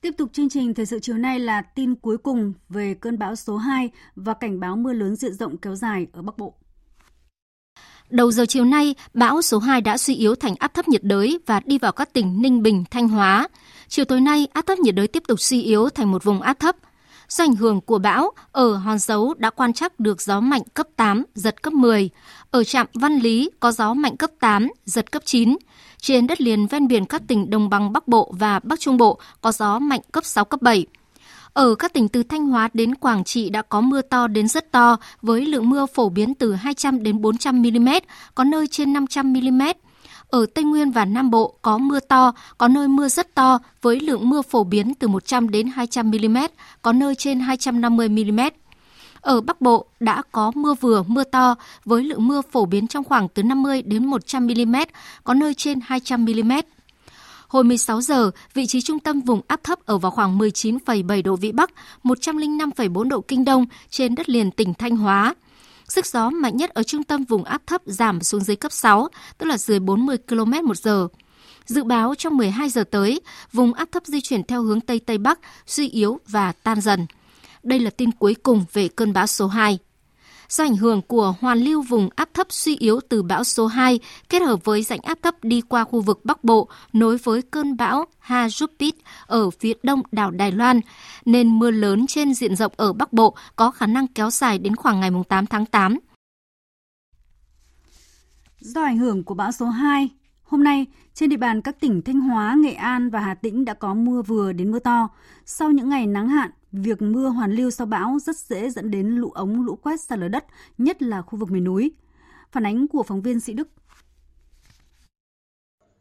Tiếp 0.00 0.10
tục 0.18 0.28
chương 0.32 0.48
trình 0.48 0.74
thời 0.74 0.86
sự 0.86 0.98
chiều 1.02 1.16
nay 1.16 1.38
là 1.38 1.62
tin 1.62 1.94
cuối 1.94 2.18
cùng 2.18 2.52
về 2.68 2.94
cơn 2.94 3.18
bão 3.18 3.36
số 3.36 3.56
2 3.56 3.90
và 4.16 4.34
cảnh 4.34 4.60
báo 4.60 4.76
mưa 4.76 4.92
lớn 4.92 5.16
diện 5.16 5.34
rộng 5.34 5.56
kéo 5.56 5.74
dài 5.74 6.06
ở 6.12 6.22
Bắc 6.22 6.38
Bộ. 6.38 6.54
Đầu 8.10 8.32
giờ 8.32 8.46
chiều 8.48 8.64
nay, 8.64 8.94
bão 9.14 9.42
số 9.42 9.58
2 9.58 9.80
đã 9.80 9.98
suy 9.98 10.14
yếu 10.14 10.34
thành 10.34 10.54
áp 10.58 10.74
thấp 10.74 10.88
nhiệt 10.88 11.04
đới 11.04 11.38
và 11.46 11.60
đi 11.60 11.78
vào 11.78 11.92
các 11.92 12.12
tỉnh 12.12 12.42
Ninh 12.42 12.62
Bình, 12.62 12.84
Thanh 12.90 13.08
Hóa. 13.08 13.48
Chiều 13.88 14.04
tối 14.04 14.20
nay, 14.20 14.48
áp 14.52 14.66
thấp 14.66 14.78
nhiệt 14.78 14.94
đới 14.94 15.08
tiếp 15.08 15.22
tục 15.28 15.40
suy 15.40 15.62
yếu 15.62 15.88
thành 15.88 16.10
một 16.10 16.24
vùng 16.24 16.40
áp 16.40 16.60
thấp. 16.60 16.76
Do 17.32 17.44
ảnh 17.44 17.56
hưởng 17.56 17.80
của 17.80 17.98
bão, 17.98 18.30
ở 18.52 18.74
Hòn 18.74 18.98
Dấu 18.98 19.34
đã 19.38 19.50
quan 19.50 19.72
trắc 19.72 20.00
được 20.00 20.20
gió 20.22 20.40
mạnh 20.40 20.62
cấp 20.74 20.86
8, 20.96 21.24
giật 21.34 21.62
cấp 21.62 21.72
10. 21.72 22.10
Ở 22.50 22.64
trạm 22.64 22.86
Văn 22.94 23.18
Lý 23.18 23.50
có 23.60 23.72
gió 23.72 23.94
mạnh 23.94 24.16
cấp 24.16 24.30
8, 24.40 24.68
giật 24.84 25.12
cấp 25.12 25.22
9. 25.24 25.56
Trên 26.00 26.26
đất 26.26 26.40
liền 26.40 26.66
ven 26.66 26.88
biển 26.88 27.04
các 27.04 27.22
tỉnh 27.28 27.50
Đồng 27.50 27.68
bằng 27.68 27.92
Bắc 27.92 28.08
Bộ 28.08 28.32
và 28.38 28.60
Bắc 28.62 28.80
Trung 28.80 28.96
Bộ 28.96 29.18
có 29.40 29.52
gió 29.52 29.78
mạnh 29.78 30.00
cấp 30.12 30.24
6, 30.24 30.44
cấp 30.44 30.62
7. 30.62 30.86
Ở 31.52 31.74
các 31.74 31.92
tỉnh 31.92 32.08
từ 32.08 32.22
Thanh 32.22 32.46
Hóa 32.46 32.68
đến 32.74 32.94
Quảng 32.94 33.24
Trị 33.24 33.50
đã 33.50 33.62
có 33.62 33.80
mưa 33.80 34.02
to 34.02 34.26
đến 34.26 34.48
rất 34.48 34.72
to 34.72 34.96
với 35.22 35.46
lượng 35.46 35.70
mưa 35.70 35.86
phổ 35.86 36.08
biến 36.08 36.34
từ 36.34 36.54
200 36.54 37.02
đến 37.02 37.20
400 37.20 37.62
mm, 37.62 37.88
có 38.34 38.44
nơi 38.44 38.66
trên 38.66 38.92
500 38.92 39.32
mm. 39.32 39.62
Ở 40.32 40.46
Tây 40.54 40.64
Nguyên 40.64 40.90
và 40.90 41.04
Nam 41.04 41.30
Bộ 41.30 41.54
có 41.62 41.78
mưa 41.78 42.00
to, 42.00 42.32
có 42.58 42.68
nơi 42.68 42.88
mưa 42.88 43.08
rất 43.08 43.34
to 43.34 43.58
với 43.82 44.00
lượng 44.00 44.28
mưa 44.28 44.42
phổ 44.42 44.64
biến 44.64 44.94
từ 44.94 45.08
100 45.08 45.50
đến 45.50 45.66
200 45.66 46.10
mm, 46.10 46.36
có 46.82 46.92
nơi 46.92 47.14
trên 47.14 47.40
250 47.40 48.08
mm. 48.08 48.40
Ở 49.20 49.40
Bắc 49.40 49.60
Bộ 49.60 49.86
đã 50.00 50.22
có 50.32 50.52
mưa 50.54 50.74
vừa, 50.74 51.02
mưa 51.06 51.24
to 51.24 51.54
với 51.84 52.04
lượng 52.04 52.28
mưa 52.28 52.42
phổ 52.50 52.64
biến 52.64 52.86
trong 52.86 53.04
khoảng 53.04 53.28
từ 53.28 53.42
50 53.42 53.82
đến 53.82 54.06
100 54.06 54.46
mm, 54.46 54.76
có 55.24 55.34
nơi 55.34 55.54
trên 55.54 55.80
200 55.84 56.24
mm. 56.24 56.52
Hồi 57.48 57.64
16 57.64 58.00
giờ, 58.00 58.30
vị 58.54 58.66
trí 58.66 58.80
trung 58.80 58.98
tâm 58.98 59.20
vùng 59.20 59.40
áp 59.46 59.60
thấp 59.64 59.78
ở 59.86 59.98
vào 59.98 60.10
khoảng 60.10 60.38
19,7 60.38 61.22
độ 61.22 61.36
Vĩ 61.36 61.52
Bắc, 61.52 61.70
105,4 62.04 63.08
độ 63.08 63.20
Kinh 63.20 63.44
Đông 63.44 63.66
trên 63.90 64.14
đất 64.14 64.28
liền 64.28 64.50
tỉnh 64.50 64.74
Thanh 64.74 64.96
Hóa. 64.96 65.34
Sức 65.92 66.06
gió 66.06 66.30
mạnh 66.30 66.56
nhất 66.56 66.70
ở 66.70 66.82
trung 66.82 67.04
tâm 67.04 67.24
vùng 67.24 67.44
áp 67.44 67.62
thấp 67.66 67.82
giảm 67.84 68.22
xuống 68.22 68.40
dưới 68.40 68.56
cấp 68.56 68.72
6, 68.72 69.08
tức 69.38 69.46
là 69.46 69.58
dưới 69.58 69.80
40 69.80 70.18
km 70.28 70.52
một 70.64 70.76
giờ. 70.76 71.08
Dự 71.66 71.84
báo 71.84 72.14
trong 72.14 72.36
12 72.36 72.68
giờ 72.68 72.84
tới, 72.90 73.20
vùng 73.52 73.74
áp 73.74 73.88
thấp 73.92 74.06
di 74.06 74.20
chuyển 74.20 74.42
theo 74.44 74.62
hướng 74.62 74.80
Tây 74.80 75.00
Tây 75.00 75.18
Bắc, 75.18 75.38
suy 75.66 75.88
yếu 75.88 76.20
và 76.28 76.52
tan 76.52 76.80
dần. 76.80 77.06
Đây 77.62 77.78
là 77.78 77.90
tin 77.90 78.12
cuối 78.12 78.36
cùng 78.42 78.64
về 78.72 78.88
cơn 78.88 79.12
bão 79.12 79.26
số 79.26 79.46
2. 79.46 79.78
Do 80.52 80.64
ảnh 80.64 80.76
hưởng 80.76 81.02
của 81.02 81.34
hoàn 81.40 81.58
lưu 81.58 81.82
vùng 81.82 82.08
áp 82.16 82.34
thấp 82.34 82.46
suy 82.50 82.76
yếu 82.76 83.00
từ 83.08 83.22
bão 83.22 83.44
số 83.44 83.66
2 83.66 84.00
kết 84.28 84.42
hợp 84.42 84.64
với 84.64 84.82
rãnh 84.82 85.00
áp 85.00 85.18
thấp 85.22 85.34
đi 85.42 85.60
qua 85.60 85.84
khu 85.84 86.00
vực 86.00 86.20
Bắc 86.24 86.44
Bộ 86.44 86.68
nối 86.92 87.16
với 87.16 87.42
cơn 87.42 87.76
bão 87.76 88.04
Hajupit 88.26 88.92
ở 89.26 89.50
phía 89.50 89.72
đông 89.82 90.02
đảo 90.12 90.30
Đài 90.30 90.52
Loan, 90.52 90.80
nên 91.24 91.58
mưa 91.58 91.70
lớn 91.70 92.06
trên 92.06 92.34
diện 92.34 92.56
rộng 92.56 92.72
ở 92.76 92.92
Bắc 92.92 93.12
Bộ 93.12 93.36
có 93.56 93.70
khả 93.70 93.86
năng 93.86 94.06
kéo 94.06 94.30
dài 94.30 94.58
đến 94.58 94.76
khoảng 94.76 95.00
ngày 95.00 95.10
8 95.28 95.46
tháng 95.46 95.66
8. 95.66 95.98
Do 98.60 98.82
ảnh 98.82 98.98
hưởng 98.98 99.24
của 99.24 99.34
bão 99.34 99.52
số 99.52 99.66
2, 99.66 100.08
Hôm 100.42 100.64
nay, 100.64 100.86
trên 101.14 101.28
địa 101.28 101.36
bàn 101.36 101.62
các 101.62 101.80
tỉnh 101.80 102.02
Thanh 102.02 102.20
Hóa, 102.20 102.56
Nghệ 102.58 102.72
An 102.72 103.10
và 103.10 103.20
Hà 103.20 103.34
Tĩnh 103.34 103.64
đã 103.64 103.74
có 103.74 103.94
mưa 103.94 104.22
vừa 104.22 104.52
đến 104.52 104.70
mưa 104.70 104.78
to. 104.78 105.08
Sau 105.44 105.70
những 105.70 105.88
ngày 105.88 106.06
nắng 106.06 106.28
hạn, 106.28 106.50
việc 106.72 107.02
mưa 107.02 107.28
hoàn 107.28 107.52
lưu 107.52 107.70
sau 107.70 107.86
bão 107.86 108.18
rất 108.18 108.36
dễ 108.36 108.70
dẫn 108.70 108.90
đến 108.90 109.08
lũ 109.08 109.30
ống, 109.30 109.60
lũ 109.66 109.76
quét 109.82 110.00
sạt 110.00 110.18
lở 110.18 110.28
đất, 110.28 110.44
nhất 110.78 111.02
là 111.02 111.22
khu 111.22 111.38
vực 111.38 111.50
miền 111.50 111.64
núi. 111.64 111.92
Phản 112.52 112.66
ánh 112.66 112.88
của 112.88 113.02
phóng 113.02 113.22
viên 113.22 113.40
Sĩ 113.40 113.52
Đức. 113.52 113.68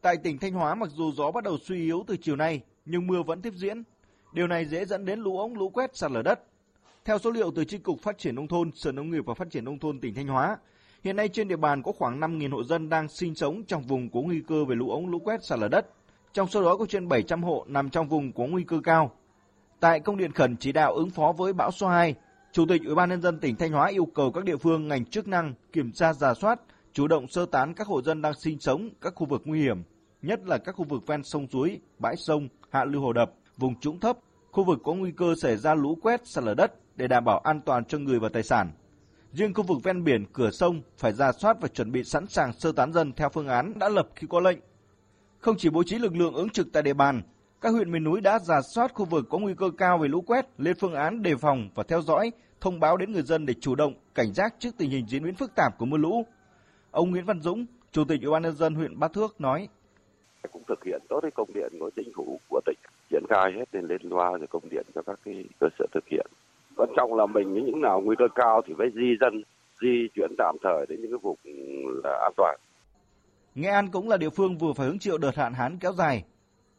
Tại 0.01 0.17
tỉnh 0.17 0.37
Thanh 0.37 0.53
Hóa, 0.53 0.75
mặc 0.75 0.89
dù 0.95 1.11
gió 1.11 1.31
bắt 1.31 1.43
đầu 1.43 1.57
suy 1.57 1.83
yếu 1.83 2.03
từ 2.07 2.17
chiều 2.21 2.35
nay, 2.35 2.61
nhưng 2.85 3.07
mưa 3.07 3.23
vẫn 3.23 3.41
tiếp 3.41 3.53
diễn. 3.55 3.83
Điều 4.33 4.47
này 4.47 4.65
dễ 4.65 4.85
dẫn 4.85 5.05
đến 5.05 5.19
lũ 5.19 5.37
ống, 5.37 5.57
lũ 5.57 5.69
quét 5.69 5.97
sạt 5.97 6.11
lở 6.11 6.21
đất. 6.21 6.43
Theo 7.05 7.17
số 7.17 7.31
liệu 7.31 7.51
từ 7.55 7.65
Chi 7.65 7.77
cục 7.77 8.01
Phát 8.01 8.17
triển 8.17 8.35
nông 8.35 8.47
thôn, 8.47 8.71
Sở 8.75 8.91
Nông 8.91 9.11
nghiệp 9.11 9.25
và 9.25 9.33
Phát 9.33 9.49
triển 9.51 9.65
nông 9.65 9.79
thôn 9.79 9.99
tỉnh 9.99 10.13
Thanh 10.13 10.27
Hóa, 10.27 10.57
Hiện 11.03 11.15
nay 11.15 11.29
trên 11.29 11.47
địa 11.47 11.55
bàn 11.55 11.83
có 11.83 11.91
khoảng 11.91 12.19
5.000 12.19 12.51
hộ 12.51 12.63
dân 12.63 12.89
đang 12.89 13.09
sinh 13.09 13.35
sống 13.35 13.63
trong 13.63 13.83
vùng 13.83 14.09
có 14.09 14.21
nguy 14.21 14.41
cơ 14.47 14.65
về 14.65 14.75
lũ 14.75 14.89
ống 14.89 15.07
lũ 15.07 15.19
quét 15.19 15.43
sạt 15.43 15.59
lở 15.59 15.67
đất. 15.67 15.85
Trong 16.33 16.47
số 16.47 16.63
đó 16.63 16.77
có 16.77 16.85
trên 16.85 17.07
700 17.07 17.43
hộ 17.43 17.65
nằm 17.67 17.89
trong 17.89 18.09
vùng 18.09 18.31
có 18.31 18.43
nguy 18.43 18.63
cơ 18.63 18.79
cao. 18.83 19.11
Tại 19.81 19.99
công 19.99 20.17
điện 20.17 20.31
khẩn 20.31 20.57
chỉ 20.57 20.71
đạo 20.71 20.93
ứng 20.93 21.09
phó 21.09 21.31
với 21.37 21.53
bão 21.53 21.71
số 21.71 21.87
2, 21.87 22.15
Chủ 22.51 22.65
tịch 22.69 22.81
Ủy 22.85 22.95
ban 22.95 23.09
nhân 23.09 23.21
dân 23.21 23.39
tỉnh 23.39 23.55
Thanh 23.55 23.71
Hóa 23.71 23.87
yêu 23.87 24.05
cầu 24.05 24.31
các 24.31 24.43
địa 24.43 24.57
phương 24.57 24.87
ngành 24.87 25.05
chức 25.05 25.27
năng 25.27 25.53
kiểm 25.73 25.91
tra 25.91 26.13
giả 26.13 26.33
soát, 26.33 26.59
chủ 26.93 27.07
động 27.07 27.27
sơ 27.27 27.45
tán 27.45 27.73
các 27.73 27.87
hộ 27.87 28.01
dân 28.01 28.21
đang 28.21 28.33
sinh 28.33 28.59
sống 28.59 28.89
các 29.01 29.13
khu 29.15 29.25
vực 29.27 29.41
nguy 29.45 29.61
hiểm, 29.61 29.83
nhất 30.21 30.39
là 30.45 30.57
các 30.57 30.75
khu 30.75 30.85
vực 30.85 31.07
ven 31.07 31.23
sông 31.23 31.47
suối, 31.51 31.79
bãi 31.99 32.15
sông, 32.17 32.47
hạ 32.69 32.85
lưu 32.85 33.01
hồ 33.01 33.13
đập, 33.13 33.31
vùng 33.57 33.79
trũng 33.79 33.99
thấp, 33.99 34.17
khu 34.51 34.63
vực 34.63 34.79
có 34.83 34.93
nguy 34.93 35.11
cơ 35.11 35.35
xảy 35.41 35.57
ra 35.57 35.75
lũ 35.75 35.97
quét 36.01 36.27
sạt 36.27 36.43
lở 36.43 36.53
đất 36.53 36.73
để 36.95 37.07
đảm 37.07 37.25
bảo 37.25 37.39
an 37.39 37.61
toàn 37.61 37.85
cho 37.85 37.97
người 37.97 38.19
và 38.19 38.29
tài 38.29 38.43
sản. 38.43 38.71
Riêng 39.33 39.53
khu 39.53 39.63
vực 39.63 39.83
ven 39.83 40.03
biển, 40.03 40.25
cửa 40.33 40.51
sông 40.51 40.81
phải 40.97 41.13
ra 41.13 41.31
soát 41.31 41.57
và 41.61 41.67
chuẩn 41.67 41.91
bị 41.91 42.03
sẵn 42.03 42.27
sàng 42.27 42.53
sơ 42.53 42.71
tán 42.71 42.93
dân 42.93 43.13
theo 43.13 43.29
phương 43.29 43.47
án 43.47 43.79
đã 43.79 43.89
lập 43.89 44.07
khi 44.15 44.27
có 44.29 44.39
lệnh. 44.39 44.59
Không 45.39 45.55
chỉ 45.57 45.69
bố 45.69 45.83
trí 45.83 45.99
lực 45.99 46.15
lượng 46.15 46.33
ứng 46.33 46.49
trực 46.49 46.67
tại 46.73 46.83
địa 46.83 46.93
bàn, 46.93 47.21
các 47.61 47.69
huyện 47.69 47.91
miền 47.91 48.03
núi 48.03 48.21
đã 48.21 48.39
giả 48.39 48.61
soát 48.61 48.93
khu 48.93 49.05
vực 49.05 49.25
có 49.29 49.37
nguy 49.37 49.53
cơ 49.57 49.69
cao 49.77 49.97
về 49.97 50.07
lũ 50.07 50.21
quét, 50.21 50.45
lên 50.57 50.77
phương 50.79 50.93
án 50.93 51.21
đề 51.21 51.35
phòng 51.35 51.69
và 51.75 51.83
theo 51.83 52.01
dõi, 52.01 52.31
thông 52.61 52.79
báo 52.79 52.97
đến 52.97 53.11
người 53.11 53.21
dân 53.21 53.45
để 53.45 53.53
chủ 53.53 53.75
động, 53.75 53.93
cảnh 54.15 54.33
giác 54.33 54.55
trước 54.59 54.69
tình 54.77 54.89
hình 54.89 55.05
diễn 55.07 55.23
biến 55.23 55.35
phức 55.35 55.55
tạp 55.55 55.77
của 55.77 55.85
mưa 55.85 55.97
lũ. 55.97 56.25
Ông 56.91 57.11
Nguyễn 57.11 57.25
Văn 57.25 57.39
Dũng, 57.41 57.65
Chủ 57.91 58.03
tịch 58.03 58.21
Ủy 58.21 58.31
ban 58.31 58.43
nhân 58.43 58.55
dân 58.55 58.75
huyện 58.75 58.99
Ba 58.99 59.07
Thước 59.07 59.41
nói: 59.41 59.67
cũng 60.51 60.61
thực 60.67 60.83
hiện 60.83 61.01
tốt 61.09 61.19
cái 61.21 61.31
công 61.31 61.53
điện 61.53 61.73
của 61.79 61.89
chính 61.95 62.11
phủ 62.15 62.39
của 62.49 62.61
tỉnh 62.65 62.77
triển 63.09 63.23
khai 63.29 63.51
hết 63.57 63.65
lên 63.71 63.85
lên 63.87 64.01
loa 64.03 64.29
rồi 64.29 64.47
công 64.47 64.69
điện 64.69 64.85
cho 64.95 65.01
các 65.01 65.19
cái 65.25 65.45
cơ 65.59 65.67
sở 65.79 65.85
thực 65.93 66.03
hiện 66.07 66.25
quan 66.77 66.89
trọng 66.97 67.13
là 67.13 67.25
mình 67.25 67.53
những 67.53 67.81
nào 67.81 68.01
nguy 68.01 68.15
cơ 68.19 68.25
cao 68.35 68.61
thì 68.67 68.73
phải 68.77 68.87
di 68.95 69.17
dân 69.21 69.43
di 69.81 70.07
chuyển 70.15 70.31
tạm 70.37 70.55
thời 70.63 70.85
đến 70.89 71.01
những 71.01 71.11
cái 71.11 71.19
vùng 71.23 71.37
là 72.03 72.19
an 72.23 72.33
toàn 72.37 72.59
Nghệ 73.55 73.69
An 73.69 73.87
cũng 73.91 74.09
là 74.09 74.17
địa 74.17 74.29
phương 74.29 74.57
vừa 74.57 74.73
phải 74.73 74.87
hứng 74.87 74.99
chịu 74.99 75.17
đợt 75.17 75.35
hạn 75.35 75.53
hán 75.53 75.77
kéo 75.79 75.93
dài. 75.93 76.23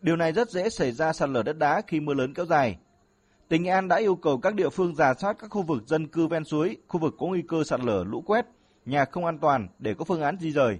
Điều 0.02 0.16
này 0.16 0.32
rất 0.32 0.50
dễ 0.50 0.68
xảy 0.68 0.92
ra 0.92 1.12
sạt 1.12 1.28
lở 1.28 1.42
đất 1.42 1.58
đá 1.58 1.82
khi 1.86 2.00
mưa 2.00 2.14
lớn 2.14 2.34
kéo 2.34 2.46
dài. 2.46 2.76
Tỉnh 3.48 3.62
Nghệ 3.62 3.70
An 3.70 3.88
đã 3.88 3.96
yêu 3.96 4.16
cầu 4.16 4.38
các 4.38 4.54
địa 4.54 4.68
phương 4.68 4.94
giả 4.94 5.14
soát 5.14 5.36
các 5.38 5.50
khu 5.50 5.62
vực 5.62 5.82
dân 5.86 6.06
cư 6.06 6.26
ven 6.26 6.44
suối, 6.44 6.76
khu 6.88 7.00
vực 7.00 7.14
có 7.18 7.26
nguy 7.26 7.42
cơ 7.48 7.64
sạt 7.64 7.80
lở 7.80 8.04
lũ 8.04 8.20
quét, 8.26 8.46
nhà 8.86 9.04
không 9.04 9.24
an 9.24 9.38
toàn 9.38 9.68
để 9.78 9.94
có 9.94 10.04
phương 10.04 10.20
án 10.22 10.36
di 10.40 10.52
rời. 10.52 10.78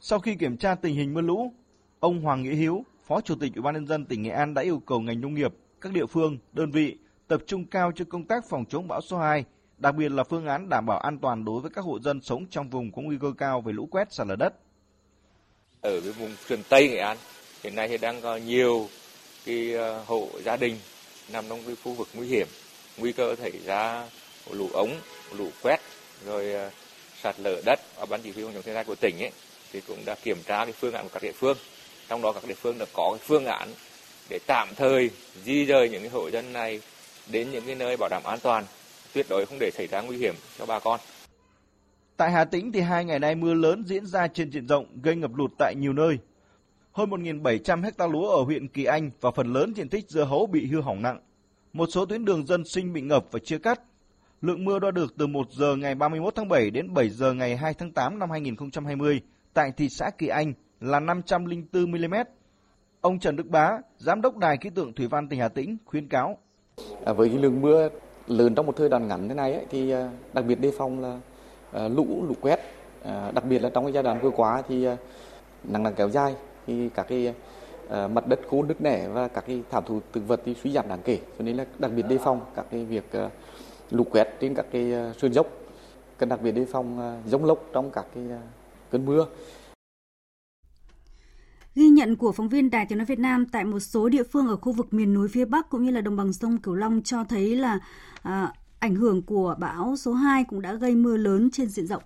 Sau 0.00 0.18
khi 0.18 0.34
kiểm 0.34 0.56
tra 0.56 0.74
tình 0.74 0.94
hình 0.94 1.14
mưa 1.14 1.20
lũ, 1.20 1.52
ông 2.00 2.20
Hoàng 2.20 2.42
Nghĩa 2.42 2.54
Hiếu, 2.54 2.84
Phó 3.06 3.20
Chủ 3.20 3.34
tịch 3.40 3.54
Ủy 3.54 3.62
ban 3.62 3.74
nhân 3.74 3.86
dân 3.86 4.04
tỉnh 4.04 4.22
Nghệ 4.22 4.30
An 4.30 4.54
đã 4.54 4.62
yêu 4.62 4.82
cầu 4.86 5.00
ngành 5.00 5.20
nông 5.20 5.34
nghiệp, 5.34 5.54
các 5.80 5.92
địa 5.92 6.06
phương, 6.06 6.38
đơn 6.52 6.70
vị 6.70 6.98
tập 7.28 7.40
trung 7.46 7.64
cao 7.64 7.92
cho 7.94 8.04
công 8.08 8.24
tác 8.24 8.44
phòng 8.48 8.64
chống 8.68 8.88
bão 8.88 9.00
số 9.00 9.18
2, 9.18 9.44
đặc 9.78 9.94
biệt 9.94 10.12
là 10.12 10.24
phương 10.24 10.46
án 10.46 10.68
đảm 10.68 10.86
bảo 10.86 10.98
an 10.98 11.18
toàn 11.18 11.44
đối 11.44 11.60
với 11.60 11.70
các 11.70 11.84
hộ 11.84 12.00
dân 12.00 12.20
sống 12.20 12.46
trong 12.50 12.70
vùng 12.70 12.92
có 12.92 13.02
nguy 13.02 13.18
cơ 13.20 13.32
cao 13.38 13.60
về 13.60 13.72
lũ 13.72 13.88
quét 13.90 14.12
sạt 14.12 14.26
lở 14.26 14.36
đất. 14.36 14.54
Ở 15.80 16.00
cái 16.00 16.12
vùng 16.12 16.30
miền 16.50 16.60
Tây 16.68 16.88
Nghệ 16.88 16.98
An 16.98 17.16
hiện 17.64 17.74
nay 17.74 17.88
thì 17.88 17.98
đang 17.98 18.20
có 18.20 18.36
nhiều 18.36 18.88
cái 19.46 19.72
ờ, 19.72 20.02
hộ 20.06 20.28
gia 20.44 20.56
đình 20.56 20.76
nằm 21.32 21.44
trong 21.48 21.62
cái 21.66 21.76
khu 21.84 21.92
vực 21.92 22.08
nguy 22.14 22.26
hiểm, 22.26 22.46
nguy 22.96 23.12
cơ 23.12 23.36
xảy 23.36 23.52
ra 23.64 24.08
lũ 24.50 24.68
ống, 24.72 24.90
lũ 25.38 25.48
quét 25.62 25.80
rồi 26.26 26.52
ờ, 26.52 26.70
sạt 27.22 27.40
lở 27.40 27.62
đất 27.64 27.80
và 27.96 28.06
ban 28.06 28.20
chỉ 28.22 28.32
huy 28.32 28.42
phòng 28.42 28.52
chống 28.54 28.62
thiên 28.62 28.74
tai 28.74 28.84
của 28.84 28.94
tỉnh 28.94 29.18
ấy 29.18 29.30
thì 29.72 29.80
cũng 29.80 30.04
đã 30.04 30.14
kiểm 30.22 30.36
tra 30.46 30.64
cái 30.64 30.72
phương 30.72 30.94
án 30.94 31.04
của 31.04 31.10
các 31.12 31.22
địa 31.22 31.32
phương 31.32 31.56
trong 32.08 32.22
đó 32.22 32.32
các 32.32 32.44
địa 32.48 32.54
phương 32.54 32.78
đã 32.78 32.86
có 32.92 33.16
cái 33.18 33.26
phương 33.26 33.44
án 33.46 33.68
để 34.30 34.38
tạm 34.46 34.68
thời 34.76 35.10
di 35.44 35.64
rời 35.64 35.88
những 35.88 36.00
cái 36.00 36.10
hộ 36.10 36.30
dân 36.30 36.52
này 36.52 36.80
đến 37.26 37.50
những 37.52 37.66
cái 37.66 37.74
nơi 37.74 37.96
bảo 37.96 38.08
đảm 38.08 38.22
an 38.24 38.38
toàn, 38.42 38.64
tuyệt 39.12 39.26
đối 39.28 39.46
không 39.46 39.58
để 39.60 39.70
xảy 39.74 39.86
ra 39.86 40.00
nguy 40.00 40.16
hiểm 40.16 40.34
cho 40.58 40.66
bà 40.66 40.78
con. 40.78 41.00
Tại 42.16 42.30
Hà 42.30 42.44
Tĩnh 42.44 42.72
thì 42.72 42.80
hai 42.80 43.04
ngày 43.04 43.18
nay 43.18 43.34
mưa 43.34 43.54
lớn 43.54 43.84
diễn 43.86 44.06
ra 44.06 44.28
trên 44.28 44.50
diện 44.50 44.66
rộng 44.66 44.86
gây 45.02 45.16
ngập 45.16 45.30
lụt 45.34 45.50
tại 45.58 45.74
nhiều 45.74 45.92
nơi. 45.92 46.18
Hơn 46.94 47.10
1.700 47.10 47.82
hecta 47.82 48.06
lúa 48.06 48.30
ở 48.30 48.42
huyện 48.42 48.68
Kỳ 48.68 48.84
Anh 48.84 49.10
và 49.20 49.30
phần 49.30 49.52
lớn 49.52 49.72
diện 49.76 49.88
tích 49.88 50.10
dưa 50.10 50.24
hấu 50.24 50.46
bị 50.46 50.66
hư 50.66 50.80
hỏng 50.80 51.02
nặng. 51.02 51.20
Một 51.72 51.86
số 51.92 52.06
tuyến 52.06 52.24
đường 52.24 52.46
dân 52.46 52.64
sinh 52.64 52.92
bị 52.92 53.00
ngập 53.00 53.26
và 53.30 53.38
chia 53.38 53.58
cắt. 53.58 53.80
Lượng 54.42 54.64
mưa 54.64 54.78
đo 54.78 54.90
được 54.90 55.14
từ 55.18 55.26
1 55.26 55.46
giờ 55.52 55.76
ngày 55.76 55.94
31 55.94 56.34
tháng 56.34 56.48
7 56.48 56.70
đến 56.70 56.94
7 56.94 57.08
giờ 57.08 57.32
ngày 57.32 57.56
2 57.56 57.74
tháng 57.74 57.92
8 57.92 58.18
năm 58.18 58.30
2020 58.30 59.20
tại 59.54 59.72
thị 59.76 59.88
xã 59.88 60.10
Kỳ 60.18 60.28
Anh 60.28 60.52
là 60.80 61.00
504 61.00 61.90
mm. 61.90 62.14
Ông 63.00 63.18
Trần 63.18 63.36
Đức 63.36 63.46
Bá, 63.46 63.78
Giám 63.98 64.20
đốc 64.20 64.36
Đài 64.36 64.56
Khí 64.56 64.70
tượng 64.74 64.92
Thủy 64.92 65.06
văn 65.08 65.28
tỉnh 65.28 65.40
Hà 65.40 65.48
Tĩnh 65.48 65.76
khuyến 65.84 66.08
cáo 66.08 66.38
À, 67.04 67.12
với 67.12 67.28
cái 67.28 67.38
lượng 67.38 67.60
mưa 67.60 67.88
lớn 68.26 68.54
trong 68.54 68.66
một 68.66 68.76
thời 68.76 68.88
đoạn 68.88 69.08
ngắn 69.08 69.28
thế 69.28 69.34
này 69.34 69.52
ấy, 69.52 69.66
thì 69.70 69.90
à, 69.90 70.10
đặc 70.32 70.44
biệt 70.48 70.60
đề 70.60 70.72
phòng 70.78 71.00
là 71.00 71.20
à, 71.72 71.88
lũ 71.88 72.24
lũ 72.28 72.34
quét 72.40 72.60
à, 73.02 73.30
đặc 73.34 73.44
biệt 73.44 73.58
là 73.58 73.70
trong 73.74 73.84
cái 73.84 73.92
giai 73.92 74.02
đoạn 74.02 74.20
vừa 74.20 74.30
qua 74.30 74.62
thì 74.68 74.86
nắng 75.64 75.82
nắng 75.82 75.94
kéo 75.94 76.08
dài 76.08 76.34
thì 76.66 76.88
các 76.94 77.06
cái 77.08 77.34
ờ, 77.88 78.08
mặt 78.08 78.26
đất 78.26 78.40
khô 78.50 78.62
nứt 78.62 78.80
nẻ 78.80 79.08
và 79.08 79.28
các 79.28 79.44
cái 79.46 79.62
thảm 79.70 79.84
thụ 79.86 80.00
thực 80.12 80.28
vật 80.28 80.40
thì 80.44 80.54
suy 80.62 80.72
giảm 80.72 80.88
đáng 80.88 81.00
kể 81.04 81.20
cho 81.38 81.44
nên 81.44 81.56
là 81.56 81.66
đặc 81.78 81.90
biệt 81.96 82.04
đề 82.08 82.18
phòng 82.18 82.40
các 82.56 82.66
cái 82.70 82.84
việc 82.84 83.04
ờ, 83.12 83.30
lũ 83.90 84.04
quét 84.10 84.28
trên 84.40 84.54
các 84.54 84.66
cái 84.70 84.92
ờ, 84.92 85.12
sườn 85.12 85.32
dốc 85.32 85.46
cần 86.18 86.28
đặc 86.28 86.42
biệt 86.42 86.52
đề 86.52 86.64
phòng 86.64 87.20
giống 87.26 87.44
lốc 87.44 87.70
trong 87.72 87.90
các 87.90 88.06
cái 88.14 88.24
cơn 88.90 89.06
mưa 89.06 89.26
Ghi 91.74 91.88
nhận 91.88 92.16
của 92.16 92.32
phóng 92.32 92.48
viên 92.48 92.70
Đài 92.70 92.86
Tiếng 92.86 92.98
nói 92.98 93.04
Việt 93.04 93.18
Nam 93.18 93.46
tại 93.46 93.64
một 93.64 93.80
số 93.80 94.08
địa 94.08 94.22
phương 94.22 94.48
ở 94.48 94.56
khu 94.56 94.72
vực 94.72 94.94
miền 94.94 95.14
núi 95.14 95.28
phía 95.28 95.44
Bắc 95.44 95.70
cũng 95.70 95.84
như 95.84 95.90
là 95.90 96.00
đồng 96.00 96.16
bằng 96.16 96.32
sông 96.32 96.58
Cửu 96.58 96.74
Long 96.74 97.02
cho 97.02 97.24
thấy 97.24 97.56
là 97.56 97.78
à, 98.22 98.52
ảnh 98.78 98.94
hưởng 98.94 99.22
của 99.22 99.56
bão 99.58 99.96
số 99.96 100.12
2 100.12 100.44
cũng 100.44 100.62
đã 100.62 100.74
gây 100.74 100.94
mưa 100.94 101.16
lớn 101.16 101.48
trên 101.52 101.68
diện 101.68 101.86
rộng. 101.86 102.02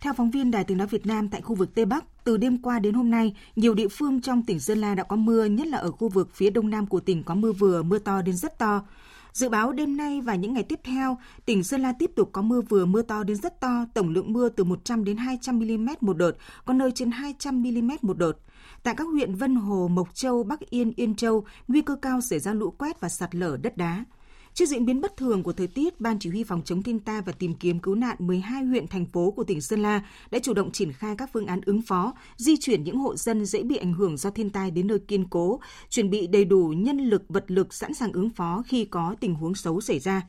Theo 0.00 0.12
phóng 0.12 0.30
viên 0.30 0.50
Đài 0.50 0.64
Tiếng 0.64 0.78
nói 0.78 0.86
Việt 0.86 1.06
Nam 1.06 1.28
tại 1.28 1.40
khu 1.40 1.54
vực 1.54 1.74
Tây 1.74 1.84
Bắc, 1.84 2.04
từ 2.24 2.36
đêm 2.36 2.58
qua 2.62 2.78
đến 2.78 2.94
hôm 2.94 3.10
nay, 3.10 3.36
nhiều 3.56 3.74
địa 3.74 3.88
phương 3.88 4.20
trong 4.20 4.42
tỉnh 4.42 4.60
Sơn 4.60 4.78
La 4.78 4.94
đã 4.94 5.02
có 5.02 5.16
mưa, 5.16 5.44
nhất 5.44 5.66
là 5.66 5.78
ở 5.78 5.90
khu 5.90 6.08
vực 6.08 6.30
phía 6.34 6.50
đông 6.50 6.70
nam 6.70 6.86
của 6.86 7.00
tỉnh 7.00 7.22
có 7.22 7.34
mưa 7.34 7.52
vừa, 7.52 7.82
mưa 7.82 7.98
to 7.98 8.22
đến 8.22 8.36
rất 8.36 8.58
to. 8.58 8.82
Dự 9.32 9.48
báo 9.48 9.72
đêm 9.72 9.96
nay 9.96 10.20
và 10.20 10.34
những 10.34 10.54
ngày 10.54 10.62
tiếp 10.62 10.80
theo, 10.84 11.18
tỉnh 11.44 11.64
Sơn 11.64 11.80
La 11.80 11.92
tiếp 11.98 12.10
tục 12.16 12.30
có 12.32 12.42
mưa 12.42 12.60
vừa 12.60 12.86
mưa 12.86 13.02
to 13.02 13.24
đến 13.24 13.36
rất 13.36 13.60
to, 13.60 13.84
tổng 13.94 14.08
lượng 14.08 14.32
mưa 14.32 14.48
từ 14.48 14.64
100 14.64 15.04
đến 15.04 15.16
200 15.16 15.58
mm 15.58 15.88
một 16.00 16.16
đợt, 16.16 16.32
có 16.64 16.74
nơi 16.74 16.92
trên 16.94 17.10
200 17.10 17.62
mm 17.62 17.90
một 18.02 18.18
đợt. 18.18 18.32
Tại 18.82 18.94
các 18.94 19.04
huyện 19.04 19.34
Vân 19.34 19.56
Hồ, 19.56 19.88
Mộc 19.88 20.14
Châu, 20.14 20.42
Bắc 20.42 20.60
Yên, 20.60 20.92
Yên 20.96 21.14
Châu, 21.14 21.44
nguy 21.68 21.82
cơ 21.82 21.96
cao 22.02 22.20
xảy 22.20 22.38
ra 22.38 22.52
lũ 22.52 22.70
quét 22.70 23.00
và 23.00 23.08
sạt 23.08 23.34
lở 23.34 23.56
đất 23.62 23.76
đá. 23.76 24.04
Trước 24.54 24.66
diễn 24.66 24.86
biến 24.86 25.00
bất 25.00 25.16
thường 25.16 25.42
của 25.42 25.52
thời 25.52 25.66
tiết, 25.66 26.00
Ban 26.00 26.18
Chỉ 26.18 26.30
huy 26.30 26.44
Phòng 26.44 26.62
chống 26.64 26.82
thiên 26.82 27.00
tai 27.00 27.22
và 27.22 27.32
tìm 27.32 27.54
kiếm 27.54 27.78
cứu 27.78 27.94
nạn 27.94 28.16
12 28.18 28.64
huyện, 28.64 28.88
thành 28.88 29.06
phố 29.06 29.30
của 29.30 29.44
tỉnh 29.44 29.60
Sơn 29.60 29.82
La 29.82 30.02
đã 30.30 30.38
chủ 30.38 30.54
động 30.54 30.72
triển 30.72 30.92
khai 30.92 31.14
các 31.18 31.30
phương 31.32 31.46
án 31.46 31.60
ứng 31.66 31.82
phó, 31.82 32.14
di 32.36 32.56
chuyển 32.56 32.84
những 32.84 32.96
hộ 32.96 33.16
dân 33.16 33.44
dễ 33.44 33.62
bị 33.62 33.76
ảnh 33.76 33.92
hưởng 33.92 34.16
do 34.16 34.30
thiên 34.30 34.50
tai 34.50 34.70
đến 34.70 34.86
nơi 34.86 34.98
kiên 34.98 35.24
cố, 35.30 35.60
chuẩn 35.90 36.10
bị 36.10 36.26
đầy 36.26 36.44
đủ 36.44 36.74
nhân 36.76 36.98
lực, 36.98 37.22
vật 37.28 37.44
lực 37.48 37.74
sẵn 37.74 37.94
sàng 37.94 38.12
ứng 38.12 38.30
phó 38.30 38.62
khi 38.66 38.84
có 38.84 39.14
tình 39.20 39.34
huống 39.34 39.54
xấu 39.54 39.80
xảy 39.80 39.98
ra. 39.98 40.22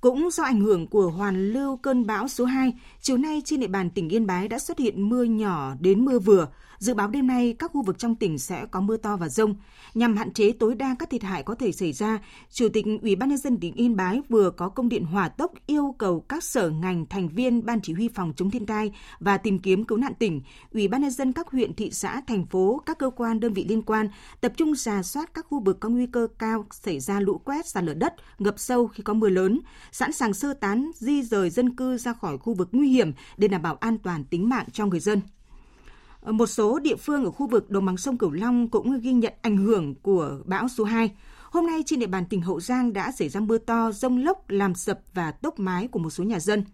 Cũng 0.00 0.30
do 0.30 0.44
ảnh 0.44 0.60
hưởng 0.60 0.86
của 0.86 1.10
hoàn 1.10 1.52
lưu 1.52 1.76
cơn 1.76 2.06
bão 2.06 2.28
số 2.28 2.44
2, 2.44 2.72
chiều 3.00 3.16
nay 3.16 3.42
trên 3.44 3.60
địa 3.60 3.66
bàn 3.66 3.90
tỉnh 3.90 4.08
Yên 4.08 4.26
Bái 4.26 4.48
đã 4.48 4.58
xuất 4.58 4.78
hiện 4.78 5.08
mưa 5.08 5.24
nhỏ 5.24 5.74
đến 5.80 6.04
mưa 6.04 6.18
vừa. 6.18 6.48
Dự 6.78 6.94
báo 6.94 7.08
đêm 7.08 7.26
nay 7.26 7.54
các 7.58 7.70
khu 7.72 7.82
vực 7.82 7.98
trong 7.98 8.14
tỉnh 8.14 8.38
sẽ 8.38 8.66
có 8.70 8.80
mưa 8.80 8.96
to 8.96 9.16
và 9.16 9.28
rông. 9.28 9.54
Nhằm 9.94 10.16
hạn 10.16 10.32
chế 10.32 10.52
tối 10.52 10.74
đa 10.74 10.96
các 10.98 11.10
thiệt 11.10 11.22
hại 11.22 11.42
có 11.42 11.54
thể 11.54 11.72
xảy 11.72 11.92
ra, 11.92 12.18
Chủ 12.50 12.68
tịch 12.68 12.84
Ủy 13.02 13.16
ban 13.16 13.28
nhân 13.28 13.38
dân 13.38 13.60
tỉnh 13.60 13.74
Yên 13.74 13.96
Bái 13.96 14.22
vừa 14.28 14.50
có 14.50 14.68
công 14.68 14.88
điện 14.88 15.04
hỏa 15.04 15.28
tốc 15.28 15.52
yêu 15.66 15.94
cầu 15.98 16.20
các 16.20 16.44
sở 16.44 16.70
ngành 16.70 17.06
thành 17.06 17.28
viên 17.28 17.66
Ban 17.66 17.80
chỉ 17.82 17.92
huy 17.92 18.08
phòng 18.08 18.32
chống 18.36 18.50
thiên 18.50 18.66
tai 18.66 18.92
và 19.20 19.38
tìm 19.38 19.58
kiếm 19.58 19.84
cứu 19.84 19.98
nạn 19.98 20.12
tỉnh, 20.18 20.42
Ủy 20.72 20.88
ban 20.88 21.02
nhân 21.02 21.10
dân 21.10 21.32
các 21.32 21.50
huyện, 21.50 21.74
thị 21.74 21.90
xã, 21.90 22.20
thành 22.26 22.46
phố, 22.46 22.82
các 22.86 22.98
cơ 22.98 23.10
quan 23.10 23.40
đơn 23.40 23.52
vị 23.52 23.66
liên 23.68 23.82
quan 23.82 24.08
tập 24.40 24.52
trung 24.56 24.74
rà 24.74 25.02
soát 25.02 25.34
các 25.34 25.46
khu 25.48 25.60
vực 25.60 25.80
có 25.80 25.88
nguy 25.88 26.06
cơ 26.06 26.28
cao 26.38 26.66
xảy 26.70 27.00
ra 27.00 27.20
lũ 27.20 27.40
quét, 27.44 27.66
sạt 27.66 27.84
lở 27.84 27.94
đất, 27.94 28.14
ngập 28.38 28.54
sâu 28.58 28.86
khi 28.86 29.02
có 29.02 29.14
mưa 29.14 29.28
lớn, 29.28 29.60
sẵn 29.92 30.12
sàng 30.12 30.34
sơ 30.34 30.54
tán 30.54 30.90
di 30.94 31.22
rời 31.22 31.50
dân 31.50 31.76
cư 31.76 31.98
ra 31.98 32.12
khỏi 32.12 32.38
khu 32.38 32.54
vực 32.54 32.68
nguy 32.72 32.88
hiểm 32.88 33.12
để 33.36 33.48
đảm 33.48 33.62
bảo 33.62 33.76
an 33.76 33.98
toàn 33.98 34.24
tính 34.24 34.48
mạng 34.48 34.66
cho 34.72 34.86
người 34.86 35.00
dân. 35.00 35.20
Một 36.32 36.46
số 36.46 36.78
địa 36.78 36.96
phương 36.96 37.24
ở 37.24 37.30
khu 37.30 37.46
vực 37.46 37.70
đồng 37.70 37.86
bằng 37.86 37.96
sông 37.96 38.18
Cửu 38.18 38.30
Long 38.30 38.68
cũng 38.68 39.00
ghi 39.00 39.12
nhận 39.12 39.32
ảnh 39.42 39.56
hưởng 39.56 39.94
của 39.94 40.38
bão 40.44 40.68
số 40.68 40.84
2. 40.84 41.10
Hôm 41.50 41.66
nay 41.66 41.82
trên 41.86 41.98
địa 41.98 42.06
bàn 42.06 42.24
tỉnh 42.30 42.42
Hậu 42.42 42.60
Giang 42.60 42.92
đã 42.92 43.12
xảy 43.12 43.28
ra 43.28 43.40
mưa 43.40 43.58
to, 43.58 43.92
rông 43.92 44.24
lốc 44.24 44.50
làm 44.50 44.74
sập 44.74 45.00
và 45.14 45.30
tốc 45.30 45.58
mái 45.58 45.88
của 45.88 45.98
một 45.98 46.10
số 46.10 46.24
nhà 46.24 46.40
dân. 46.40 46.64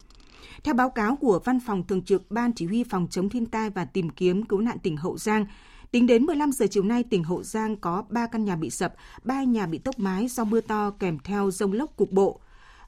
Theo 0.65 0.75
báo 0.75 0.91
cáo 0.91 1.17
của 1.17 1.41
Văn 1.45 1.61
phòng 1.67 1.87
Thường 1.87 2.03
trực 2.03 2.31
Ban 2.31 2.53
Chỉ 2.53 2.67
huy 2.67 2.85
Phòng 2.85 3.07
chống 3.11 3.29
thiên 3.29 3.47
tai 3.47 3.71
và 3.71 3.85
tìm 3.85 4.11
kiếm 4.11 4.45
cứu 4.45 4.61
nạn 4.61 4.79
tỉnh 4.79 4.97
Hậu 4.97 5.19
Giang, 5.19 5.47
tính 5.91 6.07
đến 6.07 6.25
15 6.25 6.53
giờ 6.53 6.67
chiều 6.71 6.83
nay, 6.83 7.03
tỉnh 7.03 7.25
Hậu 7.25 7.43
Giang 7.43 7.77
có 7.77 8.05
3 8.09 8.27
căn 8.27 8.45
nhà 8.45 8.57
bị 8.57 8.71
sập, 8.71 8.95
3 9.25 9.43
nhà 9.43 9.67
bị 9.67 9.79
tốc 9.79 9.99
mái 9.99 10.29
do 10.29 10.45
mưa 10.45 10.61
to 10.61 10.91
kèm 10.91 11.19
theo 11.19 11.51
rông 11.51 11.73
lốc 11.73 11.97
cục 11.97 12.13
bộ. 12.13 12.41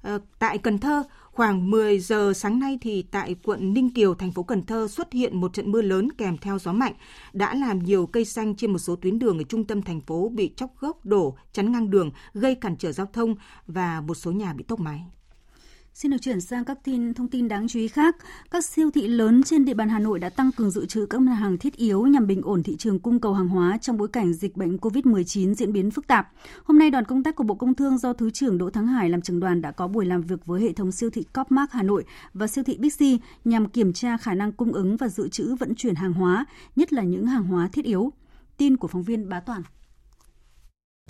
À, 0.02 0.18
tại 0.38 0.58
Cần 0.58 0.78
Thơ, 0.78 1.02
Khoảng 1.34 1.70
10 1.70 1.98
giờ 1.98 2.32
sáng 2.36 2.58
nay 2.58 2.78
thì 2.80 3.02
tại 3.02 3.36
quận 3.44 3.74
Ninh 3.74 3.90
Kiều, 3.90 4.14
thành 4.14 4.32
phố 4.32 4.42
Cần 4.42 4.62
Thơ 4.62 4.88
xuất 4.88 5.12
hiện 5.12 5.40
một 5.40 5.52
trận 5.52 5.72
mưa 5.72 5.82
lớn 5.82 6.12
kèm 6.12 6.38
theo 6.38 6.58
gió 6.58 6.72
mạnh 6.72 6.92
đã 7.32 7.54
làm 7.54 7.78
nhiều 7.78 8.06
cây 8.06 8.24
xanh 8.24 8.56
trên 8.56 8.70
một 8.70 8.78
số 8.78 8.96
tuyến 8.96 9.18
đường 9.18 9.38
ở 9.38 9.44
trung 9.44 9.64
tâm 9.64 9.82
thành 9.82 10.00
phố 10.00 10.28
bị 10.28 10.52
chóc 10.56 10.70
gốc 10.80 11.06
đổ, 11.06 11.36
chắn 11.52 11.72
ngang 11.72 11.90
đường, 11.90 12.10
gây 12.34 12.54
cản 12.54 12.76
trở 12.76 12.92
giao 12.92 13.06
thông 13.12 13.34
và 13.66 14.00
một 14.00 14.14
số 14.14 14.32
nhà 14.32 14.52
bị 14.52 14.64
tốc 14.64 14.80
mái. 14.80 15.04
Xin 15.94 16.10
được 16.10 16.16
chuyển 16.20 16.40
sang 16.40 16.64
các 16.64 16.78
tin 16.84 17.14
thông 17.14 17.28
tin 17.28 17.48
đáng 17.48 17.68
chú 17.68 17.78
ý 17.78 17.88
khác. 17.88 18.16
Các 18.50 18.64
siêu 18.64 18.90
thị 18.90 19.08
lớn 19.08 19.42
trên 19.42 19.64
địa 19.64 19.74
bàn 19.74 19.88
Hà 19.88 19.98
Nội 19.98 20.18
đã 20.18 20.28
tăng 20.28 20.52
cường 20.52 20.70
dự 20.70 20.86
trữ 20.86 21.06
các 21.06 21.20
mặt 21.20 21.32
hàng 21.34 21.58
thiết 21.58 21.76
yếu 21.76 22.06
nhằm 22.06 22.26
bình 22.26 22.42
ổn 22.42 22.62
thị 22.62 22.76
trường 22.76 22.98
cung 22.98 23.20
cầu 23.20 23.34
hàng 23.34 23.48
hóa 23.48 23.78
trong 23.78 23.96
bối 23.96 24.08
cảnh 24.08 24.32
dịch 24.32 24.56
bệnh 24.56 24.76
COVID-19 24.76 25.54
diễn 25.54 25.72
biến 25.72 25.90
phức 25.90 26.06
tạp. 26.06 26.32
Hôm 26.64 26.78
nay, 26.78 26.90
đoàn 26.90 27.04
công 27.04 27.22
tác 27.22 27.36
của 27.36 27.44
Bộ 27.44 27.54
Công 27.54 27.74
Thương 27.74 27.98
do 27.98 28.12
Thứ 28.12 28.30
trưởng 28.30 28.58
Đỗ 28.58 28.70
Thắng 28.70 28.86
Hải 28.86 29.10
làm 29.10 29.22
trưởng 29.22 29.40
đoàn 29.40 29.62
đã 29.62 29.70
có 29.70 29.88
buổi 29.88 30.06
làm 30.06 30.22
việc 30.22 30.46
với 30.46 30.62
hệ 30.62 30.72
thống 30.72 30.92
siêu 30.92 31.10
thị 31.10 31.22
Copmark 31.34 31.70
Hà 31.72 31.82
Nội 31.82 32.04
và 32.34 32.46
siêu 32.46 32.64
thị 32.64 32.76
Bixi 32.78 33.18
nhằm 33.44 33.68
kiểm 33.68 33.92
tra 33.92 34.16
khả 34.16 34.34
năng 34.34 34.52
cung 34.52 34.72
ứng 34.72 34.96
và 34.96 35.08
dự 35.08 35.28
trữ 35.28 35.54
vận 35.54 35.74
chuyển 35.74 35.94
hàng 35.94 36.12
hóa, 36.12 36.44
nhất 36.76 36.92
là 36.92 37.02
những 37.02 37.26
hàng 37.26 37.44
hóa 37.44 37.68
thiết 37.72 37.84
yếu. 37.84 38.12
Tin 38.56 38.76
của 38.76 38.88
phóng 38.88 39.02
viên 39.02 39.28
Bá 39.28 39.40
Toàn. 39.40 39.62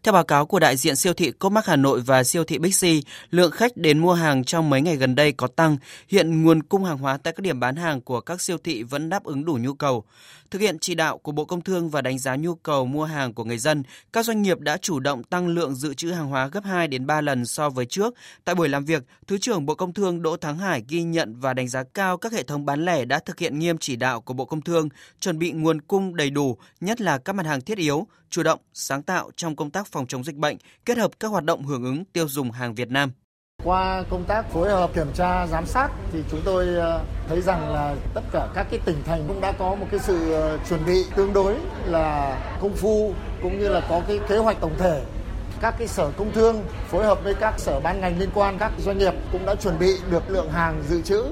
Theo 0.05 0.13
báo 0.13 0.25
cáo 0.25 0.47
của 0.47 0.59
đại 0.59 0.77
diện 0.77 0.97
siêu 0.97 1.13
thị 1.15 1.31
Comac 1.31 1.67
Hà 1.67 1.77
Nội 1.77 2.01
và 2.01 2.25
siêu 2.25 2.45
thị 2.45 2.59
Bixi, 2.59 3.03
lượng 3.31 3.51
khách 3.51 3.77
đến 3.77 3.99
mua 3.99 4.13
hàng 4.13 4.45
trong 4.45 4.71
mấy 4.71 4.81
ngày 4.81 4.97
gần 4.97 5.15
đây 5.15 5.33
có 5.33 5.47
tăng. 5.47 5.77
Hiện 6.09 6.43
nguồn 6.43 6.63
cung 6.63 6.85
hàng 6.85 6.99
hóa 6.99 7.17
tại 7.17 7.33
các 7.33 7.41
điểm 7.41 7.61
bán 7.61 7.77
hàng 7.77 8.01
của 8.01 8.21
các 8.21 8.41
siêu 8.41 8.59
thị 8.65 8.83
vẫn 8.83 9.09
đáp 9.09 9.25
ứng 9.25 9.45
đủ 9.45 9.59
nhu 9.61 9.75
cầu. 9.75 10.05
Thực 10.51 10.61
hiện 10.61 10.79
chỉ 10.79 10.95
đạo 10.95 11.19
của 11.19 11.33
Bộ 11.33 11.45
Công 11.45 11.61
Thương 11.61 11.91
và 11.91 12.03
đánh 12.03 12.19
giá 12.19 12.37
nhu 12.37 12.55
cầu 12.55 12.87
mua 12.87 13.05
hàng 13.05 13.35
của 13.35 13.45
người 13.45 13.59
dân, 13.59 13.83
các 14.13 14.25
doanh 14.25 14.43
nghiệp 14.43 14.61
đã 14.61 14.77
chủ 14.77 15.01
động 15.01 15.25
tăng 15.25 15.49
lượng 15.49 15.75
dự 15.75 15.95
trữ 15.95 16.11
hàng 16.11 16.27
hóa 16.27 16.47
gấp 16.47 16.65
2 16.65 16.89
đến 16.89 17.07
3 17.07 17.21
lần 17.21 17.47
so 17.47 17.71
với 17.71 17.87
trước. 17.87 18.15
Tại 18.45 18.55
buổi 18.55 18.69
làm 18.69 18.85
việc, 18.85 19.03
Thứ 19.27 19.39
trưởng 19.39 19.67
Bộ 19.67 19.75
Công 19.75 19.93
Thương 19.93 20.23
Đỗ 20.23 20.37
Thắng 20.37 20.59
Hải 20.59 20.83
ghi 20.89 21.03
nhận 21.03 21.41
và 21.41 21.55
đánh 21.55 21.69
giá 21.69 21.83
cao 21.95 22.17
các 22.17 22.33
hệ 22.33 22.43
thống 22.43 22.67
bán 22.67 22.85
lẻ 22.85 23.05
đã 23.05 23.19
thực 23.19 23.39
hiện 23.39 23.59
nghiêm 23.59 23.79
chỉ 23.79 23.97
đạo 23.97 24.21
của 24.21 24.35
Bộ 24.35 24.45
Công 24.45 24.63
Thương, 24.63 24.89
chuẩn 25.21 25.39
bị 25.39 25.53
nguồn 25.53 25.81
cung 25.81 26.17
đầy 26.17 26.31
đủ, 26.31 26.57
nhất 26.81 27.01
là 27.01 27.19
các 27.19 27.33
mặt 27.33 27.47
hàng 27.47 27.61
thiết 27.61 27.79
yếu, 27.79 28.07
chủ 28.35 28.43
động, 28.43 28.61
sáng 28.73 29.03
tạo 29.03 29.31
trong 29.37 29.57
công 29.57 29.71
tác 29.71 29.87
phòng 29.87 30.07
chống 30.07 30.25
dịch 30.25 30.37
bệnh, 30.37 30.57
kết 30.85 30.99
hợp 30.99 31.11
các 31.21 31.29
hoạt 31.29 31.45
động 31.45 31.65
hưởng 31.65 31.85
ứng 31.85 32.05
tiêu 32.13 32.29
dùng 32.29 32.51
hàng 32.51 32.75
Việt 32.75 32.91
Nam. 32.91 33.13
Qua 33.65 34.03
công 34.11 34.25
tác 34.25 34.51
phối 34.53 34.71
hợp 34.71 34.91
kiểm 34.95 35.07
tra 35.15 35.47
giám 35.47 35.67
sát 35.67 35.89
thì 36.13 36.19
chúng 36.31 36.41
tôi 36.45 36.67
ờ, 36.67 37.05
thấy 37.29 37.41
rằng 37.41 37.73
là 37.73 37.97
tất 38.15 38.21
cả 38.33 38.49
các 38.55 38.67
cái 38.71 38.81
tỉnh 38.85 39.03
thành 39.07 39.25
cũng 39.29 39.41
đã 39.41 39.53
có 39.53 39.75
một 39.75 39.87
cái 39.91 40.01
sự 40.01 40.33
ờ, 40.33 40.59
chuẩn 40.69 40.87
bị 40.87 41.05
tương 41.17 41.33
đối 41.33 41.55
là 41.87 42.39
công 42.61 42.77
phu 42.77 43.15
cũng 43.43 43.59
như 43.59 43.69
là 43.69 43.81
có 43.89 44.03
cái 44.09 44.21
kế 44.29 44.39
hoạch 44.39 44.61
tổng 44.61 44.75
thể. 44.79 45.03
Các 45.61 45.75
cái 45.79 45.89
sở 45.89 46.11
công 46.17 46.33
thương 46.33 46.65
phối 46.89 47.05
hợp 47.05 47.25
với 47.25 47.35
các 47.35 47.55
sở 47.59 47.81
ban 47.81 48.01
ngành 48.01 48.19
liên 48.19 48.31
quan, 48.35 48.59
các 48.59 48.73
doanh 48.79 48.99
nghiệp 48.99 49.15
cũng 49.33 49.47
đã 49.47 49.55
chuẩn 49.55 49.79
bị 49.79 49.97
được 50.11 50.31
lượng 50.31 50.51
hàng 50.51 50.83
dự 50.89 51.03
trữ, 51.03 51.25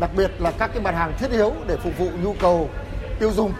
đặc 0.00 0.10
biệt 0.16 0.30
là 0.38 0.50
các 0.50 0.70
cái 0.74 0.82
mặt 0.82 0.94
hàng 0.94 1.12
thiết 1.18 1.30
yếu 1.30 1.52
để 1.66 1.76
phục 1.76 1.98
vụ 1.98 2.10
nhu 2.22 2.34
cầu 2.40 2.70
tiêu 3.20 3.32
dùng. 3.32 3.52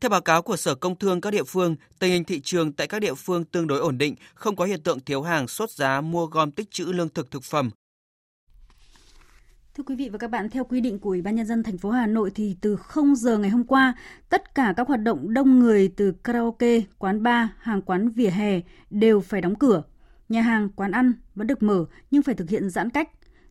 Theo 0.00 0.08
báo 0.08 0.20
cáo 0.20 0.42
của 0.42 0.56
Sở 0.56 0.74
Công 0.74 0.98
Thương 0.98 1.20
các 1.20 1.30
địa 1.30 1.44
phương, 1.44 1.76
tình 1.98 2.12
hình 2.12 2.24
thị 2.24 2.40
trường 2.40 2.72
tại 2.72 2.86
các 2.86 2.98
địa 2.98 3.14
phương 3.14 3.44
tương 3.44 3.66
đối 3.66 3.78
ổn 3.78 3.98
định, 3.98 4.14
không 4.34 4.56
có 4.56 4.64
hiện 4.64 4.82
tượng 4.82 5.00
thiếu 5.00 5.22
hàng 5.22 5.48
sốt 5.48 5.70
giá 5.70 6.00
mua 6.00 6.26
gom 6.26 6.50
tích 6.50 6.70
trữ 6.70 6.84
lương 6.84 7.08
thực 7.08 7.30
thực 7.30 7.42
phẩm. 7.42 7.70
Thưa 9.76 9.84
quý 9.86 9.96
vị 9.96 10.08
và 10.08 10.18
các 10.18 10.30
bạn, 10.30 10.50
theo 10.50 10.64
quy 10.64 10.80
định 10.80 10.98
của 10.98 11.10
Ủy 11.10 11.22
ban 11.22 11.36
nhân 11.36 11.46
dân 11.46 11.62
thành 11.62 11.78
phố 11.78 11.90
Hà 11.90 12.06
Nội 12.06 12.30
thì 12.34 12.56
từ 12.60 12.76
0 12.76 13.16
giờ 13.16 13.38
ngày 13.38 13.50
hôm 13.50 13.64
qua, 13.64 13.94
tất 14.28 14.54
cả 14.54 14.74
các 14.76 14.88
hoạt 14.88 15.02
động 15.02 15.34
đông 15.34 15.58
người 15.58 15.88
từ 15.96 16.12
karaoke, 16.24 16.80
quán 16.98 17.22
bar, 17.22 17.48
hàng 17.58 17.82
quán 17.82 18.08
vỉa 18.08 18.30
hè 18.30 18.60
đều 18.90 19.20
phải 19.20 19.40
đóng 19.40 19.54
cửa. 19.54 19.82
Nhà 20.28 20.42
hàng, 20.42 20.68
quán 20.68 20.90
ăn 20.90 21.12
vẫn 21.34 21.46
được 21.46 21.62
mở 21.62 21.84
nhưng 22.10 22.22
phải 22.22 22.34
thực 22.34 22.50
hiện 22.50 22.70
giãn 22.70 22.90
cách. 22.90 23.08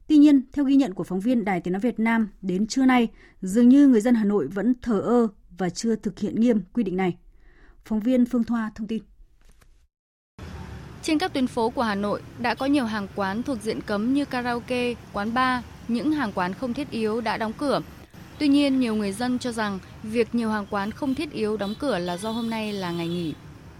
Tuy 0.07 0.17
nhiên, 0.17 0.41
theo 0.53 0.65
ghi 0.65 0.75
nhận 0.75 0.93
của 0.93 1.03
phóng 1.03 1.19
viên 1.19 1.45
Đài 1.45 1.61
Tiếng 1.61 1.71
nói 1.71 1.79
Việt 1.79 1.99
Nam, 1.99 2.29
đến 2.41 2.67
trưa 2.67 2.85
nay, 2.85 3.07
dường 3.41 3.69
như 3.69 3.87
người 3.87 4.01
dân 4.01 4.15
Hà 4.15 4.23
Nội 4.23 4.47
vẫn 4.47 4.73
thờ 4.81 4.99
ơ 4.99 5.27
và 5.57 5.69
chưa 5.69 5.95
thực 5.95 6.19
hiện 6.19 6.41
nghiêm 6.41 6.61
quy 6.73 6.83
định 6.83 6.97
này. 6.97 7.17
Phóng 7.85 7.99
viên 7.99 8.25
Phương 8.25 8.43
Thoa 8.43 8.71
thông 8.75 8.87
tin. 8.87 9.03
Trên 11.01 11.17
các 11.17 11.33
tuyến 11.33 11.47
phố 11.47 11.69
của 11.69 11.81
Hà 11.81 11.95
Nội 11.95 12.21
đã 12.39 12.55
có 12.55 12.65
nhiều 12.65 12.85
hàng 12.85 13.07
quán 13.15 13.43
thuộc 13.43 13.57
diện 13.61 13.81
cấm 13.81 14.13
như 14.13 14.25
karaoke, 14.25 14.93
quán 15.13 15.33
bar, 15.33 15.63
những 15.87 16.11
hàng 16.11 16.31
quán 16.35 16.53
không 16.53 16.73
thiết 16.73 16.91
yếu 16.91 17.21
đã 17.21 17.37
đóng 17.37 17.53
cửa. 17.57 17.81
Tuy 18.39 18.47
nhiên, 18.47 18.79
nhiều 18.79 18.95
người 18.95 19.11
dân 19.11 19.39
cho 19.39 19.51
rằng 19.51 19.79
việc 20.03 20.35
nhiều 20.35 20.49
hàng 20.49 20.65
quán 20.69 20.91
không 20.91 21.15
thiết 21.15 21.31
yếu 21.31 21.57
đóng 21.57 21.73
cửa 21.79 21.97
là 21.97 22.17
do 22.17 22.31
hôm 22.31 22.49
nay 22.49 22.73
là 22.73 22.91
ngày 22.91 23.07
nghỉ. 23.07 23.33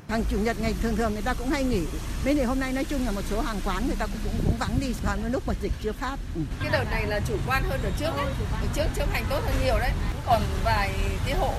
Hàng 0.10 0.24
chủ 0.30 0.38
nhật 0.38 0.58
ngày 0.62 0.74
thường 0.82 0.96
thường 0.96 1.14
người 1.14 1.22
ta 1.22 1.34
cũng 1.34 1.50
hay 1.50 1.64
nghỉ. 1.64 1.82
Mấy 2.26 2.36
ngày 2.36 2.46
hôm 2.46 2.60
nay 2.60 2.74
nói 2.74 2.84
chung 2.84 3.06
là 3.06 3.12
một 3.12 3.22
số 3.30 3.42
hàng 3.42 3.60
quán 3.66 3.88
người 3.88 3.96
ta 4.00 4.06
cũng 4.06 4.20
cũng, 4.24 4.42
cũng 4.46 4.58
vắng 4.60 4.80
đi 4.80 4.94
vào 5.04 5.18
lúc 5.32 5.48
mà 5.48 5.54
dịch 5.62 5.72
chưa 5.84 5.92
phát. 5.92 6.18
Ừ. 6.36 6.42
Cái 6.60 6.70
đợt 6.72 6.84
này 6.92 7.06
là 7.08 7.20
chủ 7.28 7.34
quan 7.48 7.64
hơn 7.70 7.80
đợt 7.84 7.92
trước 8.00 8.12
ấy. 8.18 8.26
Đợt 8.62 8.68
trước 8.76 8.86
chấp 8.96 9.10
hành 9.12 9.26
tốt 9.30 9.42
hơn 9.46 9.56
nhiều 9.66 9.80
đấy. 9.80 9.92
Còn 10.26 10.42
vài 10.64 10.92
cái 11.26 11.36
hộ 11.40 11.54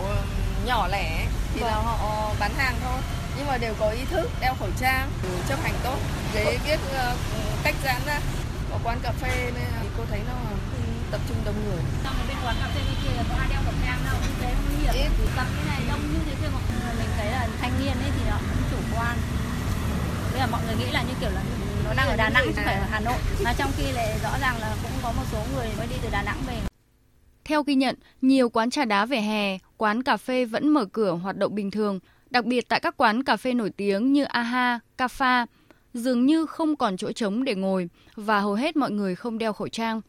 nhỏ 0.66 0.88
lẻ 0.88 1.26
thì 1.54 1.60
là 1.60 1.76
vâng. 1.76 1.84
họ 1.84 2.34
bán 2.40 2.50
hàng 2.56 2.74
thôi 2.84 3.00
nhưng 3.36 3.46
mà 3.46 3.58
đều 3.58 3.74
có 3.80 3.88
ý 3.88 4.04
thức 4.10 4.30
đeo 4.40 4.54
khẩu 4.54 4.68
trang 4.80 5.10
chấp 5.48 5.58
hành 5.62 5.74
tốt 5.84 5.98
cái 6.34 6.58
biết 6.66 6.78
ờ, 6.92 7.16
cách 7.62 7.74
giãn 7.84 8.00
ra 8.06 8.20
ở 8.70 8.78
quán 8.84 8.98
cà 9.02 9.12
phê 9.12 9.50
nên 9.54 9.64
thì 9.82 9.88
cô 9.98 10.04
thấy 10.10 10.20
nó 10.28 10.34
tập 11.10 11.20
trung 11.28 11.36
đông 11.44 11.54
người 11.64 11.82
trong 12.04 12.14
bên 12.28 12.36
quán 12.44 12.56
cà 12.60 12.68
phê 12.74 12.80
bên 12.86 12.96
kia 13.04 13.22
có 13.28 13.34
ai 13.38 13.48
đeo 13.48 13.60
khẩu 13.64 13.74
trang 13.86 13.98
đâu 14.06 14.16
như 14.22 14.34
thế 14.40 14.54
nguy 14.68 15.00
hiểm 15.00 15.12
tập 15.36 15.46
cái 15.56 15.64
này 15.66 15.80
đông 15.88 16.12
như 16.12 16.18
thế 16.26 16.34
kia 16.42 16.48
mình 16.98 17.08
thấy 17.16 17.26
là 17.26 17.48
thanh 17.60 17.72
niên 17.80 17.92
ấy 17.92 18.10
thì 18.18 18.30
họ 18.30 18.38
cũng 18.38 18.62
chủ 18.70 18.96
quan 18.96 19.16
bây 20.34 20.40
giờ 20.40 20.46
mọi 20.52 20.60
người 20.66 20.74
nghĩ 20.76 20.92
là 20.92 21.02
như 21.02 21.14
kiểu 21.20 21.30
là 21.30 21.42
nó 21.84 21.94
đang 21.96 22.08
ở 22.08 22.16
Đà 22.16 22.28
Nẵng 22.28 22.44
chứ 22.46 22.62
phải 22.64 22.74
ở 22.74 22.86
Hà 22.90 23.00
Nội. 23.00 23.18
Mà 23.44 23.52
trong 23.58 23.70
khi 23.76 23.92
lại 23.92 24.18
rõ 24.22 24.30
ràng 24.40 24.56
là 24.60 24.76
cũng 24.82 24.92
có 25.02 25.12
một 25.12 25.22
số 25.32 25.38
người 25.54 25.68
mới 25.78 25.86
đi 25.86 25.94
từ 26.02 26.08
Đà 26.12 26.22
Nẵng 26.22 26.38
về. 26.46 26.60
Theo 27.44 27.62
ghi 27.62 27.74
nhận, 27.74 27.96
nhiều 28.22 28.48
quán 28.48 28.70
trà 28.70 28.84
đá 28.84 29.06
về 29.06 29.20
hè, 29.20 29.58
quán 29.76 30.02
cà 30.02 30.16
phê 30.16 30.44
vẫn 30.44 30.68
mở 30.68 30.84
cửa 30.84 31.12
hoạt 31.12 31.36
động 31.36 31.54
bình 31.54 31.70
thường, 31.70 31.98
đặc 32.30 32.44
biệt 32.44 32.68
tại 32.68 32.80
các 32.80 32.96
quán 32.96 33.22
cà 33.22 33.36
phê 33.36 33.54
nổi 33.54 33.70
tiếng 33.70 34.12
như 34.12 34.24
Aha, 34.24 34.80
Cafa, 34.98 35.46
dường 35.94 36.26
như 36.26 36.46
không 36.46 36.76
còn 36.76 36.96
chỗ 36.96 37.12
trống 37.12 37.44
để 37.44 37.54
ngồi 37.54 37.88
và 38.14 38.40
hầu 38.40 38.54
hết 38.54 38.76
mọi 38.76 38.90
người 38.90 39.14
không 39.14 39.38
đeo 39.38 39.52
khẩu 39.52 39.68
trang. 39.68 40.00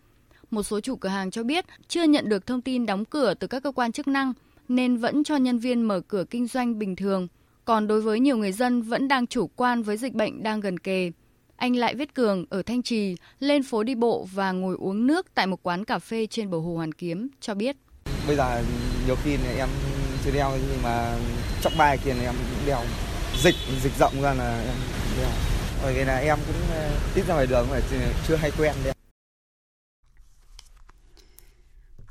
Một 0.52 0.64
số 0.64 0.80
chủ 0.80 0.96
cửa 0.96 1.10
hàng 1.10 1.32
cho 1.32 1.44
biết 1.44 1.66
chưa 1.88 2.04
nhận 2.04 2.30
được 2.30 2.46
thông 2.46 2.62
tin 2.62 2.86
đóng 2.86 3.06
cửa 3.06 3.34
từ 3.34 3.48
các 3.48 3.64
cơ 3.64 3.72
quan 3.72 3.92
chức 3.92 4.08
năng 4.08 4.34
nên 4.68 4.98
vẫn 4.98 5.24
cho 5.24 5.36
nhân 5.36 5.60
viên 5.60 5.82
mở 5.82 6.00
cửa 6.00 6.24
kinh 6.30 6.48
doanh 6.48 6.80
bình 6.80 6.96
thường. 6.96 7.28
Còn 7.66 7.88
đối 7.88 8.02
với 8.02 8.20
nhiều 8.20 8.38
người 8.38 8.52
dân 8.52 8.82
vẫn 8.82 9.08
đang 9.08 9.28
chủ 9.28 9.48
quan 9.48 9.84
với 9.84 9.98
dịch 9.98 10.14
bệnh 10.14 10.44
đang 10.44 10.60
gần 10.60 10.80
kề. 10.80 11.12
Anh 11.56 11.76
Lại 11.76 11.96
Viết 11.96 12.14
Cường 12.14 12.46
ở 12.50 12.62
Thanh 12.62 12.84
Trì 12.84 13.16
lên 13.40 13.64
phố 13.64 13.84
đi 13.84 13.96
bộ 13.96 14.28
và 14.34 14.52
ngồi 14.52 14.76
uống 14.80 15.08
nước 15.08 15.28
tại 15.36 15.48
một 15.48 15.60
quán 15.64 15.86
cà 15.86 16.00
phê 16.00 16.28
trên 16.28 16.50
bờ 16.50 16.58
hồ 16.58 16.76
Hoàn 16.76 16.92
Kiếm, 16.92 17.28
cho 17.42 17.54
biết. 17.54 17.76
Bây 18.28 18.36
giờ 18.36 18.64
nhiều 19.06 19.16
khi 19.24 19.38
em 19.58 19.70
chưa 20.26 20.32
đeo, 20.32 20.52
nhưng 20.70 20.84
mà 20.84 21.18
trong 21.62 21.74
bài 21.78 21.98
kia 22.06 22.12
em 22.12 22.36
cũng 22.36 22.68
đeo. 22.68 22.80
Dịch 23.44 23.56
dịch 23.84 23.94
rộng 24.00 24.22
ra 24.22 24.34
là 24.34 24.60
em 24.60 24.78
đeo. 25.18 25.30
Bởi 25.84 25.94
vì 25.94 26.04
là 26.04 26.18
em 26.18 26.38
cũng 26.48 26.56
ờ, 26.72 26.90
ít 27.16 27.24
ra 27.28 27.34
ngoài 27.34 27.48
đường 27.48 27.68
mà 27.72 27.80
chưa 28.28 28.36
hay 28.36 28.52
quen 28.58 28.76
đấy 28.84 28.95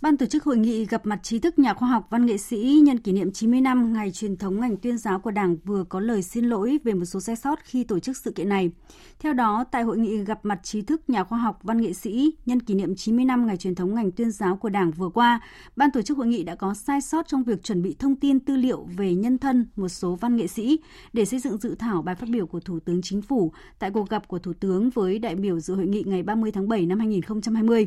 Ban 0.02 0.16
tổ 0.16 0.26
chức 0.26 0.44
hội 0.44 0.56
nghị 0.56 0.86
gặp 0.86 1.06
mặt 1.06 1.20
trí 1.22 1.38
thức 1.38 1.58
nhà 1.58 1.74
khoa 1.74 1.88
học 1.88 2.06
văn 2.10 2.26
nghệ 2.26 2.38
sĩ 2.38 2.80
nhân 2.84 2.98
kỷ 2.98 3.12
niệm 3.12 3.32
90 3.32 3.60
năm 3.60 3.92
ngày 3.92 4.10
truyền 4.12 4.36
thống 4.36 4.60
ngành 4.60 4.76
tuyên 4.76 4.98
giáo 4.98 5.18
của 5.18 5.30
Đảng 5.30 5.56
vừa 5.64 5.84
có 5.84 6.00
lời 6.00 6.22
xin 6.22 6.44
lỗi 6.44 6.78
về 6.84 6.94
một 6.94 7.04
số 7.04 7.20
sai 7.20 7.36
sót 7.36 7.58
khi 7.64 7.84
tổ 7.84 7.98
chức 7.98 8.16
sự 8.16 8.30
kiện 8.30 8.48
này. 8.48 8.70
Theo 9.18 9.32
đó, 9.32 9.64
tại 9.70 9.82
hội 9.82 9.98
nghị 9.98 10.24
gặp 10.24 10.40
mặt 10.42 10.60
trí 10.62 10.82
thức 10.82 11.10
nhà 11.10 11.24
khoa 11.24 11.38
học 11.38 11.58
văn 11.62 11.80
nghệ 11.80 11.92
sĩ 11.92 12.34
nhân 12.46 12.60
kỷ 12.60 12.74
niệm 12.74 12.96
90 12.96 13.24
năm 13.24 13.46
ngày 13.46 13.56
truyền 13.56 13.74
thống 13.74 13.94
ngành 13.94 14.10
tuyên 14.10 14.30
giáo 14.30 14.56
của 14.56 14.68
Đảng 14.68 14.90
vừa 14.90 15.08
qua, 15.08 15.40
ban 15.76 15.90
tổ 15.90 16.02
chức 16.02 16.16
hội 16.16 16.26
nghị 16.26 16.44
đã 16.44 16.54
có 16.54 16.74
sai 16.74 17.00
sót 17.00 17.28
trong 17.28 17.44
việc 17.44 17.62
chuẩn 17.62 17.82
bị 17.82 17.96
thông 17.98 18.16
tin 18.16 18.40
tư 18.40 18.56
liệu 18.56 18.88
về 18.96 19.14
nhân 19.14 19.38
thân 19.38 19.66
một 19.76 19.88
số 19.88 20.14
văn 20.14 20.36
nghệ 20.36 20.46
sĩ 20.46 20.78
để 21.12 21.24
xây 21.24 21.40
dựng 21.40 21.58
dự 21.58 21.74
thảo 21.74 22.02
bài 22.02 22.14
phát 22.14 22.28
biểu 22.28 22.46
của 22.46 22.60
Thủ 22.60 22.80
tướng 22.80 23.02
Chính 23.02 23.22
phủ 23.22 23.52
tại 23.78 23.90
cuộc 23.90 24.10
gặp 24.10 24.28
của 24.28 24.38
Thủ 24.38 24.52
tướng 24.60 24.90
với 24.90 25.18
đại 25.18 25.34
biểu 25.34 25.60
dự 25.60 25.74
hội 25.74 25.86
nghị 25.86 26.02
ngày 26.06 26.22
30 26.22 26.52
tháng 26.52 26.68
7 26.68 26.86
năm 26.86 26.98
2020. 26.98 27.86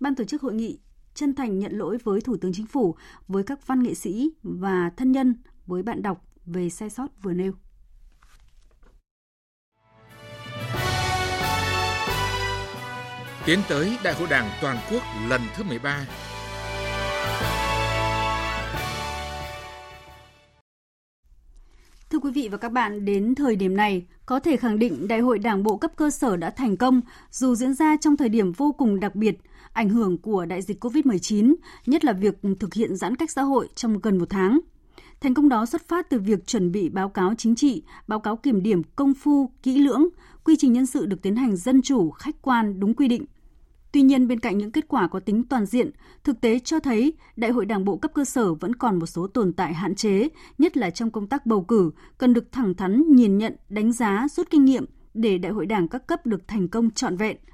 Ban 0.00 0.14
tổ 0.14 0.24
chức 0.24 0.42
hội 0.42 0.54
nghị 0.54 0.78
chân 1.18 1.34
thành 1.34 1.58
nhận 1.58 1.72
lỗi 1.72 1.98
với 2.04 2.20
Thủ 2.20 2.36
tướng 2.36 2.52
Chính 2.52 2.66
phủ, 2.66 2.96
với 3.28 3.42
các 3.42 3.66
văn 3.66 3.82
nghệ 3.82 3.94
sĩ 3.94 4.30
và 4.42 4.90
thân 4.96 5.12
nhân, 5.12 5.34
với 5.66 5.82
bạn 5.82 6.02
đọc 6.02 6.24
về 6.46 6.70
sai 6.70 6.90
sót 6.90 7.06
vừa 7.22 7.32
nêu. 7.32 7.52
Tiến 13.46 13.58
tới 13.68 13.98
Đại 14.04 14.14
hội 14.14 14.28
Đảng 14.30 14.50
toàn 14.62 14.76
quốc 14.92 15.02
lần 15.28 15.40
thứ 15.56 15.64
13. 15.64 16.06
Thưa 22.10 22.18
quý 22.18 22.30
vị 22.32 22.48
và 22.48 22.58
các 22.58 22.72
bạn, 22.72 23.04
đến 23.04 23.34
thời 23.34 23.56
điểm 23.56 23.76
này, 23.76 24.06
có 24.26 24.40
thể 24.40 24.56
khẳng 24.56 24.78
định 24.78 25.08
Đại 25.08 25.20
hội 25.20 25.38
Đảng 25.38 25.62
bộ 25.62 25.76
cấp 25.76 25.92
cơ 25.96 26.10
sở 26.10 26.36
đã 26.36 26.50
thành 26.50 26.76
công 26.76 27.00
dù 27.30 27.54
diễn 27.54 27.74
ra 27.74 27.96
trong 28.00 28.16
thời 28.16 28.28
điểm 28.28 28.52
vô 28.52 28.72
cùng 28.72 29.00
đặc 29.00 29.14
biệt, 29.14 29.38
ảnh 29.78 29.88
hưởng 29.88 30.18
của 30.18 30.44
đại 30.44 30.62
dịch 30.62 30.84
COVID-19, 30.84 31.54
nhất 31.86 32.04
là 32.04 32.12
việc 32.12 32.34
thực 32.60 32.74
hiện 32.74 32.96
giãn 32.96 33.16
cách 33.16 33.30
xã 33.30 33.42
hội 33.42 33.68
trong 33.74 34.00
gần 34.00 34.18
một 34.18 34.30
tháng. 34.30 34.60
Thành 35.20 35.34
công 35.34 35.48
đó 35.48 35.66
xuất 35.66 35.88
phát 35.88 36.10
từ 36.10 36.18
việc 36.18 36.46
chuẩn 36.46 36.72
bị 36.72 36.88
báo 36.88 37.08
cáo 37.08 37.34
chính 37.38 37.54
trị, 37.54 37.82
báo 38.08 38.20
cáo 38.20 38.36
kiểm 38.36 38.62
điểm 38.62 38.82
công 38.96 39.14
phu, 39.14 39.50
kỹ 39.62 39.78
lưỡng, 39.78 40.08
quy 40.44 40.56
trình 40.58 40.72
nhân 40.72 40.86
sự 40.86 41.06
được 41.06 41.22
tiến 41.22 41.36
hành 41.36 41.56
dân 41.56 41.82
chủ, 41.82 42.10
khách 42.10 42.42
quan, 42.42 42.80
đúng 42.80 42.94
quy 42.94 43.08
định. 43.08 43.24
Tuy 43.92 44.02
nhiên, 44.02 44.28
bên 44.28 44.40
cạnh 44.40 44.58
những 44.58 44.72
kết 44.72 44.88
quả 44.88 45.08
có 45.08 45.20
tính 45.20 45.44
toàn 45.48 45.66
diện, 45.66 45.90
thực 46.24 46.40
tế 46.40 46.58
cho 46.58 46.80
thấy 46.80 47.12
Đại 47.36 47.50
hội 47.50 47.66
Đảng 47.66 47.84
bộ 47.84 47.96
cấp 47.96 48.10
cơ 48.14 48.24
sở 48.24 48.54
vẫn 48.54 48.74
còn 48.74 48.98
một 48.98 49.06
số 49.06 49.26
tồn 49.26 49.52
tại 49.52 49.74
hạn 49.74 49.94
chế, 49.94 50.28
nhất 50.58 50.76
là 50.76 50.90
trong 50.90 51.10
công 51.10 51.26
tác 51.26 51.46
bầu 51.46 51.62
cử, 51.62 51.90
cần 52.18 52.34
được 52.34 52.52
thẳng 52.52 52.74
thắn 52.74 53.02
nhìn 53.12 53.38
nhận, 53.38 53.56
đánh 53.68 53.92
giá, 53.92 54.26
rút 54.30 54.50
kinh 54.50 54.64
nghiệm 54.64 54.84
để 55.14 55.38
Đại 55.38 55.52
hội 55.52 55.66
Đảng 55.66 55.88
các 55.88 56.06
cấp 56.06 56.26
được 56.26 56.48
thành 56.48 56.68
công 56.68 56.90
trọn 56.90 57.16
vẹn– 57.16 57.36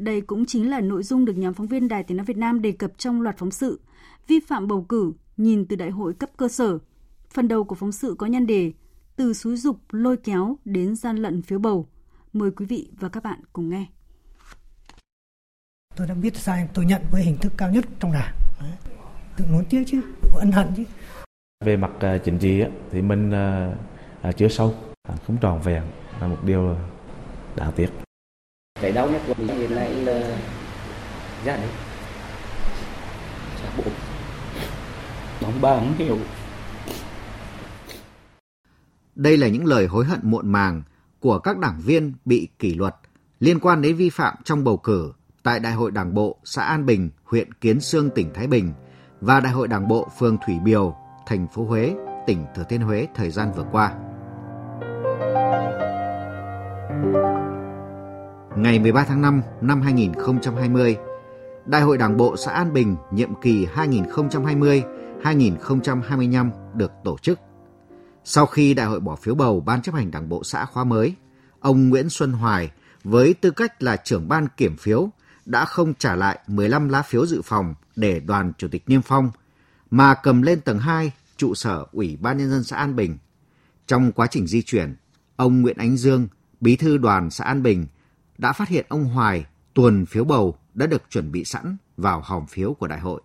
đây 0.00 0.20
cũng 0.20 0.46
chính 0.46 0.70
là 0.70 0.80
nội 0.80 1.02
dung 1.02 1.24
được 1.24 1.36
nhóm 1.36 1.54
phóng 1.54 1.66
viên 1.66 1.88
Đài 1.88 2.02
Tiếng 2.02 2.16
Nói 2.16 2.26
Việt 2.26 2.36
Nam 2.36 2.62
đề 2.62 2.72
cập 2.72 2.98
trong 2.98 3.22
loạt 3.22 3.38
phóng 3.38 3.50
sự 3.50 3.80
Vi 4.26 4.40
phạm 4.40 4.68
bầu 4.68 4.82
cử 4.88 5.12
nhìn 5.36 5.66
từ 5.66 5.76
đại 5.76 5.90
hội 5.90 6.14
cấp 6.14 6.30
cơ 6.36 6.48
sở. 6.48 6.78
Phần 7.30 7.48
đầu 7.48 7.64
của 7.64 7.74
phóng 7.74 7.92
sự 7.92 8.14
có 8.18 8.26
nhân 8.26 8.46
đề 8.46 8.72
Từ 9.16 9.32
xúi 9.32 9.56
dục 9.56 9.76
lôi 9.90 10.16
kéo 10.16 10.56
đến 10.64 10.96
gian 10.96 11.16
lận 11.16 11.42
phiếu 11.42 11.58
bầu. 11.58 11.88
Mời 12.32 12.50
quý 12.50 12.66
vị 12.66 12.90
và 13.00 13.08
các 13.08 13.22
bạn 13.22 13.40
cùng 13.52 13.70
nghe. 13.70 13.86
Tôi 15.96 16.06
đã 16.06 16.14
biết 16.14 16.36
sai, 16.36 16.68
tôi 16.74 16.84
nhận 16.84 17.02
với 17.10 17.22
hình 17.22 17.38
thức 17.38 17.52
cao 17.56 17.70
nhất 17.70 17.84
trong 18.00 18.12
đảng. 18.12 18.34
Tự 19.36 19.44
nuối 19.52 19.64
tiếc 19.70 19.84
chứ, 19.86 20.00
tự 20.22 20.30
ân 20.38 20.52
hận 20.52 20.68
chứ. 20.76 20.84
Về 21.64 21.76
mặt 21.76 21.90
uh, 21.96 22.24
chính 22.24 22.38
trị 22.38 22.62
thì 22.90 23.02
mình 23.02 23.30
uh, 23.30 24.28
uh, 24.28 24.36
chưa 24.36 24.48
sâu, 24.48 24.74
không 25.26 25.36
tròn 25.40 25.60
vẹn 25.64 25.82
là 26.20 26.26
một 26.26 26.38
điều 26.44 26.76
đáng 27.56 27.72
tiếc 27.76 27.88
cái 28.80 28.92
đau 28.92 29.10
nhất 29.10 29.22
của 29.26 29.34
mình 29.38 29.46
hiện 29.46 29.74
nay 29.74 29.94
là 29.94 30.38
gia 31.44 31.56
đình. 31.56 31.70
Cha 33.62 33.68
bố. 33.76 33.84
Bóng 35.42 35.60
ba 35.60 35.74
không 35.74 35.94
hiểu. 35.98 36.18
Đây 39.14 39.36
là 39.36 39.48
những 39.48 39.66
lời 39.66 39.86
hối 39.86 40.04
hận 40.04 40.20
muộn 40.22 40.52
màng 40.52 40.82
của 41.20 41.38
các 41.38 41.58
đảng 41.58 41.80
viên 41.80 42.12
bị 42.24 42.48
kỷ 42.58 42.74
luật 42.74 42.94
liên 43.40 43.60
quan 43.60 43.82
đến 43.82 43.96
vi 43.96 44.10
phạm 44.10 44.34
trong 44.44 44.64
bầu 44.64 44.76
cử 44.76 45.12
tại 45.42 45.60
Đại 45.60 45.72
hội 45.72 45.90
Đảng 45.90 46.14
bộ 46.14 46.38
xã 46.44 46.62
An 46.62 46.86
Bình, 46.86 47.10
huyện 47.24 47.52
Kiến 47.52 47.80
Sương, 47.80 48.10
tỉnh 48.10 48.30
Thái 48.34 48.46
Bình 48.46 48.72
và 49.20 49.40
Đại 49.40 49.52
hội 49.52 49.68
Đảng 49.68 49.88
bộ 49.88 50.08
phường 50.18 50.38
Thủy 50.46 50.58
Biều, 50.64 50.94
thành 51.26 51.46
phố 51.54 51.64
Huế, 51.64 51.94
tỉnh 52.26 52.44
Thừa 52.54 52.64
Thiên 52.68 52.80
Huế 52.80 53.06
thời 53.14 53.30
gian 53.30 53.52
vừa 53.52 53.64
qua. 53.72 53.94
Ngày 58.62 58.78
13 58.78 59.04
tháng 59.04 59.22
5 59.22 59.42
năm 59.60 59.82
2020, 59.82 60.96
Đại 61.66 61.82
hội 61.82 61.98
Đảng 61.98 62.16
bộ 62.16 62.36
xã 62.36 62.52
An 62.52 62.72
Bình 62.72 62.96
nhiệm 63.12 63.30
kỳ 63.42 63.66
2020-2025 63.66 66.50
được 66.74 66.92
tổ 67.04 67.18
chức. 67.18 67.38
Sau 68.24 68.46
khi 68.46 68.74
đại 68.74 68.86
hội 68.86 69.00
bỏ 69.00 69.16
phiếu 69.16 69.34
bầu 69.34 69.60
Ban 69.60 69.82
chấp 69.82 69.94
hành 69.94 70.10
Đảng 70.10 70.28
bộ 70.28 70.44
xã 70.44 70.64
khóa 70.64 70.84
mới, 70.84 71.14
ông 71.60 71.88
Nguyễn 71.88 72.10
Xuân 72.10 72.32
Hoài 72.32 72.70
với 73.04 73.34
tư 73.34 73.50
cách 73.50 73.82
là 73.82 73.96
trưởng 73.96 74.28
ban 74.28 74.46
kiểm 74.56 74.76
phiếu 74.76 75.10
đã 75.46 75.64
không 75.64 75.94
trả 75.94 76.14
lại 76.14 76.38
15 76.46 76.88
lá 76.88 77.02
phiếu 77.02 77.26
dự 77.26 77.42
phòng 77.42 77.74
để 77.96 78.20
đoàn 78.20 78.52
chủ 78.58 78.68
tịch 78.68 78.82
niêm 78.86 79.02
phong, 79.02 79.30
mà 79.90 80.14
cầm 80.14 80.42
lên 80.42 80.60
tầng 80.60 80.78
2 80.78 81.12
trụ 81.36 81.54
sở 81.54 81.86
Ủy 81.92 82.18
ban 82.20 82.38
Nhân 82.38 82.50
dân 82.50 82.64
xã 82.64 82.76
An 82.76 82.96
Bình. 82.96 83.18
Trong 83.86 84.12
quá 84.12 84.26
trình 84.26 84.46
di 84.46 84.62
chuyển, 84.62 84.96
ông 85.36 85.62
Nguyễn 85.62 85.76
Ánh 85.76 85.96
Dương, 85.96 86.28
bí 86.60 86.76
thư 86.76 86.98
đoàn 86.98 87.30
xã 87.30 87.44
An 87.44 87.62
Bình, 87.62 87.86
đã 88.40 88.52
phát 88.52 88.68
hiện 88.68 88.86
ông 88.88 89.04
Hoài 89.04 89.44
tuần 89.74 90.06
phiếu 90.06 90.24
bầu 90.24 90.54
đã 90.74 90.86
được 90.86 91.02
chuẩn 91.10 91.32
bị 91.32 91.44
sẵn 91.44 91.76
vào 91.96 92.20
hòm 92.24 92.46
phiếu 92.46 92.74
của 92.74 92.86
đại 92.86 93.00
hội. 93.00 93.20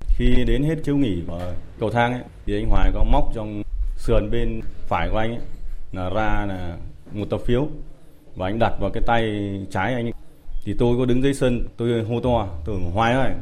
Khi 0.00 0.44
đến 0.46 0.62
hết 0.62 0.76
chiếu 0.84 0.96
nghỉ 0.96 1.22
và 1.26 1.54
cầu 1.78 1.90
thang 1.90 2.12
ấy, 2.12 2.22
thì 2.46 2.54
anh 2.54 2.68
Hoài 2.68 2.90
có 2.94 3.04
móc 3.04 3.24
trong 3.34 3.62
sườn 3.96 4.30
bên 4.30 4.60
phải 4.88 5.08
của 5.10 5.18
anh 5.18 5.30
ấy, 5.30 5.40
là 5.92 6.10
ra 6.10 6.46
là 6.48 6.76
một 7.12 7.24
tập 7.30 7.40
phiếu 7.46 7.68
và 8.36 8.46
anh 8.46 8.58
đặt 8.58 8.72
vào 8.80 8.90
cái 8.90 9.02
tay 9.06 9.22
trái 9.70 9.94
anh 9.94 10.06
ấy. 10.06 10.12
thì 10.64 10.74
tôi 10.78 10.98
có 10.98 11.04
đứng 11.04 11.22
dưới 11.22 11.34
sân 11.34 11.68
tôi 11.76 12.04
hô 12.04 12.20
to 12.20 12.48
tôi 12.64 12.80
Hoài 12.92 13.12
ơi 13.12 13.32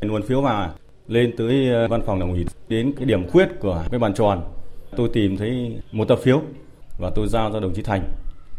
nguồn 0.00 0.22
phiếu 0.22 0.40
vào 0.40 0.62
à? 0.62 0.70
lên 1.08 1.34
tới 1.36 1.68
ờ, 1.68 1.88
văn 1.88 2.02
phòng 2.06 2.20
đảng 2.20 2.30
ủy 2.30 2.46
đến 2.68 2.92
cái 2.96 3.04
điểm 3.04 3.30
khuyết 3.30 3.48
của 3.60 3.84
cái 3.90 3.98
bàn 3.98 4.14
tròn 4.14 4.52
tôi 4.96 5.08
tìm 5.12 5.36
thấy 5.36 5.80
một 5.92 6.04
tập 6.08 6.18
phiếu 6.22 6.42
và 6.98 7.10
tôi 7.14 7.28
giao 7.28 7.52
cho 7.52 7.60
đồng 7.60 7.74
chí 7.74 7.82
Thành 7.82 8.02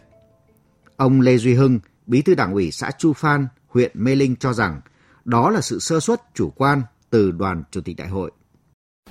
Ông 0.98 1.22
Lê 1.22 1.38
Duy 1.38 1.54
Hưng, 1.54 1.80
Bí 2.06 2.22
thư 2.22 2.36
Đảng 2.36 2.54
ủy 2.54 2.72
xã 2.72 2.92
Chu 2.98 3.14
Phan, 3.14 3.48
huyện 3.68 3.92
Mê 3.94 4.16
Linh 4.16 4.36
cho 4.36 4.54
rằng 4.54 4.82
đó 5.26 5.50
là 5.50 5.62
sự 5.62 5.80
sơ 5.80 6.00
suất 6.00 6.22
chủ 6.34 6.50
quan 6.56 6.82
từ 7.10 7.32
đoàn 7.32 7.64
chủ 7.72 7.82
tịch 7.82 7.98
đại 7.98 8.08
hội. 8.08 8.32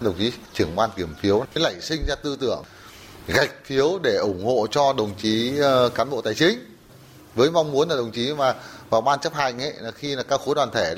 Đồng 0.00 0.14
chí 0.18 0.32
trưởng 0.52 0.76
ban 0.76 0.90
kiểm 0.96 1.08
phiếu 1.20 1.44
lại 1.54 1.80
sinh 1.80 2.00
ra 2.08 2.14
tư 2.22 2.36
tưởng 2.40 2.62
gạch 3.34 3.50
phiếu 3.64 3.98
để 4.02 4.16
ủng 4.16 4.44
hộ 4.44 4.66
cho 4.70 4.92
đồng 4.92 5.10
chí 5.22 5.58
ờ, 5.58 5.88
cán 5.88 6.10
bộ 6.10 6.22
tài 6.22 6.34
chính. 6.34 6.58
Với 7.34 7.50
mong 7.50 7.72
muốn 7.72 7.88
là 7.88 7.96
đồng 7.96 8.10
chí 8.10 8.34
mà 8.34 8.54
vào 8.90 9.00
ban 9.00 9.20
chấp 9.20 9.34
hành 9.34 9.58
ấy, 9.62 9.72
là 9.80 9.90
khi 9.90 10.16
là 10.16 10.22
các 10.22 10.40
khối 10.40 10.54
đoàn 10.54 10.70
thể 10.72 10.94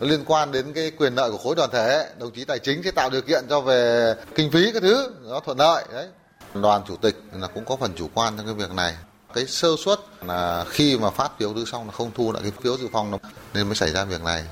nó 0.00 0.06
liên 0.06 0.24
quan 0.26 0.52
đến 0.52 0.72
cái 0.72 0.90
quyền 0.90 1.14
lợi 1.14 1.30
của 1.30 1.38
khối 1.38 1.54
đoàn 1.54 1.70
thể 1.72 2.08
đồng 2.18 2.30
chí 2.30 2.44
tài 2.44 2.58
chính 2.58 2.82
sẽ 2.82 2.90
tạo 2.90 3.10
điều 3.10 3.22
kiện 3.22 3.44
cho 3.48 3.60
về 3.60 4.14
kinh 4.34 4.50
phí 4.50 4.72
các 4.72 4.82
thứ, 4.82 5.10
nó 5.22 5.40
thuận 5.40 5.58
lợi, 5.58 5.84
đấy. 5.92 6.06
Đoàn 6.54 6.82
chủ 6.88 6.96
tịch 6.96 7.22
là 7.32 7.46
cũng 7.46 7.64
có 7.64 7.76
phần 7.76 7.92
chủ 7.96 8.08
quan 8.14 8.34
trong 8.36 8.46
cái 8.46 8.54
việc 8.54 8.74
này. 8.74 8.94
Cái 9.34 9.46
sơ 9.46 9.68
suất 9.84 9.98
là 10.26 10.64
khi 10.68 10.98
mà 10.98 11.10
phát 11.10 11.32
phiếu 11.38 11.54
thứ 11.54 11.64
xong 11.64 11.86
là 11.86 11.92
không 11.92 12.10
thu 12.14 12.32
lại 12.32 12.42
cái 12.42 12.52
phiếu 12.62 12.78
dự 12.78 12.88
phòng 12.92 13.18
nên 13.54 13.66
mới 13.66 13.74
xảy 13.74 13.90
ra 13.90 14.04
việc 14.04 14.22
này. 14.22 14.44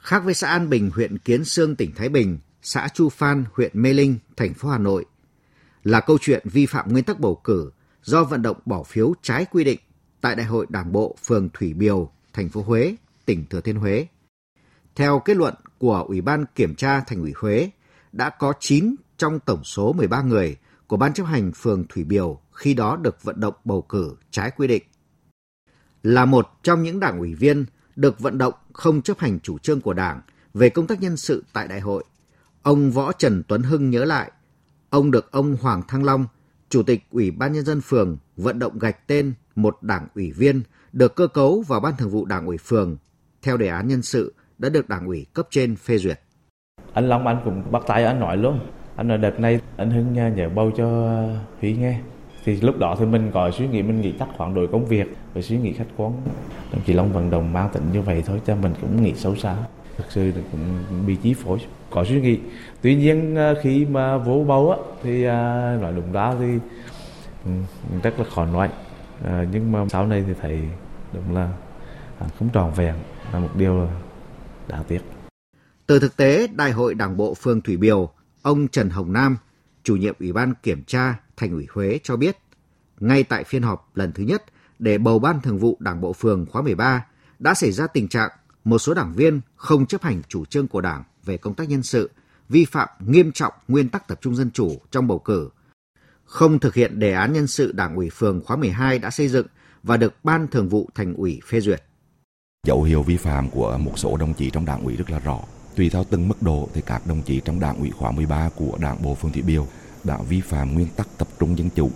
Khác 0.00 0.22
với 0.24 0.34
xã 0.34 0.48
An 0.48 0.70
Bình, 0.70 0.90
huyện 0.94 1.18
Kiến 1.18 1.44
Sương, 1.44 1.76
tỉnh 1.76 1.94
Thái 1.94 2.08
Bình, 2.08 2.38
xã 2.62 2.88
Chu 2.94 3.08
Phan, 3.08 3.44
huyện 3.52 3.70
Mê 3.74 3.92
Linh, 3.92 4.18
thành 4.36 4.54
phố 4.54 4.68
Hà 4.68 4.78
Nội 4.78 5.04
là 5.86 6.00
câu 6.00 6.18
chuyện 6.20 6.42
vi 6.44 6.66
phạm 6.66 6.92
nguyên 6.92 7.04
tắc 7.04 7.20
bầu 7.20 7.40
cử 7.44 7.70
do 8.02 8.24
vận 8.24 8.42
động 8.42 8.56
bỏ 8.64 8.82
phiếu 8.82 9.14
trái 9.22 9.44
quy 9.44 9.64
định 9.64 9.78
tại 10.20 10.34
Đại 10.34 10.46
hội 10.46 10.66
Đảng 10.68 10.92
bộ 10.92 11.16
phường 11.24 11.48
Thủy 11.52 11.74
Biều, 11.74 12.10
thành 12.32 12.48
phố 12.48 12.62
Huế, 12.62 12.96
tỉnh 13.24 13.46
Thừa 13.50 13.60
Thiên 13.60 13.76
Huế. 13.76 14.06
Theo 14.94 15.22
kết 15.24 15.36
luận 15.36 15.54
của 15.78 16.04
Ủy 16.08 16.20
ban 16.20 16.44
Kiểm 16.54 16.74
tra 16.74 17.00
Thành 17.00 17.20
ủy 17.20 17.32
Huế, 17.36 17.70
đã 18.12 18.30
có 18.30 18.52
9 18.60 18.94
trong 19.16 19.40
tổng 19.40 19.64
số 19.64 19.92
13 19.92 20.22
người 20.22 20.56
của 20.86 20.96
Ban 20.96 21.12
chấp 21.12 21.24
hành 21.24 21.52
phường 21.52 21.84
Thủy 21.88 22.04
Biều 22.04 22.40
khi 22.52 22.74
đó 22.74 22.96
được 22.96 23.22
vận 23.22 23.40
động 23.40 23.54
bầu 23.64 23.82
cử 23.82 24.16
trái 24.30 24.50
quy 24.50 24.66
định. 24.66 24.82
Là 26.02 26.24
một 26.24 26.48
trong 26.62 26.82
những 26.82 27.00
đảng 27.00 27.18
ủy 27.18 27.34
viên 27.34 27.64
được 27.96 28.20
vận 28.20 28.38
động 28.38 28.54
không 28.72 29.02
chấp 29.02 29.18
hành 29.18 29.40
chủ 29.40 29.58
trương 29.58 29.80
của 29.80 29.94
Đảng 29.94 30.20
về 30.54 30.70
công 30.70 30.86
tác 30.86 31.00
nhân 31.00 31.16
sự 31.16 31.44
tại 31.52 31.68
đại 31.68 31.80
hội, 31.80 32.04
ông 32.62 32.90
Võ 32.90 33.12
Trần 33.12 33.42
Tuấn 33.48 33.62
Hưng 33.62 33.90
nhớ 33.90 34.04
lại, 34.04 34.32
ông 34.96 35.10
được 35.10 35.32
ông 35.32 35.56
Hoàng 35.60 35.82
Thăng 35.88 36.04
Long, 36.04 36.26
Chủ 36.68 36.82
tịch 36.82 37.04
Ủy 37.10 37.30
ban 37.30 37.52
Nhân 37.52 37.64
dân 37.64 37.80
phường 37.80 38.16
vận 38.36 38.58
động 38.58 38.78
gạch 38.78 39.06
tên 39.06 39.32
một 39.56 39.82
đảng 39.82 40.06
ủy 40.14 40.32
viên 40.32 40.62
được 40.92 41.14
cơ 41.14 41.26
cấu 41.26 41.64
vào 41.68 41.80
Ban 41.80 41.96
thường 41.98 42.10
vụ 42.10 42.24
Đảng 42.24 42.46
ủy 42.46 42.56
phường 42.58 42.96
theo 43.42 43.56
đề 43.56 43.68
án 43.68 43.88
nhân 43.88 44.02
sự 44.02 44.34
đã 44.58 44.68
được 44.68 44.88
Đảng 44.88 45.06
ủy 45.06 45.26
cấp 45.34 45.46
trên 45.50 45.76
phê 45.76 45.98
duyệt. 45.98 46.20
Anh 46.92 47.08
Long 47.08 47.26
anh 47.26 47.40
cũng 47.44 47.72
bắt 47.72 47.82
tay 47.86 48.04
anh 48.04 48.20
nói 48.20 48.36
luôn. 48.36 48.60
Anh 48.96 49.08
là 49.08 49.16
đợt 49.16 49.40
này 49.40 49.60
anh 49.76 49.90
Hưng 49.90 50.18
à, 50.18 50.28
nhờ 50.28 50.48
bầu 50.48 50.70
cho 50.76 51.18
Thủy 51.60 51.76
nghe. 51.76 52.00
Thì 52.44 52.60
lúc 52.60 52.78
đó 52.78 52.96
thì 52.98 53.06
mình 53.06 53.30
gọi 53.30 53.52
suy 53.52 53.68
nghĩ 53.68 53.82
mình 53.82 54.00
nghĩ 54.00 54.12
tắt 54.12 54.28
khoảng 54.36 54.54
đổi 54.54 54.68
công 54.72 54.86
việc 54.86 55.06
và 55.34 55.42
suy 55.42 55.58
nghĩ 55.58 55.72
khách 55.72 55.88
quan. 55.96 56.12
Đồng 56.72 56.82
chí 56.86 56.92
Long 56.92 57.12
vận 57.12 57.30
động 57.30 57.52
mang 57.52 57.70
tính 57.72 57.82
như 57.92 58.02
vậy 58.02 58.22
thôi 58.26 58.40
cho 58.46 58.56
mình 58.56 58.72
cũng 58.80 59.02
nghĩ 59.02 59.14
xấu 59.14 59.36
xa. 59.36 59.56
Thực 59.96 60.06
sự 60.10 60.32
thì 60.32 60.40
cũng 60.52 60.60
bị 61.06 61.16
chi 61.16 61.34
phối 61.34 61.58
có 61.90 62.04
suy 62.04 62.20
nghĩ. 62.20 62.38
Tuy 62.82 62.94
nhiên 62.94 63.36
à, 63.36 63.54
khi 63.62 63.84
mà 63.84 64.16
vô 64.16 64.44
bầu 64.48 64.70
á 64.70 64.78
thì 65.02 65.24
à, 65.24 65.76
nói 65.80 65.92
đúng 65.96 66.12
ra 66.12 66.34
thì 66.38 66.46
ừ, 67.44 67.50
rất 68.02 68.18
là 68.18 68.24
khó 68.34 68.46
nói. 68.46 68.68
À, 69.24 69.44
nhưng 69.52 69.72
mà 69.72 69.84
sau 69.88 70.06
này 70.06 70.24
thì 70.26 70.32
thấy 70.40 70.60
đúng 71.12 71.34
là 71.34 71.52
à, 72.18 72.26
không 72.38 72.48
tròn 72.48 72.72
vẹn 72.76 72.94
là 73.32 73.38
một 73.38 73.50
điều 73.54 73.88
đáng 74.68 74.84
tiếc. 74.88 75.00
Từ 75.86 75.98
thực 75.98 76.16
tế 76.16 76.46
đại 76.46 76.72
hội 76.72 76.94
đảng 76.94 77.16
bộ 77.16 77.34
phường 77.34 77.60
Thủy 77.60 77.76
Biều 77.76 78.10
ông 78.42 78.68
Trần 78.68 78.90
Hồng 78.90 79.12
Nam 79.12 79.36
chủ 79.82 79.96
nhiệm 79.96 80.14
ủy 80.20 80.32
ban 80.32 80.54
kiểm 80.62 80.84
tra 80.84 81.14
thành 81.36 81.52
ủy 81.52 81.66
Huế 81.70 81.98
cho 82.02 82.16
biết 82.16 82.36
ngay 83.00 83.22
tại 83.22 83.44
phiên 83.44 83.62
họp 83.62 83.90
lần 83.94 84.12
thứ 84.12 84.22
nhất 84.22 84.44
để 84.78 84.98
bầu 84.98 85.18
ban 85.18 85.40
thường 85.40 85.58
vụ 85.58 85.76
đảng 85.80 86.00
bộ 86.00 86.12
phường 86.12 86.46
khóa 86.46 86.62
13 86.62 87.06
đã 87.38 87.54
xảy 87.54 87.72
ra 87.72 87.86
tình 87.86 88.08
trạng 88.08 88.30
một 88.64 88.78
số 88.78 88.94
đảng 88.94 89.12
viên 89.12 89.40
không 89.56 89.86
chấp 89.86 90.02
hành 90.02 90.22
chủ 90.28 90.44
trương 90.44 90.68
của 90.68 90.80
đảng 90.80 91.04
về 91.26 91.36
công 91.36 91.54
tác 91.54 91.68
nhân 91.68 91.82
sự, 91.82 92.10
vi 92.48 92.64
phạm 92.64 92.88
nghiêm 92.98 93.32
trọng 93.32 93.52
nguyên 93.68 93.88
tắc 93.88 94.08
tập 94.08 94.18
trung 94.22 94.36
dân 94.36 94.50
chủ 94.50 94.80
trong 94.90 95.06
bầu 95.06 95.18
cử, 95.18 95.48
không 96.24 96.58
thực 96.58 96.74
hiện 96.74 96.98
đề 96.98 97.12
án 97.12 97.32
nhân 97.32 97.46
sự 97.46 97.72
Đảng 97.72 97.96
ủy 97.96 98.10
phường 98.10 98.40
khóa 98.44 98.56
12 98.56 98.98
đã 98.98 99.10
xây 99.10 99.28
dựng 99.28 99.46
và 99.82 99.96
được 99.96 100.14
Ban 100.24 100.48
Thường 100.48 100.68
vụ 100.68 100.88
Thành 100.94 101.14
ủy 101.14 101.40
phê 101.46 101.60
duyệt. 101.60 101.82
Dấu 102.66 102.82
hiệu 102.82 103.02
vi 103.02 103.16
phạm 103.16 103.50
của 103.50 103.78
một 103.78 103.98
số 103.98 104.16
đồng 104.16 104.34
chí 104.34 104.50
trong 104.50 104.64
Đảng 104.64 104.84
ủy 104.84 104.96
rất 104.96 105.10
là 105.10 105.18
rõ. 105.18 105.40
Tùy 105.76 105.88
theo 105.90 106.04
từng 106.10 106.28
mức 106.28 106.42
độ 106.42 106.68
thì 106.74 106.80
các 106.86 107.06
đồng 107.06 107.22
chí 107.22 107.40
trong 107.44 107.60
Đảng 107.60 107.78
ủy 107.78 107.90
khóa 107.90 108.10
13 108.10 108.50
của 108.56 108.78
Đảng 108.80 109.02
bộ 109.02 109.14
phường 109.14 109.32
Thị 109.32 109.42
Biều 109.42 109.66
đã 110.04 110.18
vi 110.28 110.40
phạm 110.40 110.74
nguyên 110.74 110.88
tắc 110.96 111.08
tập 111.18 111.28
trung 111.38 111.58
dân 111.58 111.70
chủ, 111.70 111.90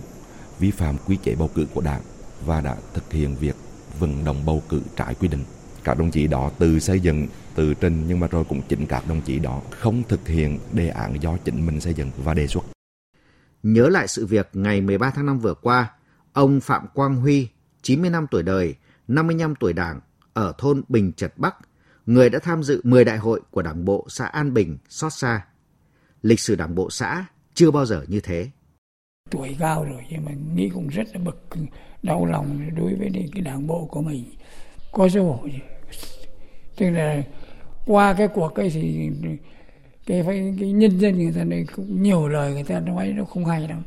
vi 0.59 0.71
phạm 0.71 0.95
quy 1.07 1.17
chế 1.23 1.35
bầu 1.35 1.49
cử 1.55 1.67
của 1.73 1.81
Đảng 1.81 2.01
và 2.45 2.61
đã 2.61 2.75
thực 2.93 3.11
hiện 3.11 3.35
việc 3.35 3.55
vận 3.99 4.25
động 4.25 4.45
bầu 4.45 4.63
cử 4.69 4.81
trái 4.95 5.15
quy 5.15 5.27
định. 5.27 5.43
Các 5.83 5.97
đồng 5.97 6.11
chí 6.11 6.27
đó 6.27 6.51
từ 6.59 6.79
xây 6.79 6.99
dựng 6.99 7.27
từ 7.55 7.73
trình 7.73 8.03
nhưng 8.07 8.19
mà 8.19 8.27
rồi 8.27 8.43
cũng 8.49 8.61
chính 8.69 8.85
các 8.85 9.03
đồng 9.07 9.21
chí 9.21 9.39
đó 9.39 9.61
không 9.69 10.03
thực 10.07 10.27
hiện 10.27 10.59
đề 10.73 10.89
án 10.89 11.21
do 11.21 11.37
chính 11.37 11.65
mình 11.65 11.79
xây 11.81 11.93
dựng 11.93 12.11
và 12.17 12.33
đề 12.33 12.47
xuất. 12.47 12.65
Nhớ 13.63 13.89
lại 13.89 14.07
sự 14.07 14.25
việc 14.25 14.49
ngày 14.53 14.81
13 14.81 15.11
tháng 15.15 15.25
5 15.25 15.39
vừa 15.39 15.53
qua, 15.53 15.91
ông 16.33 16.59
Phạm 16.61 16.87
Quang 16.93 17.15
Huy, 17.15 17.47
90 17.81 18.09
năm 18.09 18.27
tuổi 18.31 18.43
đời, 18.43 18.75
55 19.07 19.55
tuổi 19.59 19.73
đảng, 19.73 19.99
ở 20.33 20.53
thôn 20.57 20.81
Bình 20.89 21.13
Trật 21.13 21.33
Bắc, 21.37 21.55
người 22.05 22.29
đã 22.29 22.39
tham 22.39 22.63
dự 22.63 22.81
10 22.83 23.05
đại 23.05 23.17
hội 23.17 23.41
của 23.51 23.61
đảng 23.61 23.85
bộ 23.85 24.05
xã 24.09 24.25
An 24.25 24.53
Bình, 24.53 24.77
xót 24.89 25.13
xa. 25.13 25.45
Lịch 26.21 26.39
sử 26.39 26.55
đảng 26.55 26.75
bộ 26.75 26.89
xã 26.89 27.25
chưa 27.53 27.71
bao 27.71 27.85
giờ 27.85 28.05
như 28.07 28.19
thế. 28.19 28.49
Tuổi 29.31 29.55
cao 29.59 29.83
rồi 29.83 30.01
nhưng 30.09 30.25
mà 30.25 30.31
nghĩ 30.55 30.69
cũng 30.73 30.87
rất 30.87 31.07
là 31.13 31.19
bực 31.25 31.47
đau 32.03 32.25
lòng 32.25 32.75
đối 32.75 32.95
với 32.95 33.29
cái 33.33 33.41
đảng 33.41 33.67
bộ 33.67 33.85
của 33.91 34.01
mình. 34.01 34.25
Có 34.91 35.09
dấu 35.09 35.41
gì. 35.45 35.59
Tức 36.77 36.89
là 36.89 37.23
qua 37.85 38.13
cái 38.13 38.27
cuộc 38.27 38.55
ấy 38.55 38.69
thì 38.69 39.09
cái 40.05 40.23
cái, 40.25 40.55
cái 40.59 40.71
nhân 40.71 40.99
dân 40.99 41.17
người 41.17 41.33
ta 41.35 41.43
này 41.43 41.65
cũng 41.75 42.03
nhiều 42.03 42.27
lời 42.27 42.53
người 42.53 42.63
ta 42.63 42.79
nói 42.79 43.13
nó 43.17 43.23
không 43.23 43.45
hay 43.45 43.67
đâu 43.67 43.79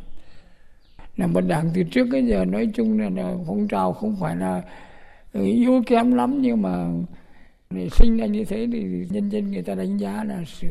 là 1.16 1.26
một 1.26 1.40
đảng 1.40 1.70
từ 1.74 1.82
trước 1.82 2.08
đến 2.10 2.26
giờ 2.26 2.44
nói 2.44 2.70
chung 2.74 3.00
là, 3.00 3.10
là 3.10 3.34
phong 3.46 3.68
trào 3.68 3.92
không 3.92 4.16
phải 4.20 4.36
là 4.36 4.62
ừ, 5.32 5.44
yếu 5.44 5.82
kém 5.86 6.14
lắm 6.14 6.38
nhưng 6.42 6.62
mà 6.62 6.88
để 7.70 7.88
sinh 7.92 8.16
ra 8.16 8.26
như 8.26 8.44
thế 8.44 8.68
thì 8.72 9.06
nhân 9.10 9.28
dân 9.28 9.50
người 9.50 9.62
ta 9.62 9.74
đánh 9.74 9.96
giá 9.96 10.24
là 10.24 10.42
sự 10.46 10.68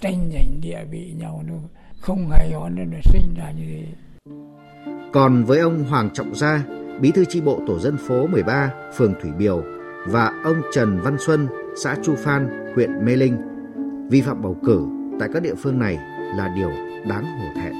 tranh 0.00 0.30
giành 0.32 0.60
địa 0.60 0.84
vị 0.90 1.12
nhau 1.16 1.42
nó 1.48 1.54
không 2.00 2.30
hài 2.30 2.52
hòa 2.52 2.68
nên 2.68 2.90
là 2.90 2.98
sinh 3.04 3.34
ra 3.36 3.50
như 3.50 3.64
thế. 3.66 3.86
Còn 5.12 5.44
với 5.44 5.58
ông 5.58 5.84
Hoàng 5.84 6.10
Trọng 6.14 6.34
Gia, 6.34 6.64
bí 7.00 7.10
thư 7.10 7.24
chi 7.24 7.40
bộ 7.40 7.60
tổ 7.66 7.78
dân 7.78 7.96
phố 7.96 8.26
13, 8.26 8.70
phường 8.94 9.14
Thủy 9.22 9.30
Biều 9.38 9.62
và 10.06 10.32
ông 10.44 10.56
Trần 10.72 11.00
Văn 11.00 11.16
Xuân, 11.26 11.46
xã 11.76 11.96
Chu 12.04 12.14
Phan, 12.16 12.72
huyện 12.74 13.04
Mê 13.04 13.16
Linh. 13.16 13.36
Vi 14.10 14.20
phạm 14.20 14.42
bầu 14.42 14.56
cử 14.64 14.86
tại 15.20 15.28
các 15.34 15.42
địa 15.42 15.54
phương 15.54 15.78
này 15.78 15.98
là 16.36 16.48
điều 16.56 16.70
đáng 17.08 17.24
hổ 17.38 17.60
thẹn. 17.60 17.72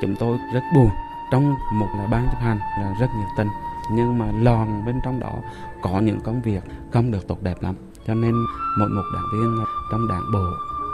Chúng 0.00 0.16
tôi 0.16 0.38
rất 0.54 0.60
buồn 0.74 0.88
trong 1.32 1.54
một 1.72 1.88
là 1.98 2.06
ban 2.06 2.26
chấp 2.26 2.38
hành 2.40 2.58
là 2.58 2.94
rất 3.00 3.06
nhiệt 3.18 3.28
tình 3.36 3.48
nhưng 3.90 4.18
mà 4.18 4.26
lòn 4.40 4.84
bên 4.86 5.00
trong 5.04 5.20
đó 5.20 5.34
có 5.82 6.00
những 6.00 6.20
công 6.20 6.42
việc 6.42 6.62
không 6.92 7.10
được 7.10 7.28
tốt 7.28 7.42
đẹp 7.42 7.62
lắm 7.62 7.74
cho 8.06 8.14
nên 8.14 8.34
mỗi 8.78 8.88
một 8.88 9.02
đảng 9.14 9.24
viên 9.32 9.64
trong 9.90 10.08
đảng 10.08 10.32
bộ 10.32 10.44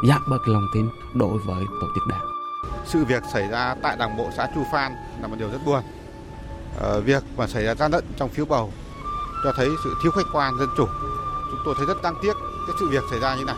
giảm 0.09 0.23
bớt 0.31 0.49
lòng 0.49 0.67
tin 0.75 0.89
đối 1.15 1.39
với 1.39 1.65
tổ 1.81 1.87
chức 1.95 2.07
đảng. 2.11 2.25
Sự 2.87 3.05
việc 3.05 3.23
xảy 3.33 3.49
ra 3.49 3.75
tại 3.83 3.97
đảng 3.97 4.17
bộ 4.17 4.29
xã 4.37 4.49
Chu 4.55 4.63
Phan 4.73 4.93
là 5.23 5.29
một 5.29 5.37
điều 5.39 5.51
rất 5.51 5.59
buồn. 5.67 5.83
Ờ, 6.81 7.01
việc 7.01 7.23
mà 7.37 7.47
xảy 7.47 7.65
ra 7.65 7.75
gian 7.75 7.93
lận 7.93 8.05
trong 8.17 8.29
phiếu 8.29 8.45
bầu 8.45 8.73
cho 9.45 9.53
thấy 9.57 9.69
sự 9.85 9.95
thiếu 10.03 10.13
khách 10.13 10.27
quan 10.33 10.55
dân 10.59 10.69
chủ. 10.77 10.87
Tôi 11.65 11.75
thấy 11.79 11.87
rất 11.87 12.03
đáng 12.03 12.15
tiếc 12.23 12.33
cái 12.67 12.77
sự 12.81 12.89
việc 12.89 13.03
xảy 13.11 13.21
ra 13.21 13.37
như 13.37 13.45
này. 13.45 13.57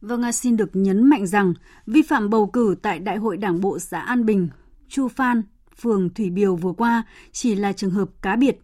Vâng, 0.00 0.32
xin 0.32 0.56
được 0.56 0.70
nhấn 0.72 1.06
mạnh 1.06 1.26
rằng 1.26 1.54
vi 1.86 2.02
phạm 2.02 2.30
bầu 2.30 2.46
cử 2.46 2.76
tại 2.82 2.98
Đại 2.98 3.16
hội 3.16 3.36
Đảng 3.36 3.60
bộ 3.60 3.78
xã 3.78 4.00
An 4.00 4.26
Bình, 4.26 4.48
Chu 4.88 5.08
Phan, 5.08 5.42
phường 5.80 6.14
Thủy 6.14 6.30
Biều 6.30 6.56
vừa 6.56 6.72
qua 6.72 7.02
chỉ 7.32 7.54
là 7.54 7.72
trường 7.72 7.90
hợp 7.90 8.08
cá 8.22 8.36
biệt. 8.36 8.58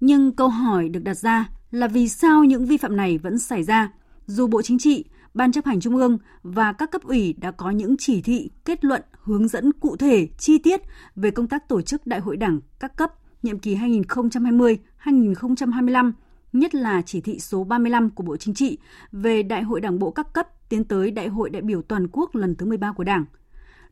Nhưng 0.00 0.36
câu 0.36 0.48
hỏi 0.48 0.88
được 0.88 1.00
đặt 1.04 1.14
ra 1.14 1.48
là 1.70 1.88
vì 1.88 2.08
sao 2.08 2.44
những 2.44 2.66
vi 2.66 2.76
phạm 2.76 2.96
này 2.96 3.18
vẫn 3.18 3.38
xảy 3.38 3.62
ra? 3.62 3.92
Dù 4.26 4.46
Bộ 4.46 4.62
Chính 4.62 4.78
trị, 4.78 5.04
Ban 5.34 5.52
chấp 5.52 5.64
hành 5.64 5.80
Trung 5.80 5.96
ương 5.96 6.18
và 6.42 6.72
các 6.72 6.90
cấp 6.90 7.02
ủy 7.02 7.32
đã 7.32 7.50
có 7.50 7.70
những 7.70 7.96
chỉ 7.98 8.22
thị, 8.22 8.50
kết 8.64 8.84
luận, 8.84 9.02
hướng 9.22 9.48
dẫn 9.48 9.72
cụ 9.72 9.96
thể, 9.96 10.28
chi 10.38 10.58
tiết 10.58 10.80
về 11.16 11.30
công 11.30 11.48
tác 11.48 11.68
tổ 11.68 11.82
chức 11.82 12.06
Đại 12.06 12.20
hội 12.20 12.36
Đảng 12.36 12.60
các 12.80 12.96
cấp 12.96 13.12
nhiệm 13.42 13.58
kỳ 13.58 13.76
2020-2025, 13.76 16.12
nhất 16.52 16.74
là 16.74 17.02
chỉ 17.02 17.20
thị 17.20 17.40
số 17.40 17.64
35 17.64 18.10
của 18.10 18.22
Bộ 18.22 18.36
Chính 18.36 18.54
trị 18.54 18.78
về 19.12 19.42
Đại 19.42 19.62
hội 19.62 19.80
Đảng 19.80 19.98
bộ 19.98 20.10
các 20.10 20.32
cấp 20.32 20.48
tiến 20.68 20.84
tới 20.84 21.10
Đại 21.10 21.28
hội 21.28 21.50
đại 21.50 21.62
biểu 21.62 21.82
toàn 21.82 22.08
quốc 22.12 22.34
lần 22.34 22.54
thứ 22.54 22.66
13 22.66 22.92
của 22.92 23.04
Đảng. 23.04 23.24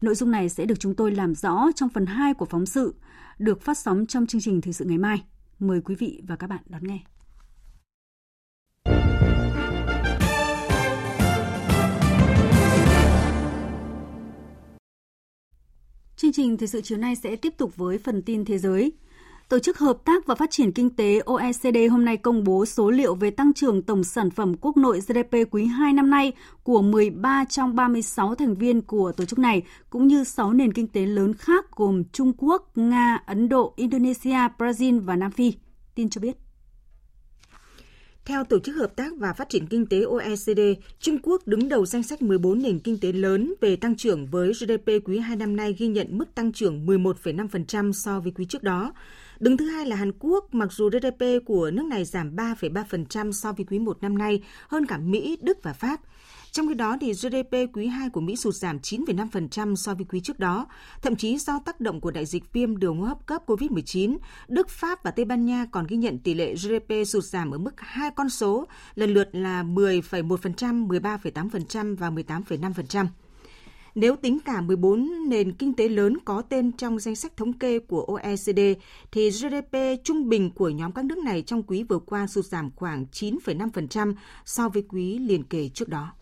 Nội 0.01 0.15
dung 0.15 0.31
này 0.31 0.49
sẽ 0.49 0.67
được 0.67 0.81
chúng 0.81 0.95
tôi 0.95 1.11
làm 1.11 1.35
rõ 1.35 1.69
trong 1.75 1.89
phần 1.89 2.07
2 2.07 2.35
của 2.35 2.47
phóng 2.47 2.67
sự, 2.67 2.95
được 3.39 3.63
phát 3.63 3.79
sóng 3.79 4.07
trong 4.07 4.27
chương 4.27 4.41
trình 4.41 4.61
Thời 4.61 4.73
sự 4.73 4.85
ngày 4.85 4.99
mai. 4.99 5.25
Mời 5.59 5.81
quý 5.81 5.95
vị 5.95 6.23
và 6.27 6.37
các 6.37 6.47
bạn 6.47 6.61
đón 6.67 6.83
nghe. 6.85 6.99
Chương 16.17 16.33
trình 16.33 16.57
thời 16.57 16.69
sự 16.69 16.81
chiều 16.81 16.99
nay 16.99 17.17
sẽ 17.17 17.37
tiếp 17.37 17.55
tục 17.57 17.77
với 17.77 17.99
phần 17.99 18.23
tin 18.23 18.45
thế 18.45 18.59
giới. 18.59 18.93
Tổ 19.49 19.59
chức 19.59 19.79
Hợp 19.79 20.05
tác 20.05 20.27
và 20.27 20.35
Phát 20.35 20.51
triển 20.51 20.73
Kinh 20.73 20.91
tế 20.91 21.19
OECD 21.19 21.77
hôm 21.91 22.05
nay 22.05 22.17
công 22.17 22.45
bố 22.45 22.67
số 22.67 22.91
liệu 22.91 23.15
về 23.15 23.31
tăng 23.31 23.53
trưởng 23.53 23.83
tổng 23.83 24.05
sản 24.05 24.31
phẩm 24.31 24.55
quốc 24.61 24.77
nội 24.77 25.01
GDP 25.01 25.35
quý 25.51 25.65
2 25.65 25.93
năm 25.93 26.11
nay 26.11 26.33
của 26.63 26.83
13 26.83 27.45
trong 27.45 27.77
36 27.77 28.35
thành 28.35 28.55
viên 28.55 28.81
của 28.81 29.13
tổ 29.13 29.25
chức 29.25 29.39
này, 29.39 29.63
cũng 29.91 30.07
như 30.07 30.25
6 30.25 30.53
nền 30.53 30.73
kinh 30.73 30.87
tế 30.87 31.07
lớn 31.07 31.35
khác 31.35 31.67
gồm 31.77 32.05
Trung 32.13 32.33
Quốc, 32.39 32.79
Nga, 32.79 33.23
Ấn 33.27 33.49
Độ, 33.49 33.73
Indonesia, 33.77 34.39
Brazil 34.59 35.01
và 35.01 35.17
Nam 35.17 35.31
Phi. 35.31 35.53
Tin 35.95 36.11
cho 36.11 36.21
biết. 36.21 36.37
Theo 38.25 38.45
Tổ 38.45 38.59
chức 38.59 38.77
Hợp 38.77 38.97
tác 38.97 39.13
và 39.17 39.33
Phát 39.33 39.49
triển 39.49 39.67
Kinh 39.67 39.87
tế 39.87 40.03
OECD, 40.03 40.61
Trung 41.01 41.19
Quốc 41.23 41.47
đứng 41.47 41.69
đầu 41.69 41.87
danh 41.87 42.03
sách 42.03 42.23
14 42.23 42.63
nền 42.63 42.79
kinh 42.79 42.99
tế 43.01 43.13
lớn 43.13 43.55
về 43.61 43.77
tăng 43.77 43.97
trưởng 43.97 44.27
với 44.27 44.53
GDP 44.53 44.89
quý 45.05 45.19
2 45.19 45.37
năm 45.37 45.57
nay 45.57 45.75
ghi 45.79 45.87
nhận 45.87 46.19
mức 46.19 46.35
tăng 46.35 46.53
trưởng 46.53 46.87
11,5% 46.87 47.93
so 47.93 48.21
với 48.21 48.33
quý 48.33 48.45
trước 48.45 48.63
đó. 48.63 48.93
Đứng 49.41 49.57
thứ 49.57 49.67
hai 49.67 49.87
là 49.87 49.97
Hàn 49.97 50.13
Quốc, 50.19 50.55
mặc 50.55 50.73
dù 50.73 50.91
GDP 50.91 51.25
của 51.47 51.71
nước 51.71 51.85
này 51.85 52.05
giảm 52.05 52.37
3,3% 52.37 53.33
so 53.33 53.53
với 53.53 53.67
quý 53.71 53.79
1 53.79 54.03
năm 54.03 54.19
nay, 54.19 54.43
hơn 54.69 54.87
cả 54.87 54.99
Mỹ, 54.99 55.39
Đức 55.41 55.59
và 55.63 55.73
Pháp. 55.73 56.01
Trong 56.53 56.69
khi 56.69 56.75
đó, 56.75 56.97
thì 57.01 57.13
GDP 57.13 57.55
quý 57.73 57.87
2 57.87 58.11
của 58.11 58.21
Mỹ 58.21 58.37
sụt 58.37 58.55
giảm 58.55 58.79
9,5% 58.79 59.75
so 59.75 59.95
với 59.95 60.07
quý 60.09 60.21
trước 60.21 60.39
đó, 60.39 60.67
thậm 61.03 61.17
chí 61.17 61.39
do 61.39 61.61
tác 61.65 61.81
động 61.81 62.01
của 62.01 62.11
đại 62.11 62.27
dịch 62.27 62.53
viêm 62.53 62.77
đường 62.77 62.99
hô 62.99 63.05
hấp 63.05 63.27
cấp 63.27 63.43
COVID-19, 63.47 64.17
Đức, 64.49 64.69
Pháp 64.69 65.05
và 65.05 65.11
Tây 65.11 65.25
Ban 65.25 65.47
Nha 65.47 65.67
còn 65.73 65.87
ghi 65.89 65.97
nhận 65.97 66.19
tỷ 66.19 66.35
lệ 66.35 66.55
GDP 66.55 67.07
sụt 67.07 67.25
giảm 67.25 67.51
ở 67.51 67.59
mức 67.59 67.75
hai 67.77 68.11
con 68.11 68.31
số, 68.31 68.67
lần 68.95 69.15
lượt 69.15 69.29
là 69.33 69.63
10,1%, 69.63 70.89
13,8% 70.89 71.97
và 71.97 72.11
18,5%. 72.11 73.07
Nếu 74.01 74.17
tính 74.17 74.39
cả 74.45 74.61
14 74.61 75.29
nền 75.29 75.53
kinh 75.53 75.75
tế 75.75 75.89
lớn 75.89 76.17
có 76.25 76.43
tên 76.43 76.73
trong 76.73 76.99
danh 76.99 77.17
sách 77.17 77.37
thống 77.37 77.53
kê 77.53 77.79
của 77.79 78.03
OECD, 78.03 78.61
thì 79.13 79.31
GDP 79.31 79.77
trung 80.05 80.29
bình 80.29 80.51
của 80.51 80.69
nhóm 80.69 80.93
các 80.93 81.05
nước 81.05 81.19
này 81.19 81.43
trong 81.43 81.63
quý 81.63 81.83
vừa 81.83 81.99
qua 81.99 82.27
sụt 82.27 82.45
giảm 82.45 82.71
khoảng 82.77 83.07
9,5% 83.13 84.15
so 84.45 84.69
với 84.69 84.83
quý 84.89 85.19
liền 85.19 85.43
kề 85.43 85.69
trước 85.69 85.89
đó. 85.89 86.13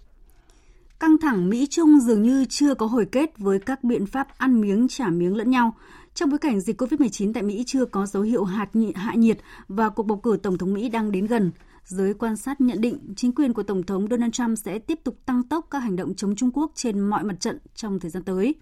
Căng 1.00 1.18
thẳng 1.18 1.48
Mỹ-Trung 1.48 2.00
dường 2.00 2.22
như 2.22 2.44
chưa 2.48 2.74
có 2.74 2.86
hồi 2.86 3.06
kết 3.12 3.38
với 3.38 3.58
các 3.58 3.84
biện 3.84 4.06
pháp 4.06 4.38
ăn 4.38 4.60
miếng 4.60 4.88
trả 4.88 5.08
miếng 5.08 5.36
lẫn 5.36 5.50
nhau. 5.50 5.76
Trong 6.14 6.30
bối 6.30 6.38
cảnh 6.38 6.60
dịch 6.60 6.82
COVID-19 6.82 7.32
tại 7.32 7.42
Mỹ 7.42 7.64
chưa 7.66 7.84
có 7.84 8.06
dấu 8.06 8.22
hiệu 8.22 8.44
hạt 8.44 8.68
hạ 8.94 9.14
nhiệt 9.14 9.38
và 9.68 9.88
cuộc 9.88 10.02
bầu 10.02 10.18
cử 10.18 10.38
Tổng 10.42 10.58
thống 10.58 10.74
Mỹ 10.74 10.88
đang 10.88 11.12
đến 11.12 11.26
gần, 11.26 11.50
giới 11.88 12.14
quan 12.14 12.36
sát 12.36 12.60
nhận 12.60 12.80
định 12.80 13.14
chính 13.16 13.34
quyền 13.34 13.52
của 13.52 13.62
Tổng 13.62 13.82
thống 13.82 14.06
Donald 14.10 14.32
Trump 14.32 14.58
sẽ 14.58 14.78
tiếp 14.78 15.00
tục 15.04 15.26
tăng 15.26 15.42
tốc 15.42 15.66
các 15.70 15.78
hành 15.78 15.96
động 15.96 16.14
chống 16.14 16.36
Trung 16.36 16.50
Quốc 16.54 16.72
trên 16.74 17.00
mọi 17.00 17.24
mặt 17.24 17.40
trận 17.40 17.58
trong 17.74 18.00
thời 18.00 18.10
gian 18.10 18.22
tới. 18.22 18.54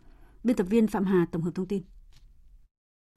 Biên 0.44 0.56
tập 0.56 0.66
viên 0.70 0.86
Phạm 0.86 1.04
Hà 1.04 1.26
tổng 1.32 1.42
hợp 1.42 1.50
thông 1.54 1.66
tin. 1.66 1.82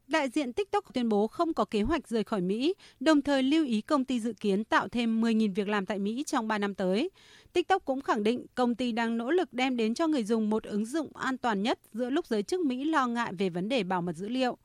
Đại 0.08 0.30
diện 0.30 0.54
TikTok 0.54 0.94
tuyên 0.94 1.10
bố 1.10 1.28
không 1.28 1.54
có 1.54 1.66
kế 1.66 1.82
hoạch 1.82 2.08
rời 2.08 2.24
khỏi 2.24 2.42
Mỹ, 2.42 2.74
đồng 3.00 3.22
thời 3.22 3.44
lưu 3.44 3.66
ý 3.66 3.82
công 3.82 4.06
ty 4.06 4.20
dự 4.20 4.34
kiến 4.40 4.64
tạo 4.64 4.88
thêm 4.88 5.22
10.000 5.22 5.54
việc 5.56 5.68
làm 5.68 5.86
tại 5.86 6.00
Mỹ 6.00 6.24
trong 6.28 6.48
3 6.48 6.58
năm 6.58 6.76
tới. 6.76 7.10
TikTok 7.54 7.86
cũng 7.86 8.02
khẳng 8.02 8.24
định 8.24 8.46
công 8.56 8.76
ty 8.76 8.92
đang 8.92 9.18
nỗ 9.18 9.32
lực 9.32 9.54
đem 9.54 9.78
đến 9.78 9.94
cho 9.94 10.08
người 10.08 10.24
dùng 10.24 10.50
một 10.50 10.64
ứng 10.64 10.86
dụng 10.86 11.16
an 11.18 11.38
toàn 11.38 11.64
nhất 11.64 11.80
giữa 11.94 12.10
lúc 12.10 12.28
giới 12.28 12.44
chức 12.44 12.66
Mỹ 12.66 12.86
lo 12.86 13.08
ngại 13.08 13.34
về 13.38 13.50
vấn 13.50 13.70
đề 13.70 13.84
bảo 13.84 14.02
mật 14.02 14.16
dữ 14.16 14.30
liệu. 14.30 14.58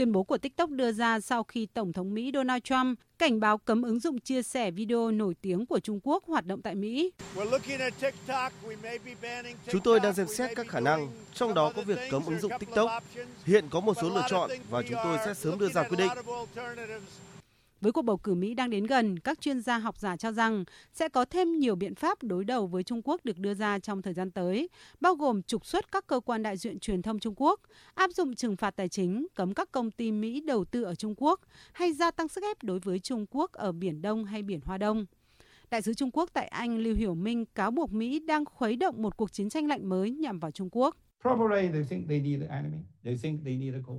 Tuyên 0.00 0.12
bố 0.12 0.22
của 0.22 0.38
TikTok 0.38 0.70
đưa 0.70 0.92
ra 0.92 1.20
sau 1.20 1.44
khi 1.44 1.66
Tổng 1.66 1.92
thống 1.92 2.14
Mỹ 2.14 2.30
Donald 2.34 2.62
Trump 2.64 2.98
cảnh 3.18 3.40
báo 3.40 3.58
cấm 3.58 3.82
ứng 3.82 4.00
dụng 4.00 4.20
chia 4.20 4.42
sẻ 4.42 4.70
video 4.70 5.10
nổi 5.10 5.34
tiếng 5.40 5.66
của 5.66 5.80
Trung 5.80 6.00
Quốc 6.02 6.24
hoạt 6.26 6.46
động 6.46 6.62
tại 6.62 6.74
Mỹ. 6.74 7.10
Chúng 9.70 9.80
tôi 9.84 10.00
đang 10.00 10.14
xem 10.14 10.26
xét 10.26 10.50
các 10.56 10.68
khả 10.68 10.80
năng, 10.80 11.08
trong 11.34 11.54
đó 11.54 11.72
có 11.76 11.82
việc 11.82 11.98
cấm 12.10 12.22
ứng 12.26 12.40
dụng 12.40 12.52
TikTok. 12.58 12.90
Hiện 13.44 13.64
có 13.70 13.80
một 13.80 13.96
số 14.02 14.08
lựa 14.08 14.26
chọn 14.30 14.50
và 14.70 14.82
chúng 14.88 14.98
tôi 15.04 15.18
sẽ 15.24 15.34
sớm 15.34 15.58
đưa 15.58 15.68
ra 15.68 15.82
quyết 15.82 15.98
định. 15.98 16.10
Với 17.80 17.92
cuộc 17.92 18.02
bầu 18.02 18.16
cử 18.16 18.34
Mỹ 18.34 18.54
đang 18.54 18.70
đến 18.70 18.86
gần, 18.86 19.18
các 19.18 19.40
chuyên 19.40 19.60
gia 19.60 19.78
học 19.78 19.98
giả 19.98 20.16
cho 20.16 20.32
rằng 20.32 20.64
sẽ 20.92 21.08
có 21.08 21.24
thêm 21.24 21.58
nhiều 21.58 21.76
biện 21.76 21.94
pháp 21.94 22.22
đối 22.22 22.44
đầu 22.44 22.66
với 22.66 22.82
Trung 22.82 23.00
Quốc 23.04 23.24
được 23.24 23.38
đưa 23.38 23.54
ra 23.54 23.78
trong 23.78 24.02
thời 24.02 24.14
gian 24.14 24.30
tới, 24.30 24.68
bao 25.00 25.14
gồm 25.14 25.42
trục 25.42 25.66
xuất 25.66 25.92
các 25.92 26.06
cơ 26.06 26.20
quan 26.20 26.42
đại 26.42 26.56
diện 26.56 26.78
truyền 26.78 27.02
thông 27.02 27.18
Trung 27.18 27.34
Quốc, 27.36 27.60
áp 27.94 28.10
dụng 28.10 28.34
trừng 28.34 28.56
phạt 28.56 28.70
tài 28.70 28.88
chính, 28.88 29.26
cấm 29.34 29.54
các 29.54 29.72
công 29.72 29.90
ty 29.90 30.12
Mỹ 30.12 30.40
đầu 30.40 30.64
tư 30.64 30.82
ở 30.82 30.94
Trung 30.94 31.14
Quốc 31.16 31.40
hay 31.72 31.92
gia 31.92 32.10
tăng 32.10 32.28
sức 32.28 32.44
ép 32.44 32.62
đối 32.62 32.78
với 32.78 32.98
Trung 32.98 33.26
Quốc 33.30 33.52
ở 33.52 33.72
Biển 33.72 34.02
Đông 34.02 34.24
hay 34.24 34.42
Biển 34.42 34.60
Hoa 34.64 34.78
Đông. 34.78 35.06
Đại 35.70 35.82
sứ 35.82 35.94
Trung 35.94 36.10
Quốc 36.12 36.30
tại 36.32 36.48
Anh 36.48 36.78
Lưu 36.78 36.94
Hiểu 36.94 37.14
Minh 37.14 37.44
cáo 37.44 37.70
buộc 37.70 37.92
Mỹ 37.92 38.20
đang 38.20 38.44
khuấy 38.44 38.76
động 38.76 39.02
một 39.02 39.16
cuộc 39.16 39.32
chiến 39.32 39.48
tranh 39.48 39.66
lạnh 39.66 39.88
mới 39.88 40.10
nhằm 40.10 40.38
vào 40.38 40.50
Trung 40.50 40.68
Quốc. 40.72 40.96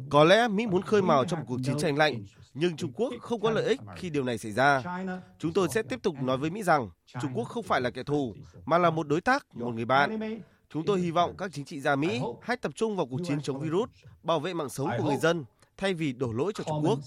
Có 0.09 0.23
lẽ 0.23 0.47
Mỹ 0.47 0.67
muốn 0.67 0.81
khơi 0.81 1.01
mào 1.01 1.25
trong 1.25 1.39
một 1.39 1.45
cuộc 1.47 1.59
chiến 1.63 1.77
tranh 1.77 1.97
lạnh, 1.97 2.23
nhưng 2.53 2.77
Trung 2.77 2.91
Quốc 2.93 3.13
không 3.19 3.41
có 3.41 3.51
lợi 3.51 3.65
ích 3.65 3.79
khi 3.95 4.09
điều 4.09 4.23
này 4.23 4.37
xảy 4.37 4.51
ra. 4.51 4.83
Chúng 5.39 5.53
tôi 5.53 5.67
sẽ 5.71 5.83
tiếp 5.83 5.99
tục 6.03 6.15
nói 6.21 6.37
với 6.37 6.49
Mỹ 6.49 6.63
rằng 6.63 6.89
Trung 7.21 7.31
Quốc 7.33 7.43
không 7.43 7.63
phải 7.63 7.81
là 7.81 7.89
kẻ 7.89 8.03
thù, 8.03 8.35
mà 8.65 8.77
là 8.77 8.89
một 8.89 9.07
đối 9.07 9.21
tác, 9.21 9.55
một 9.55 9.71
người 9.75 9.85
bạn. 9.85 10.19
Chúng 10.69 10.85
tôi 10.85 10.99
hy 10.99 11.11
vọng 11.11 11.35
các 11.37 11.51
chính 11.53 11.65
trị 11.65 11.81
gia 11.81 11.95
Mỹ 11.95 12.21
hãy 12.41 12.57
tập 12.57 12.71
trung 12.75 12.95
vào 12.95 13.05
cuộc 13.05 13.19
chiến 13.23 13.41
chống 13.41 13.59
virus, 13.59 13.89
bảo 14.23 14.39
vệ 14.39 14.53
mạng 14.53 14.69
sống 14.69 14.89
của 14.97 15.03
người 15.03 15.17
dân, 15.17 15.45
thay 15.77 15.93
vì 15.93 16.13
đổ 16.13 16.31
lỗi 16.31 16.51
cho 16.55 16.63
Trung 16.63 16.85
Quốc. 16.85 16.99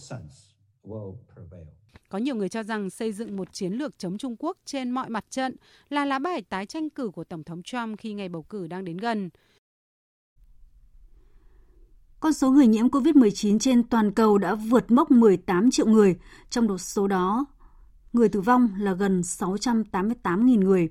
Có 2.08 2.18
nhiều 2.18 2.34
người 2.34 2.48
cho 2.48 2.62
rằng 2.62 2.90
xây 2.90 3.12
dựng 3.12 3.36
một 3.36 3.52
chiến 3.52 3.72
lược 3.72 3.98
chống 3.98 4.18
Trung 4.18 4.36
Quốc 4.38 4.58
trên 4.64 4.90
mọi 4.90 5.08
mặt 5.08 5.24
trận 5.30 5.56
là 5.88 6.04
lá 6.04 6.18
bài 6.18 6.42
tái 6.42 6.66
tranh 6.66 6.90
cử 6.90 7.10
của 7.14 7.24
Tổng 7.24 7.44
thống 7.44 7.62
Trump 7.62 7.98
khi 7.98 8.12
ngày 8.12 8.28
bầu 8.28 8.42
cử 8.42 8.66
đang 8.66 8.84
đến 8.84 8.96
gần. 8.96 9.30
Con 12.24 12.32
số 12.32 12.50
người 12.50 12.66
nhiễm 12.66 12.88
COVID-19 12.88 13.58
trên 13.58 13.82
toàn 13.82 14.12
cầu 14.12 14.38
đã 14.38 14.54
vượt 14.54 14.90
mốc 14.90 15.10
18 15.10 15.70
triệu 15.70 15.86
người, 15.86 16.16
trong 16.50 16.78
số 16.78 17.06
đó 17.06 17.46
người 18.12 18.28
tử 18.28 18.40
vong 18.40 18.68
là 18.78 18.92
gần 18.92 19.20
688.000 19.20 20.64
người. 20.64 20.88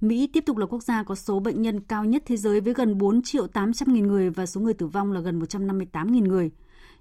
Mỹ 0.00 0.30
tiếp 0.32 0.44
tục 0.46 0.56
là 0.56 0.66
quốc 0.66 0.82
gia 0.82 1.02
có 1.02 1.14
số 1.14 1.40
bệnh 1.40 1.62
nhân 1.62 1.80
cao 1.80 2.04
nhất 2.04 2.22
thế 2.26 2.36
giới 2.36 2.60
với 2.60 2.74
gần 2.74 2.98
4 2.98 3.22
triệu 3.22 3.46
800 3.46 3.92
nghìn 3.92 4.06
người 4.06 4.30
và 4.30 4.46
số 4.46 4.60
người 4.60 4.74
tử 4.74 4.86
vong 4.86 5.12
là 5.12 5.20
gần 5.20 5.38
158 5.38 6.12
nghìn 6.12 6.24
người. 6.24 6.50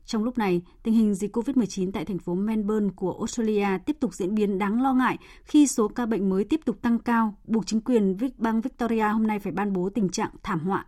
Trong 0.05 0.23
lúc 0.23 0.37
này, 0.37 0.61
tình 0.83 0.93
hình 0.93 1.15
dịch 1.15 1.37
COVID-19 1.37 1.91
tại 1.91 2.05
thành 2.05 2.19
phố 2.19 2.35
Melbourne 2.35 2.89
của 2.95 3.11
Australia 3.11 3.67
tiếp 3.85 3.97
tục 3.99 4.13
diễn 4.13 4.35
biến 4.35 4.57
đáng 4.57 4.81
lo 4.81 4.93
ngại 4.93 5.17
khi 5.43 5.67
số 5.67 5.87
ca 5.87 6.05
bệnh 6.05 6.29
mới 6.29 6.43
tiếp 6.43 6.61
tục 6.65 6.81
tăng 6.81 6.99
cao, 6.99 7.35
buộc 7.47 7.67
chính 7.67 7.81
quyền 7.81 8.17
bang 8.37 8.61
Victoria 8.61 9.07
hôm 9.07 9.27
nay 9.27 9.39
phải 9.39 9.51
ban 9.51 9.73
bố 9.73 9.89
tình 9.89 10.09
trạng 10.09 10.31
thảm 10.43 10.59
họa. 10.59 10.85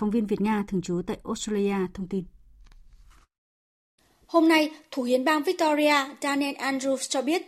Phóng 0.00 0.10
viên 0.10 0.26
Việt 0.26 0.40
Nga 0.40 0.64
thường 0.68 0.82
trú 0.82 1.02
tại 1.06 1.16
Australia 1.24 1.74
thông 1.94 2.08
tin. 2.08 2.24
Hôm 4.26 4.48
nay, 4.48 4.70
Thủ 4.90 5.02
hiến 5.02 5.24
bang 5.24 5.42
Victoria 5.42 5.94
Daniel 6.22 6.54
Andrews 6.54 6.96
cho 6.96 7.22
biết, 7.22 7.42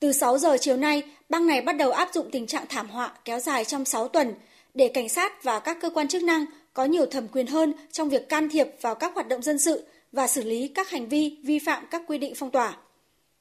từ 0.00 0.12
6 0.12 0.38
giờ 0.38 0.56
chiều 0.60 0.76
nay, 0.76 1.02
bang 1.28 1.46
này 1.46 1.62
bắt 1.62 1.72
đầu 1.72 1.90
áp 1.90 2.08
dụng 2.14 2.28
tình 2.32 2.46
trạng 2.46 2.64
thảm 2.68 2.88
họa 2.88 3.12
kéo 3.24 3.40
dài 3.40 3.64
trong 3.64 3.84
6 3.84 4.08
tuần 4.08 4.34
để 4.74 4.88
cảnh 4.88 5.08
sát 5.08 5.44
và 5.44 5.60
các 5.60 5.78
cơ 5.80 5.90
quan 5.90 6.08
chức 6.08 6.22
năng 6.22 6.44
có 6.72 6.84
nhiều 6.84 7.06
thẩm 7.06 7.28
quyền 7.28 7.46
hơn 7.46 7.72
trong 7.92 8.08
việc 8.08 8.28
can 8.28 8.48
thiệp 8.48 8.68
vào 8.80 8.94
các 8.94 9.14
hoạt 9.14 9.28
động 9.28 9.42
dân 9.42 9.58
sự 9.58 9.86
và 10.12 10.26
xử 10.26 10.42
lý 10.42 10.68
các 10.68 10.90
hành 10.90 11.08
vi 11.08 11.36
vi 11.44 11.58
phạm 11.58 11.84
các 11.90 12.02
quy 12.06 12.18
định 12.18 12.34
phong 12.36 12.50
tỏa. 12.50 12.76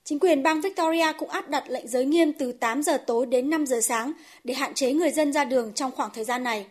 Chính 0.04 0.20
quyền 0.20 0.43
bang 0.43 0.62
Victoria 0.62 1.14
cũng 1.20 1.30
áp 1.30 1.49
đặt 1.49 1.64
lệnh 1.68 1.88
giới 1.88 2.06
nghiêm 2.06 2.34
từ 2.34 2.52
8 2.52 2.84
giờ 2.84 2.97
tối 3.08 3.26
đến 3.26 3.49
5 3.49 3.66
giờ 3.66 3.82
sáng 3.82 4.12
để 4.43 4.54
hạn 4.54 4.74
chế 4.74 4.93
người 4.93 5.12
dân 5.12 5.34
ra 5.34 5.45
đường 5.45 5.74
trong 5.74 5.91
khoảng 5.91 6.10
thời 6.14 6.24
gian 6.24 6.43
này. 6.43 6.66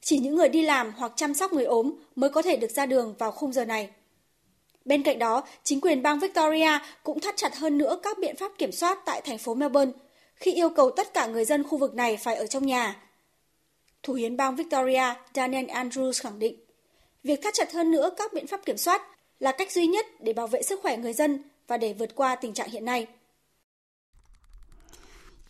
Chỉ 0.00 0.18
những 0.18 0.36
người 0.36 0.48
đi 0.48 0.62
làm 0.62 0.92
hoặc 0.96 1.12
chăm 1.16 1.34
sóc 1.34 1.52
người 1.52 1.64
ốm 1.64 1.92
mới 2.16 2.30
có 2.30 2.42
thể 2.42 2.56
được 2.56 2.70
ra 2.70 2.86
đường 2.86 3.14
vào 3.18 3.32
khung 3.32 3.52
giờ 3.52 3.64
này. 3.64 3.90
Bên 4.84 5.02
cạnh 5.02 5.18
đó, 5.18 5.44
chính 5.62 5.80
quyền 5.80 6.02
bang 6.02 6.18
Victoria 6.18 6.78
cũng 7.02 7.20
thắt 7.20 7.36
chặt 7.36 7.56
hơn 7.56 7.78
nữa 7.78 8.00
các 8.02 8.18
biện 8.18 8.36
pháp 8.36 8.52
kiểm 8.58 8.72
soát 8.72 8.98
tại 9.04 9.20
thành 9.24 9.38
phố 9.38 9.54
Melbourne 9.54 9.92
khi 10.34 10.52
yêu 10.52 10.68
cầu 10.68 10.90
tất 10.90 11.14
cả 11.14 11.26
người 11.26 11.44
dân 11.44 11.62
khu 11.62 11.78
vực 11.78 11.94
này 11.94 12.16
phải 12.16 12.34
ở 12.36 12.46
trong 12.46 12.66
nhà. 12.66 12.96
Thủ 14.02 14.14
hiến 14.14 14.36
bang 14.36 14.56
Victoria 14.56 15.14
Daniel 15.34 15.64
Andrews 15.64 16.22
khẳng 16.22 16.38
định, 16.38 16.56
việc 17.24 17.42
thắt 17.42 17.54
chặt 17.54 17.72
hơn 17.72 17.90
nữa 17.90 18.10
các 18.16 18.32
biện 18.32 18.46
pháp 18.46 18.64
kiểm 18.64 18.76
soát 18.76 19.02
là 19.40 19.52
cách 19.52 19.72
duy 19.72 19.86
nhất 19.86 20.06
để 20.20 20.32
bảo 20.32 20.46
vệ 20.46 20.62
sức 20.62 20.80
khỏe 20.82 20.96
người 20.96 21.12
dân 21.12 21.42
và 21.66 21.76
để 21.76 21.92
vượt 21.92 22.14
qua 22.14 22.36
tình 22.36 22.54
trạng 22.54 22.70
hiện 22.70 22.84
nay. 22.84 23.06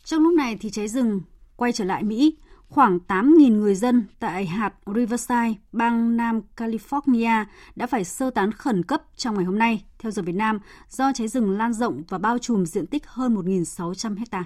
Trong 0.05 0.22
lúc 0.22 0.32
này 0.32 0.57
thì 0.61 0.70
cháy 0.70 0.88
rừng 0.88 1.20
quay 1.57 1.72
trở 1.72 1.84
lại 1.84 2.03
Mỹ, 2.03 2.36
khoảng 2.69 2.99
8.000 3.09 3.61
người 3.61 3.75
dân 3.75 4.05
tại 4.19 4.47
hạt 4.47 4.75
Riverside, 4.87 5.55
bang 5.73 6.16
Nam 6.16 6.41
California 6.57 7.45
đã 7.77 7.87
phải 7.87 8.05
sơ 8.05 8.31
tán 8.31 8.53
khẩn 8.53 8.83
cấp 8.83 9.03
trong 9.16 9.35
ngày 9.35 9.45
hôm 9.45 9.59
nay, 9.59 9.85
theo 9.99 10.12
giờ 10.12 10.23
Việt 10.23 10.35
Nam, 10.35 10.59
do 10.89 11.12
cháy 11.14 11.29
rừng 11.29 11.59
lan 11.59 11.73
rộng 11.73 12.03
và 12.09 12.19
bao 12.19 12.39
trùm 12.39 12.64
diện 12.64 12.87
tích 12.87 13.07
hơn 13.07 13.35
1.600 13.35 14.19
hecta. 14.19 14.45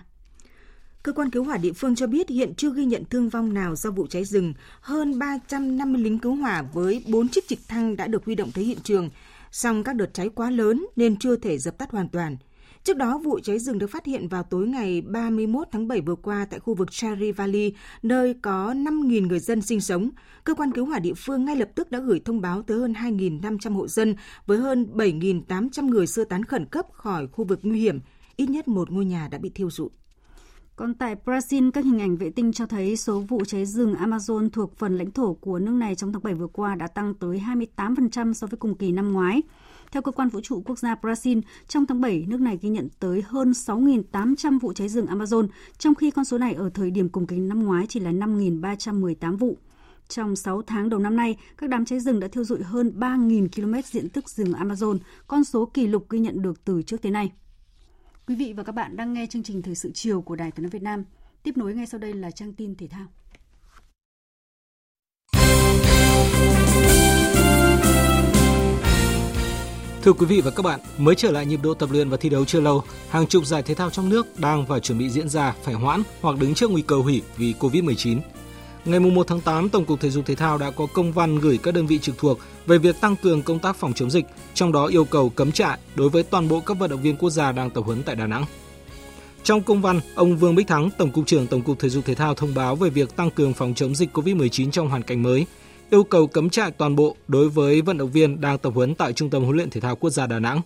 Cơ 1.03 1.13
quan 1.13 1.31
cứu 1.31 1.45
hỏa 1.45 1.57
địa 1.57 1.73
phương 1.73 1.95
cho 1.95 2.07
biết 2.07 2.29
hiện 2.29 2.55
chưa 2.55 2.75
ghi 2.75 2.85
nhận 2.85 3.05
thương 3.05 3.29
vong 3.29 3.55
nào 3.55 3.77
do 3.77 3.91
vụ 3.91 4.07
cháy 4.07 4.25
rừng. 4.25 4.55
Hơn 4.81 5.19
350 5.19 6.03
lính 6.03 6.19
cứu 6.19 6.35
hỏa 6.35 6.63
với 6.73 7.05
4 7.09 7.29
chiếc 7.29 7.49
trực 7.49 7.59
thăng 7.69 7.97
đã 7.97 8.07
được 8.07 8.25
huy 8.25 8.35
động 8.35 8.51
tới 8.55 8.65
hiện 8.65 8.79
trường. 8.83 9.11
Song 9.51 9.85
các 9.85 9.97
đợt 9.97 10.15
cháy 10.15 10.29
quá 10.35 10.51
lớn 10.51 10.87
nên 10.97 11.17
chưa 11.19 11.37
thể 11.37 11.59
dập 11.59 11.79
tắt 11.79 11.91
hoàn 11.91 12.09
toàn. 12.09 12.37
Trước 12.85 12.97
đó, 12.97 13.19
vụ 13.19 13.41
cháy 13.43 13.59
rừng 13.59 13.79
được 13.79 13.87
phát 13.87 14.07
hiện 14.07 14.29
vào 14.29 14.43
tối 14.43 14.67
ngày 14.67 15.01
31 15.01 15.69
tháng 15.73 15.89
7 15.89 16.01
vừa 16.01 16.15
qua 16.15 16.47
tại 16.51 16.61
khu 16.61 16.75
vực 16.75 16.93
Cherry 16.93 17.33
Valley, 17.33 17.75
nơi 18.03 18.35
có 18.43 18.75
5.000 18.75 19.27
người 19.27 19.39
dân 19.39 19.63
sinh 19.63 19.81
sống. 19.81 20.11
Cơ 20.45 20.55
quan 20.55 20.73
cứu 20.73 20.87
hỏa 20.87 20.99
địa 20.99 21.15
phương 21.17 21.45
ngay 21.45 21.57
lập 21.57 21.69
tức 21.75 21.91
đã 21.91 21.99
gửi 21.99 22.21
thông 22.25 22.41
báo 22.41 22.63
tới 22.63 22.79
hơn 22.79 22.93
2.500 22.93 23.75
hộ 23.75 23.89
dân 23.89 24.17
với 24.47 24.59
hơn 24.59 24.87
7.800 24.95 25.89
người 25.89 26.07
sơ 26.07 26.25
tán 26.25 26.45
khẩn 26.45 26.67
cấp 26.67 26.87
khỏi 26.93 27.27
khu 27.27 27.45
vực 27.45 27.61
nguy 27.63 27.81
hiểm. 27.81 28.01
Ít 28.37 28.51
nhất 28.51 28.69
một 28.69 28.91
ngôi 28.91 29.05
nhà 29.05 29.29
đã 29.29 29.39
bị 29.39 29.51
thiêu 29.55 29.71
rụi. 29.71 29.89
Còn 30.77 30.95
tại 30.95 31.17
Brazil, 31.25 31.71
các 31.71 31.85
hình 31.85 32.01
ảnh 32.01 32.17
vệ 32.17 32.31
tinh 32.31 32.53
cho 32.53 32.67
thấy 32.67 32.97
số 32.97 33.21
vụ 33.21 33.45
cháy 33.45 33.67
rừng 33.67 33.95
Amazon 33.95 34.51
thuộc 34.51 34.77
phần 34.77 34.99
lãnh 34.99 35.11
thổ 35.11 35.35
của 35.35 35.59
nước 35.59 35.73
này 35.73 35.95
trong 35.95 36.13
tháng 36.13 36.23
7 36.23 36.35
vừa 36.35 36.47
qua 36.47 36.75
đã 36.75 36.87
tăng 36.87 37.15
tới 37.15 37.43
28% 37.77 38.33
so 38.33 38.47
với 38.47 38.59
cùng 38.59 38.75
kỳ 38.75 38.93
năm 38.93 39.13
ngoái. 39.13 39.43
Theo 39.93 40.03
cơ 40.03 40.13
quan 40.13 40.29
vũ 40.29 40.41
trụ 40.41 40.63
quốc 40.65 40.79
gia 40.79 40.95
Brazil, 40.95 41.41
trong 41.69 41.87
tháng 41.87 42.01
7, 42.01 42.25
nước 42.29 42.41
này 42.41 42.59
ghi 42.63 42.69
nhận 42.69 42.89
tới 42.99 43.23
hơn 43.27 43.51
6.800 43.51 44.59
vụ 44.59 44.73
cháy 44.73 44.89
rừng 44.89 45.07
Amazon, 45.07 45.49
trong 45.79 45.95
khi 45.95 46.11
con 46.11 46.25
số 46.25 46.39
này 46.39 46.55
ở 46.55 46.71
thời 46.71 46.91
điểm 46.91 47.09
cùng 47.09 47.27
kỳ 47.27 47.37
năm 47.37 47.65
ngoái 47.65 47.87
chỉ 47.89 48.01
là 48.01 48.13
5.318 48.13 49.37
vụ. 49.37 49.59
Trong 50.09 50.37
6 50.37 50.63
tháng 50.63 50.89
đầu 50.89 51.01
năm 51.01 51.17
nay, 51.17 51.37
các 51.57 51.71
đám 51.71 51.85
cháy 51.85 52.01
rừng 52.01 52.21
đã 52.21 52.29
thiêu 52.29 52.45
dụi 52.45 52.63
hơn 52.63 52.93
3.000 52.99 53.49
km 53.49 53.89
diện 53.91 54.09
tích 54.09 54.29
rừng 54.29 54.53
Amazon, 54.53 54.99
con 55.27 55.45
số 55.45 55.67
kỷ 55.67 55.87
lục 55.87 56.11
ghi 56.11 56.19
nhận 56.19 56.43
được 56.43 56.65
từ 56.65 56.83
trước 56.83 57.03
tới 57.03 57.13
nay. 57.13 57.33
Quý 58.27 58.37
vị 58.37 58.53
và 58.53 58.63
các 58.63 58.73
bạn 58.73 58.97
đang 58.97 59.13
nghe 59.13 59.27
chương 59.27 59.43
trình 59.43 59.63
Thời 59.63 59.75
sự 59.75 59.91
chiều 59.95 60.23
của 60.23 60.37
Đài 60.37 60.51
Tiếng 60.51 60.63
nói 60.63 60.71
Việt 60.71 60.83
Nam. 60.83 61.05
Tiếp 61.43 61.57
nối 61.57 61.75
ngay 61.75 61.87
sau 61.87 62.01
đây 62.01 62.15
là 62.15 62.31
trang 62.31 62.53
tin 62.53 62.75
thể 62.75 62.89
thao. 62.89 63.07
Thưa 70.03 70.13
quý 70.13 70.27
vị 70.27 70.41
và 70.41 70.51
các 70.51 70.63
bạn, 70.63 70.81
mới 70.99 71.15
trở 71.15 71.31
lại 71.31 71.47
nhịp 71.47 71.61
độ 71.63 71.75
tập 71.75 71.89
luyện 71.93 72.09
và 72.09 72.17
thi 72.17 72.29
đấu 72.29 72.45
chưa 72.45 72.61
lâu, 72.61 72.83
hàng 73.09 73.27
chục 73.27 73.47
giải 73.47 73.63
thể 73.63 73.75
thao 73.75 73.91
trong 73.91 74.09
nước 74.09 74.41
đang 74.41 74.67
và 74.67 74.79
chuẩn 74.79 74.99
bị 74.99 75.11
diễn 75.11 75.29
ra 75.29 75.55
phải 75.63 75.75
hoãn 75.75 76.03
hoặc 76.21 76.39
đứng 76.39 76.55
trước 76.55 76.71
nguy 76.71 76.83
cơ 76.83 76.97
hủy 76.97 77.23
vì 77.37 77.55
Covid-19. 77.61 78.19
Ngày 78.85 79.01
1 79.01 79.27
tháng 79.27 79.41
8, 79.41 79.69
Tổng 79.69 79.85
cục 79.85 80.01
Thể 80.01 80.11
dục 80.11 80.27
Thể 80.27 80.35
thao 80.35 80.59
đã 80.59 80.71
có 80.71 80.87
công 80.87 81.13
văn 81.13 81.39
gửi 81.39 81.59
các 81.63 81.75
đơn 81.75 81.87
vị 81.87 81.99
trực 81.99 82.19
thuộc 82.19 82.39
về 82.67 82.79
việc 82.79 83.01
tăng 83.01 83.17
cường 83.17 83.43
công 83.43 83.59
tác 83.59 83.77
phòng 83.77 83.93
chống 83.93 84.11
dịch, 84.11 84.25
trong 84.55 84.73
đó 84.73 84.87
yêu 84.87 85.05
cầu 85.05 85.29
cấm 85.29 85.53
trại 85.53 85.79
đối 85.95 86.09
với 86.09 86.23
toàn 86.23 86.49
bộ 86.49 86.61
các 86.61 86.79
vận 86.79 86.91
động 86.91 87.03
viên 87.03 87.17
quốc 87.17 87.31
gia 87.31 87.53
đang 87.53 87.71
tập 87.71 87.85
huấn 87.87 88.03
tại 88.03 88.17
Đà 88.17 88.27
Nẵng. 88.27 88.45
Trong 89.45 89.63
công 89.63 89.83
văn, 89.83 90.01
ông 90.15 90.37
Vương 90.37 90.55
Bích 90.55 90.67
Thắng, 90.67 90.91
Tổng 90.99 91.11
cục 91.11 91.27
trưởng 91.27 91.47
Tổng 91.47 91.63
cục 91.63 91.79
Thể 91.79 91.89
dục 91.89 92.05
Thể 92.05 92.15
thao 92.15 92.35
thông 92.35 92.55
báo 92.55 92.77
về 92.77 92.91
việc 92.91 93.17
tăng 93.17 93.31
cường 93.31 93.55
phòng 93.55 93.75
chống 93.75 93.95
dịch 93.95 94.17
COVID-19 94.17 94.71
trong 94.71 94.89
hoàn 94.89 95.03
cảnh 95.03 95.23
mới, 95.23 95.47
yêu 95.93 96.05
cầu 96.05 96.27
cấm 96.27 96.51
trại 96.51 96.71
toàn 96.71 96.97
bộ 96.97 97.17
đối 97.29 97.49
với 97.49 97.83
vận 97.83 97.99
động 97.99 98.11
viên 98.11 98.41
đang 98.41 98.59
tập 98.59 98.73
huấn 98.75 98.95
tại 98.95 99.13
Trung 99.13 99.31
tâm 99.31 99.45
huấn 99.45 99.57
luyện 99.57 99.71
thể 99.71 99.81
thao 99.81 99.97
quốc 99.97 100.11
gia 100.11 100.27
Đà 100.27 100.39
Nẵng. 100.39 100.61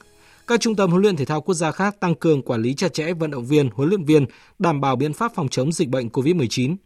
Các 0.47 0.61
trung 0.61 0.77
tâm 0.77 0.91
huấn 0.91 1.03
luyện 1.03 1.17
thể 1.17 1.25
thao 1.25 1.41
quốc 1.41 1.55
gia 1.55 1.73
khác 1.73 2.01
tăng 2.01 2.15
cường 2.15 2.43
quản 2.43 2.63
lý 2.63 2.75
chặt 2.75 2.95
chẽ 2.95 3.13
vận 3.13 3.31
động 3.31 3.47
viên, 3.47 3.71
huấn 3.75 3.89
luyện 3.89 4.05
viên, 4.05 4.27
đảm 4.59 4.81
bảo 4.81 4.97
biện 4.97 5.13
pháp 5.13 5.33
phòng 5.35 5.49
chống 5.49 5.73
dịch 5.73 5.89
bệnh 5.89 6.09
COVID-19. 6.09 6.77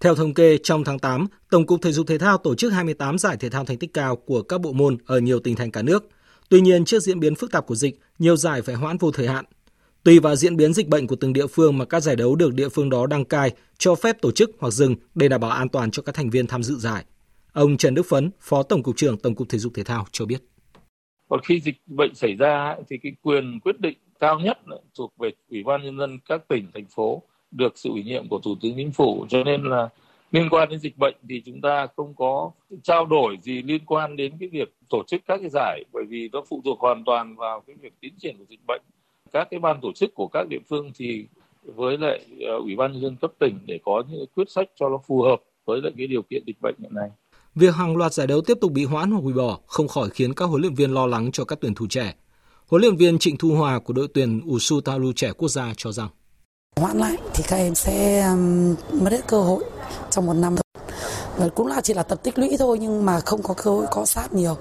Theo 0.00 0.14
thống 0.14 0.34
kê, 0.34 0.58
trong 0.62 0.84
tháng 0.84 0.98
8, 0.98 1.26
Tổng 1.50 1.66
cục 1.66 1.82
Thể 1.82 1.92
dục 1.92 2.06
Thể 2.06 2.18
thao 2.18 2.38
tổ 2.38 2.54
chức 2.54 2.72
28 2.72 3.18
giải 3.18 3.36
thể 3.36 3.50
thao 3.50 3.64
thành 3.64 3.78
tích 3.78 3.94
cao 3.94 4.16
của 4.16 4.42
các 4.42 4.60
bộ 4.60 4.72
môn 4.72 4.96
ở 5.06 5.18
nhiều 5.18 5.40
tỉnh 5.40 5.56
thành 5.56 5.70
cả 5.70 5.82
nước. 5.82 6.08
Tuy 6.48 6.60
nhiên, 6.60 6.84
trước 6.84 7.02
diễn 7.02 7.20
biến 7.20 7.34
phức 7.34 7.52
tạp 7.52 7.66
của 7.66 7.74
dịch, 7.74 8.00
nhiều 8.18 8.36
giải 8.36 8.62
phải 8.62 8.74
hoãn 8.74 8.98
vô 8.98 9.10
thời 9.10 9.28
hạn. 9.28 9.44
Tùy 10.02 10.18
vào 10.18 10.36
diễn 10.36 10.56
biến 10.56 10.74
dịch 10.74 10.88
bệnh 10.88 11.06
của 11.06 11.16
từng 11.16 11.32
địa 11.32 11.46
phương 11.46 11.78
mà 11.78 11.84
các 11.84 12.00
giải 12.00 12.16
đấu 12.16 12.36
được 12.36 12.54
địa 12.54 12.68
phương 12.68 12.90
đó 12.90 13.06
đăng 13.06 13.24
cai, 13.24 13.50
cho 13.78 13.94
phép 13.94 14.16
tổ 14.22 14.32
chức 14.32 14.50
hoặc 14.58 14.70
dừng 14.70 14.94
để 15.14 15.28
đảm 15.28 15.40
bảo 15.40 15.50
an 15.50 15.68
toàn 15.68 15.90
cho 15.90 16.02
các 16.02 16.14
thành 16.14 16.30
viên 16.30 16.46
tham 16.46 16.62
dự 16.62 16.76
giải. 16.78 17.04
Ông 17.56 17.76
Trần 17.76 17.94
Đức 17.94 18.06
Phấn, 18.08 18.30
Phó 18.40 18.62
Tổng 18.62 18.82
cục 18.82 18.96
trưởng 18.96 19.18
Tổng 19.18 19.34
cục 19.34 19.48
Thể 19.48 19.58
dục 19.58 19.72
Thể 19.76 19.84
thao 19.84 20.04
cho 20.12 20.26
biết. 20.26 20.42
Còn 21.28 21.40
khi 21.40 21.60
dịch 21.60 21.76
bệnh 21.86 22.14
xảy 22.14 22.34
ra 22.34 22.76
thì 22.88 22.98
cái 23.02 23.12
quyền 23.22 23.60
quyết 23.60 23.80
định 23.80 23.98
cao 24.20 24.40
nhất 24.40 24.58
thuộc 24.98 25.12
về 25.18 25.30
Ủy 25.50 25.62
ban 25.62 25.82
nhân 25.82 25.98
dân 25.98 26.18
các 26.28 26.48
tỉnh 26.48 26.70
thành 26.74 26.86
phố 26.86 27.22
được 27.50 27.78
sự 27.78 27.90
ủy 27.90 28.02
nhiệm 28.02 28.28
của 28.28 28.38
Thủ 28.38 28.54
tướng 28.62 28.72
Chính 28.76 28.92
phủ 28.92 29.26
cho 29.28 29.44
nên 29.44 29.64
là 29.64 29.88
liên 30.32 30.48
quan 30.50 30.68
đến 30.68 30.78
dịch 30.78 30.98
bệnh 30.98 31.14
thì 31.28 31.42
chúng 31.46 31.60
ta 31.60 31.86
không 31.96 32.14
có 32.14 32.50
trao 32.82 33.06
đổi 33.06 33.38
gì 33.42 33.62
liên 33.62 33.84
quan 33.86 34.16
đến 34.16 34.32
cái 34.40 34.48
việc 34.48 34.74
tổ 34.88 35.02
chức 35.06 35.20
các 35.26 35.40
cái 35.40 35.50
giải 35.52 35.84
bởi 35.92 36.04
vì 36.08 36.28
nó 36.32 36.42
phụ 36.48 36.62
thuộc 36.64 36.80
hoàn 36.80 37.04
toàn 37.04 37.36
vào 37.36 37.62
cái 37.66 37.76
việc 37.80 37.92
tiến 38.00 38.14
triển 38.18 38.36
của 38.38 38.44
dịch 38.48 38.60
bệnh 38.66 38.82
các 39.32 39.48
cái 39.50 39.60
ban 39.60 39.80
tổ 39.80 39.92
chức 39.92 40.14
của 40.14 40.28
các 40.32 40.46
địa 40.50 40.60
phương 40.68 40.90
thì 40.94 41.26
với 41.62 41.98
lại 41.98 42.20
ờ, 42.46 42.56
ủy 42.56 42.76
ban 42.76 42.92
nhân 42.92 43.02
dân 43.02 43.16
cấp 43.16 43.32
tỉnh 43.38 43.58
để 43.66 43.78
có 43.84 44.02
những 44.10 44.26
quyết 44.34 44.50
sách 44.50 44.68
cho 44.74 44.88
nó 44.88 44.98
phù 45.06 45.22
hợp 45.22 45.42
với 45.64 45.80
lại 45.82 45.92
cái 45.98 46.06
điều 46.06 46.22
kiện 46.22 46.42
dịch 46.46 46.60
bệnh 46.60 46.74
hiện 46.78 46.94
nay. 46.94 47.10
Việc 47.56 47.74
hàng 47.74 47.96
loạt 47.96 48.14
giải 48.14 48.26
đấu 48.26 48.40
tiếp 48.40 48.58
tục 48.60 48.72
bị 48.72 48.84
hoãn 48.84 49.10
hoặc 49.10 49.20
hủy 49.20 49.32
bỏ 49.32 49.58
không 49.66 49.88
khỏi 49.88 50.10
khiến 50.10 50.34
các 50.34 50.44
huấn 50.44 50.60
luyện 50.60 50.74
viên 50.74 50.94
lo 50.94 51.06
lắng 51.06 51.32
cho 51.32 51.44
các 51.44 51.58
tuyển 51.60 51.74
thủ 51.74 51.86
trẻ. 51.90 52.14
Huấn 52.66 52.82
luyện 52.82 52.96
viên 52.96 53.18
Trịnh 53.18 53.36
Thu 53.36 53.50
Hòa 53.50 53.78
của 53.78 53.92
đội 53.92 54.08
tuyển 54.14 54.40
Usu 54.50 54.80
Talu 54.80 55.12
trẻ 55.12 55.32
quốc 55.32 55.48
gia 55.48 55.72
cho 55.76 55.92
rằng 55.92 56.08
hoãn 56.80 56.98
lại 56.98 57.16
thì 57.34 57.44
các 57.48 57.56
em 57.56 57.74
sẽ 57.74 58.26
mất 58.92 59.12
hết 59.12 59.20
cơ 59.28 59.42
hội 59.42 59.64
trong 60.10 60.26
một 60.26 60.32
năm 60.34 60.56
thôi. 60.56 61.50
Cũng 61.54 61.66
là 61.66 61.80
chỉ 61.80 61.94
là 61.94 62.02
tập 62.02 62.20
tích 62.22 62.38
lũy 62.38 62.56
thôi 62.58 62.78
nhưng 62.80 63.06
mà 63.06 63.20
không 63.20 63.42
có 63.42 63.54
cơ 63.54 63.70
hội 63.70 63.86
có 63.90 64.04
sát 64.04 64.32
nhiều. 64.32 64.56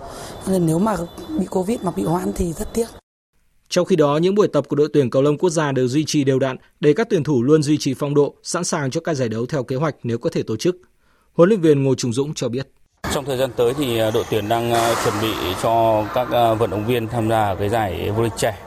Nên 0.47 0.65
nếu 0.65 0.79
mà 0.79 0.97
bị 1.39 1.45
Covid 1.45 1.81
mà 1.81 1.91
bị 1.91 2.03
hoãn 2.03 2.31
thì 2.35 2.53
rất 2.53 2.73
tiếc. 2.73 2.87
Trong 3.69 3.85
khi 3.85 3.95
đó, 3.95 4.17
những 4.17 4.35
buổi 4.35 4.47
tập 4.47 4.65
của 4.69 4.75
đội 4.75 4.89
tuyển 4.93 5.09
cầu 5.09 5.21
lông 5.21 5.37
quốc 5.37 5.49
gia 5.49 5.71
đều 5.71 5.87
duy 5.87 6.03
trì 6.07 6.23
đều 6.23 6.39
đặn 6.39 6.57
để 6.79 6.93
các 6.93 7.07
tuyển 7.09 7.23
thủ 7.23 7.43
luôn 7.43 7.63
duy 7.63 7.77
trì 7.77 7.93
phong 7.93 8.13
độ, 8.13 8.35
sẵn 8.43 8.63
sàng 8.63 8.91
cho 8.91 9.01
các 9.01 9.13
giải 9.13 9.29
đấu 9.29 9.45
theo 9.45 9.63
kế 9.63 9.75
hoạch 9.75 9.95
nếu 10.03 10.17
có 10.17 10.29
thể 10.29 10.43
tổ 10.43 10.57
chức. 10.57 10.75
Huấn 11.33 11.49
luyện 11.49 11.61
viên 11.61 11.83
Ngô 11.83 11.95
Trung 11.95 12.13
Dũng 12.13 12.33
cho 12.33 12.49
biết. 12.49 12.67
Trong 13.13 13.25
thời 13.25 13.37
gian 13.37 13.51
tới 13.55 13.73
thì 13.77 13.99
à, 13.99 14.11
đội 14.11 14.23
tuyển 14.29 14.49
đang 14.49 14.73
à, 14.73 14.95
chuẩn 15.03 15.13
bị 15.21 15.33
cho 15.63 16.03
các 16.13 16.31
à, 16.31 16.53
vận 16.53 16.69
động 16.69 16.85
viên 16.85 17.07
tham 17.07 17.29
gia 17.29 17.55
cái 17.55 17.69
giải 17.69 18.11
vô 18.15 18.23
địch 18.23 18.33
trẻ 18.37 18.57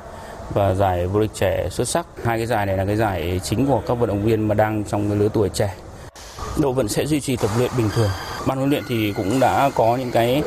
và 0.55 0.75
giải 0.75 1.07
vô 1.07 1.21
địch 1.21 1.31
trẻ 1.35 1.69
xuất 1.71 1.89
sắc. 1.89 2.07
Hai 2.25 2.39
cái 2.39 2.47
giải 2.47 2.67
này 2.67 2.77
là 2.77 2.85
cái 2.85 2.97
giải 2.97 3.41
chính 3.45 3.67
của 3.67 3.83
các 3.89 3.95
vận 3.95 4.09
động 4.09 4.23
viên 4.23 4.49
mà 4.49 4.55
đang 4.55 4.85
trong 4.85 5.09
cái 5.09 5.19
lứa 5.19 5.29
tuổi 5.33 5.49
trẻ. 5.49 5.75
Đội 6.63 6.73
vẫn 6.73 6.89
sẽ 6.89 7.07
duy 7.07 7.21
trì 7.21 7.37
tập 7.37 7.51
luyện 7.59 7.71
bình 7.77 7.91
thường. 7.95 8.11
Ban 8.47 8.59
huấn 8.59 8.71
luyện 8.71 8.83
thì 8.89 9.13
cũng 9.17 9.41
đã 9.41 9.71
có 9.75 9.97
những 9.97 10.11
cái 10.11 10.43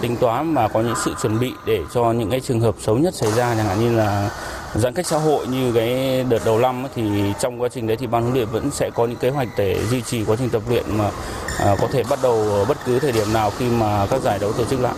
tính 0.00 0.16
toán 0.16 0.54
và 0.54 0.68
có 0.68 0.80
những 0.80 0.94
sự 1.04 1.14
chuẩn 1.22 1.40
bị 1.40 1.52
để 1.66 1.80
cho 1.94 2.12
những 2.12 2.30
cái 2.30 2.40
trường 2.40 2.60
hợp 2.60 2.74
xấu 2.80 2.98
nhất 2.98 3.14
xảy 3.14 3.32
ra, 3.32 3.54
chẳng 3.56 3.66
hạn 3.66 3.80
như 3.80 3.96
là 3.96 4.30
giãn 4.74 4.94
cách 4.94 5.06
xã 5.06 5.18
hội 5.18 5.46
như 5.46 5.72
cái 5.72 6.24
đợt 6.24 6.38
đầu 6.44 6.58
năm 6.58 6.84
thì 6.94 7.02
trong 7.40 7.60
quá 7.60 7.68
trình 7.68 7.86
đấy 7.86 7.96
thì 7.96 8.06
ban 8.06 8.22
huấn 8.22 8.34
luyện 8.34 8.48
vẫn 8.48 8.70
sẽ 8.70 8.90
có 8.90 9.06
những 9.06 9.18
kế 9.18 9.30
hoạch 9.30 9.48
để 9.58 9.86
duy 9.90 10.02
trì 10.02 10.24
quá 10.24 10.36
trình 10.38 10.50
tập 10.50 10.62
luyện 10.68 10.84
mà 10.98 11.10
à, 11.58 11.76
có 11.80 11.88
thể 11.92 12.02
bắt 12.10 12.18
đầu 12.22 12.64
bất 12.68 12.76
cứ 12.86 12.98
thời 12.98 13.12
điểm 13.12 13.32
nào 13.32 13.50
khi 13.58 13.70
mà 13.70 14.06
các 14.10 14.22
giải 14.22 14.38
đấu 14.38 14.52
tổ 14.52 14.64
chức 14.64 14.80
lại. 14.80 14.94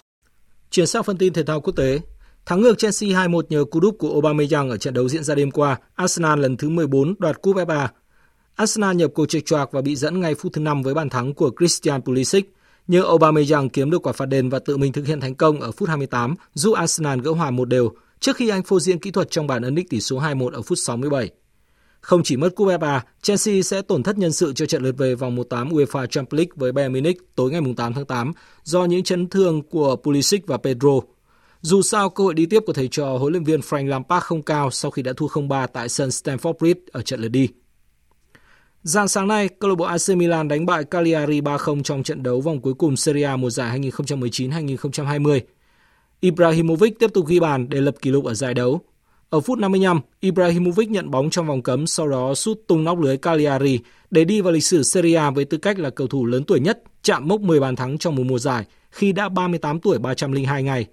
Chuyển 0.71 0.87
sang 0.87 1.03
phần 1.03 1.19
tin 1.19 1.33
thể 1.33 1.43
thao 1.43 1.61
quốc 1.61 1.77
tế, 1.77 2.01
Thắng 2.47 2.61
ngược 2.61 2.79
Chelsea 2.79 3.09
2-1 3.09 3.43
nhờ 3.49 3.65
cú 3.65 3.81
đúp 3.81 3.97
của 3.99 4.11
Aubameyang 4.11 4.71
ở 4.71 4.77
trận 4.77 4.95
đấu 4.95 5.09
diễn 5.09 5.25
ra 5.25 5.35
đêm 5.35 5.51
qua, 5.51 5.79
Arsenal 5.95 6.41
lần 6.41 6.57
thứ 6.57 6.69
14 6.69 7.15
đoạt 7.19 7.43
cúp 7.43 7.57
FA. 7.57 7.89
Arsenal 8.55 8.97
nhập 8.97 9.11
cuộc 9.15 9.27
trịch 9.27 9.47
choạc 9.47 9.73
và 9.73 9.81
bị 9.81 9.97
dẫn 9.97 10.21
ngay 10.21 10.35
phút 10.35 10.53
thứ 10.53 10.61
5 10.61 10.83
với 10.83 10.95
bàn 10.95 11.09
thắng 11.09 11.35
của 11.35 11.51
Christian 11.59 12.03
Pulisic. 12.03 12.55
Nhưng 12.87 13.05
Aubameyang 13.05 13.69
kiếm 13.69 13.91
được 13.91 14.07
quả 14.07 14.13
phạt 14.13 14.27
đền 14.27 14.49
và 14.49 14.59
tự 14.59 14.77
mình 14.77 14.93
thực 14.93 15.07
hiện 15.07 15.21
thành 15.21 15.35
công 15.35 15.61
ở 15.61 15.73
phút 15.73 15.89
28, 15.89 16.35
giúp 16.55 16.73
Arsenal 16.73 17.21
gỡ 17.21 17.31
hòa 17.31 17.51
một 17.51 17.65
đều 17.65 17.93
trước 18.21 18.37
khi 18.37 18.49
anh 18.49 18.63
phô 18.63 18.81
diễn 18.81 18.99
kỹ 18.99 19.11
thuật 19.11 19.31
trong 19.31 19.47
bàn 19.47 19.63
ấn 19.63 19.75
định 19.75 19.89
tỷ 19.89 20.01
số 20.01 20.21
2-1 20.21 20.49
ở 20.49 20.63
phút 20.63 20.79
67. 20.79 21.31
Không 22.01 22.23
chỉ 22.23 22.37
mất 22.37 22.55
cúp 22.55 22.69
FA, 22.69 23.01
Chelsea 23.23 23.63
sẽ 23.63 23.83
tổn 23.83 24.03
thất 24.03 24.19
nhân 24.19 24.33
sự 24.33 24.53
cho 24.53 24.67
trận 24.67 24.83
lượt 24.83 24.95
về 24.99 25.15
vòng 25.15 25.37
1/8 25.37 25.71
UEFA 25.71 26.07
Champions 26.07 26.39
League 26.39 26.53
với 26.57 26.73
Bayern 26.73 26.93
Munich 26.93 27.37
tối 27.37 27.51
ngày 27.51 27.61
8 27.77 27.95
tháng 27.95 28.05
8 28.05 28.33
do 28.63 28.85
những 28.85 29.03
chấn 29.03 29.29
thương 29.29 29.63
của 29.63 29.97
Pulisic 29.97 30.47
và 30.47 30.57
Pedro. 30.57 31.01
Dù 31.61 31.83
sao, 31.83 32.11
cơ 32.11 32.25
hội 32.25 32.35
đi 32.35 32.47
tiếp 32.47 32.63
của 32.67 32.73
thầy 32.73 32.89
trò 32.89 33.17
huấn 33.19 33.33
luyện 33.33 33.45
viên 33.45 33.61
Frank 33.61 33.89
Lampard 33.89 34.25
không 34.25 34.43
cao 34.43 34.71
sau 34.71 34.91
khi 34.91 35.03
đã 35.03 35.13
thua 35.17 35.27
0-3 35.27 35.67
tại 35.67 35.89
sân 35.89 36.09
Stamford 36.09 36.53
Bridge 36.59 36.81
ở 36.93 37.03
trận 37.03 37.21
lượt 37.21 37.29
đi. 37.29 37.49
Dạng 38.83 39.09
sáng 39.09 39.29
nay, 39.29 39.49
câu 39.49 39.71
lạc 39.71 39.77
bộ 39.77 39.85
AC 39.85 40.09
Milan 40.17 40.49
đánh 40.49 40.67
bại 40.67 40.85
Cagliari 40.85 41.41
3-0 41.41 41.83
trong 41.83 42.03
trận 42.03 42.23
đấu 42.23 42.41
vòng 42.41 42.61
cuối 42.61 42.75
cùng 42.75 42.97
Serie 42.97 43.25
A 43.25 43.37
mùa 43.37 43.51
giải 43.51 43.81
2019-2020. 43.81 45.41
Ibrahimovic 46.21 46.99
tiếp 46.99 47.11
tục 47.15 47.27
ghi 47.27 47.41
bàn 47.41 47.69
để 47.69 47.81
lập 47.81 47.95
kỷ 48.03 48.11
lục 48.11 48.25
ở 48.25 48.35
giải 48.35 48.55
đấu. 48.55 48.81
Ở 49.31 49.41
phút 49.41 49.59
55, 49.59 50.01
Ibrahimovic 50.21 50.91
nhận 50.91 51.11
bóng 51.11 51.31
trong 51.31 51.47
vòng 51.47 51.63
cấm 51.63 51.87
sau 51.87 52.09
đó 52.09 52.35
sút 52.35 52.61
tung 52.67 52.85
nóc 52.85 53.01
lưới 53.01 53.17
Cagliari 53.17 53.79
để 54.11 54.25
đi 54.25 54.41
vào 54.41 54.53
lịch 54.53 54.65
sử 54.65 54.83
Serie 54.83 55.17
A 55.17 55.31
với 55.31 55.45
tư 55.45 55.59
cách 55.59 55.79
là 55.79 55.91
cầu 55.91 56.07
thủ 56.07 56.27
lớn 56.27 56.45
tuổi 56.45 56.61
nhất 56.61 56.83
chạm 57.03 57.29
mốc 57.29 57.41
10 57.41 57.61
bàn 57.61 57.77
thắng 57.77 57.99
trong 57.99 58.15
một 58.15 58.23
mùa 58.27 58.39
giải 58.39 58.65
khi 58.91 59.13
đã 59.13 59.29
38 59.29 59.81
tuổi 59.81 59.99
302 59.99 60.63
ngày. 60.63 60.87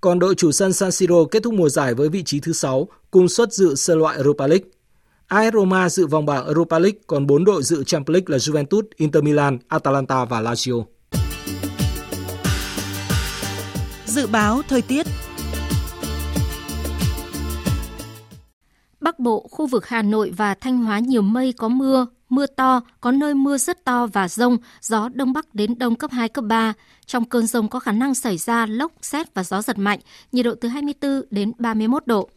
Còn 0.00 0.18
đội 0.18 0.34
chủ 0.34 0.52
sân 0.52 0.72
San 0.72 0.92
Siro 0.92 1.24
kết 1.30 1.42
thúc 1.42 1.54
mùa 1.54 1.68
giải 1.68 1.94
với 1.94 2.08
vị 2.08 2.22
trí 2.22 2.40
thứ 2.40 2.52
6 2.52 2.88
cùng 3.10 3.28
suất 3.28 3.52
dự 3.52 3.74
sơ 3.74 3.94
loại 3.94 4.16
Europa 4.16 4.46
League. 4.46 4.64
AS 5.26 5.54
Roma 5.54 5.88
dự 5.88 6.06
vòng 6.06 6.26
bảng 6.26 6.46
Europa 6.46 6.78
League, 6.78 6.98
còn 7.06 7.26
4 7.26 7.44
đội 7.44 7.62
dự 7.62 7.84
Champions 7.84 8.14
League 8.14 8.26
là 8.28 8.38
Juventus, 8.38 8.82
Inter 8.96 9.22
Milan, 9.22 9.58
Atalanta 9.68 10.24
và 10.24 10.40
Lazio. 10.40 10.84
Dự 14.14 14.26
báo 14.26 14.62
thời 14.68 14.82
tiết 14.82 15.06
Bắc 19.00 19.18
Bộ, 19.18 19.48
khu 19.50 19.66
vực 19.66 19.86
Hà 19.86 20.02
Nội 20.02 20.32
và 20.36 20.54
Thanh 20.54 20.78
Hóa 20.78 20.98
nhiều 20.98 21.22
mây 21.22 21.52
có 21.52 21.68
mưa, 21.68 22.06
mưa 22.28 22.46
to, 22.46 22.80
có 23.00 23.12
nơi 23.12 23.34
mưa 23.34 23.58
rất 23.58 23.84
to 23.84 24.06
và 24.06 24.28
rông, 24.28 24.56
gió 24.80 25.08
đông 25.14 25.32
bắc 25.32 25.54
đến 25.54 25.78
đông 25.78 25.94
cấp 25.94 26.10
2, 26.10 26.28
cấp 26.28 26.44
3. 26.48 26.72
Trong 27.06 27.24
cơn 27.24 27.46
rông 27.46 27.68
có 27.68 27.78
khả 27.78 27.92
năng 27.92 28.14
xảy 28.14 28.38
ra 28.38 28.66
lốc, 28.66 28.92
xét 29.02 29.34
và 29.34 29.44
gió 29.44 29.62
giật 29.62 29.78
mạnh, 29.78 30.00
nhiệt 30.32 30.44
độ 30.44 30.54
từ 30.60 30.68
24 30.68 31.22
đến 31.30 31.52
31 31.58 32.06
độ. 32.06 32.28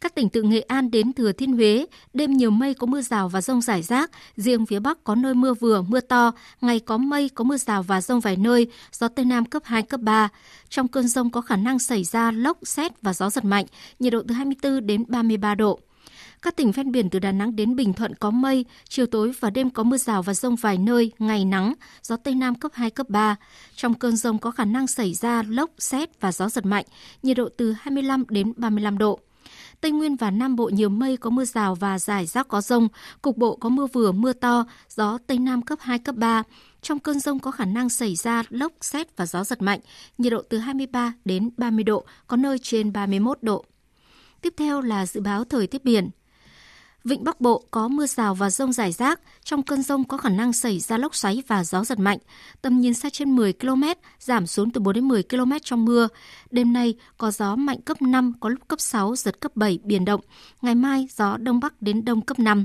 Các 0.00 0.14
tỉnh 0.14 0.28
từ 0.28 0.42
Nghệ 0.42 0.60
An 0.60 0.90
đến 0.90 1.12
Thừa 1.12 1.32
Thiên 1.32 1.52
Huế, 1.52 1.86
đêm 2.14 2.32
nhiều 2.32 2.50
mây 2.50 2.74
có 2.74 2.86
mưa 2.86 3.00
rào 3.00 3.28
và 3.28 3.40
rông 3.40 3.60
rải 3.60 3.82
rác, 3.82 4.10
riêng 4.36 4.66
phía 4.66 4.78
Bắc 4.78 5.04
có 5.04 5.14
nơi 5.14 5.34
mưa 5.34 5.54
vừa, 5.54 5.82
mưa 5.82 6.00
to, 6.00 6.32
ngày 6.60 6.80
có 6.80 6.96
mây 6.96 7.28
có 7.28 7.44
mưa 7.44 7.56
rào 7.56 7.82
và 7.82 8.00
rông 8.00 8.20
vài 8.20 8.36
nơi, 8.36 8.66
gió 8.92 9.08
Tây 9.08 9.24
Nam 9.24 9.44
cấp 9.44 9.62
2, 9.64 9.82
cấp 9.82 10.00
3. 10.00 10.28
Trong 10.68 10.88
cơn 10.88 11.08
rông 11.08 11.30
có 11.30 11.40
khả 11.40 11.56
năng 11.56 11.78
xảy 11.78 12.04
ra 12.04 12.30
lốc, 12.30 12.58
xét 12.62 13.02
và 13.02 13.12
gió 13.12 13.30
giật 13.30 13.44
mạnh, 13.44 13.66
nhiệt 13.98 14.12
độ 14.12 14.22
từ 14.28 14.34
24 14.34 14.86
đến 14.86 15.04
33 15.08 15.54
độ. 15.54 15.80
Các 16.42 16.56
tỉnh 16.56 16.72
ven 16.72 16.92
biển 16.92 17.10
từ 17.10 17.18
Đà 17.18 17.32
Nẵng 17.32 17.56
đến 17.56 17.76
Bình 17.76 17.92
Thuận 17.92 18.14
có 18.14 18.30
mây, 18.30 18.64
chiều 18.88 19.06
tối 19.06 19.32
và 19.40 19.50
đêm 19.50 19.70
có 19.70 19.82
mưa 19.82 19.96
rào 19.96 20.22
và 20.22 20.34
rông 20.34 20.56
vài 20.56 20.78
nơi, 20.78 21.12
ngày 21.18 21.44
nắng, 21.44 21.74
gió 22.02 22.16
Tây 22.16 22.34
Nam 22.34 22.54
cấp 22.54 22.72
2, 22.74 22.90
cấp 22.90 23.08
3. 23.08 23.36
Trong 23.76 23.94
cơn 23.94 24.16
rông 24.16 24.38
có 24.38 24.50
khả 24.50 24.64
năng 24.64 24.86
xảy 24.86 25.14
ra 25.14 25.42
lốc, 25.48 25.70
xét 25.78 26.20
và 26.20 26.32
gió 26.32 26.48
giật 26.48 26.66
mạnh, 26.66 26.84
nhiệt 27.22 27.36
độ 27.36 27.48
từ 27.56 27.74
25 27.80 28.24
đến 28.28 28.52
35 28.56 28.98
độ. 28.98 29.20
Tây 29.80 29.90
Nguyên 29.90 30.16
và 30.16 30.30
Nam 30.30 30.56
Bộ 30.56 30.70
nhiều 30.72 30.88
mây 30.88 31.16
có 31.16 31.30
mưa 31.30 31.44
rào 31.44 31.74
và 31.74 31.98
rải 31.98 32.26
rác 32.26 32.48
có 32.48 32.60
rông, 32.60 32.88
cục 33.22 33.36
bộ 33.36 33.56
có 33.56 33.68
mưa 33.68 33.86
vừa 33.86 34.12
mưa 34.12 34.32
to, 34.32 34.64
gió 34.88 35.18
Tây 35.26 35.38
Nam 35.38 35.62
cấp 35.62 35.78
2, 35.82 35.98
cấp 35.98 36.14
3. 36.14 36.42
Trong 36.82 36.98
cơn 36.98 37.20
rông 37.20 37.38
có 37.38 37.50
khả 37.50 37.64
năng 37.64 37.88
xảy 37.88 38.14
ra 38.14 38.42
lốc, 38.48 38.72
xét 38.80 39.16
và 39.16 39.26
gió 39.26 39.44
giật 39.44 39.62
mạnh, 39.62 39.80
nhiệt 40.18 40.32
độ 40.32 40.42
từ 40.48 40.58
23 40.58 41.12
đến 41.24 41.50
30 41.56 41.84
độ, 41.84 42.04
có 42.26 42.36
nơi 42.36 42.58
trên 42.58 42.92
31 42.92 43.38
độ. 43.42 43.64
Tiếp 44.40 44.54
theo 44.56 44.80
là 44.80 45.06
dự 45.06 45.20
báo 45.20 45.44
thời 45.44 45.66
tiết 45.66 45.84
biển. 45.84 46.10
Vịnh 47.06 47.24
Bắc 47.24 47.40
Bộ 47.40 47.64
có 47.70 47.88
mưa 47.88 48.06
rào 48.06 48.34
và 48.34 48.50
rông 48.50 48.72
rải 48.72 48.92
rác, 48.92 49.20
trong 49.44 49.62
cơn 49.62 49.82
rông 49.82 50.04
có 50.04 50.16
khả 50.16 50.28
năng 50.28 50.52
xảy 50.52 50.78
ra 50.80 50.98
lốc 50.98 51.14
xoáy 51.14 51.42
và 51.46 51.64
gió 51.64 51.84
giật 51.84 51.98
mạnh. 51.98 52.18
Tầm 52.62 52.80
nhìn 52.80 52.94
xa 52.94 53.10
trên 53.10 53.36
10 53.36 53.52
km, 53.52 53.82
giảm 54.20 54.46
xuống 54.46 54.70
từ 54.70 54.80
4 54.80 54.94
đến 54.94 55.08
10 55.08 55.22
km 55.22 55.52
trong 55.64 55.84
mưa. 55.84 56.08
Đêm 56.50 56.72
nay 56.72 56.94
có 57.18 57.30
gió 57.30 57.56
mạnh 57.56 57.80
cấp 57.80 58.02
5, 58.02 58.32
có 58.40 58.48
lúc 58.48 58.68
cấp 58.68 58.80
6, 58.80 59.16
giật 59.16 59.40
cấp 59.40 59.52
7, 59.54 59.78
biển 59.84 60.04
động. 60.04 60.20
Ngày 60.62 60.74
mai 60.74 61.08
gió 61.16 61.36
đông 61.36 61.60
bắc 61.60 61.82
đến 61.82 62.04
đông 62.04 62.20
cấp 62.20 62.38
5. 62.38 62.64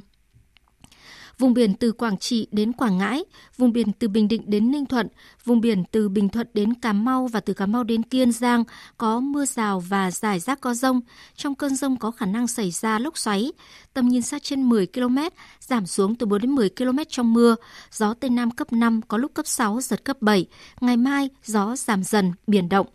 Vùng 1.40 1.54
biển 1.54 1.74
từ 1.74 1.92
Quảng 1.92 2.18
Trị 2.18 2.48
đến 2.52 2.74
Quảng 2.74 2.98
Ngãi, 2.98 3.24
vùng 3.58 3.74
biển 3.74 3.92
từ 4.00 4.08
Bình 4.08 4.28
Định 4.28 4.42
đến 4.46 4.72
Ninh 4.72 4.86
Thuận, 4.86 5.08
vùng 5.46 5.62
biển 5.62 5.84
từ 5.92 6.10
Bình 6.10 6.30
Thuận 6.30 6.48
đến 6.54 6.74
Cà 6.74 6.94
Mau 6.94 7.28
và 7.28 7.40
từ 7.40 7.54
Cà 7.54 7.66
Mau 7.66 7.84
đến 7.84 8.04
Kiên 8.04 8.32
Giang 8.32 8.64
có 8.98 9.20
mưa 9.20 9.46
rào 9.46 9.80
và 9.80 10.12
rải 10.12 10.40
rác 10.40 10.62
có 10.62 10.74
rông. 10.74 11.02
Trong 11.36 11.56
cơn 11.56 11.76
rông 11.76 11.98
có 11.98 12.12
khả 12.12 12.26
năng 12.26 12.48
xảy 12.48 12.72
ra 12.72 13.00
lốc 13.00 13.18
xoáy. 13.18 13.52
Tầm 13.94 14.08
nhìn 14.08 14.22
xa 14.22 14.40
trên 14.40 14.70
10 14.70 14.88
km, 14.88 15.18
giảm 15.60 15.86
xuống 15.86 16.16
từ 16.16 16.26
4 16.26 16.42
đến 16.42 16.52
10 16.52 16.70
km 16.70 16.98
trong 17.10 17.34
mưa. 17.34 17.56
Gió 17.92 18.14
Tây 18.14 18.30
Nam 18.30 18.52
cấp 18.52 18.74
5, 18.74 19.02
có 19.08 19.18
lúc 19.18 19.34
cấp 19.34 19.48
6, 19.48 19.82
giật 19.82 20.04
cấp 20.06 20.18
7. 20.22 20.46
Ngày 20.82 20.98
mai, 20.98 21.30
gió 21.46 21.76
giảm 21.76 22.04
dần, 22.04 22.32
biển 22.48 22.70
động. 22.70 22.88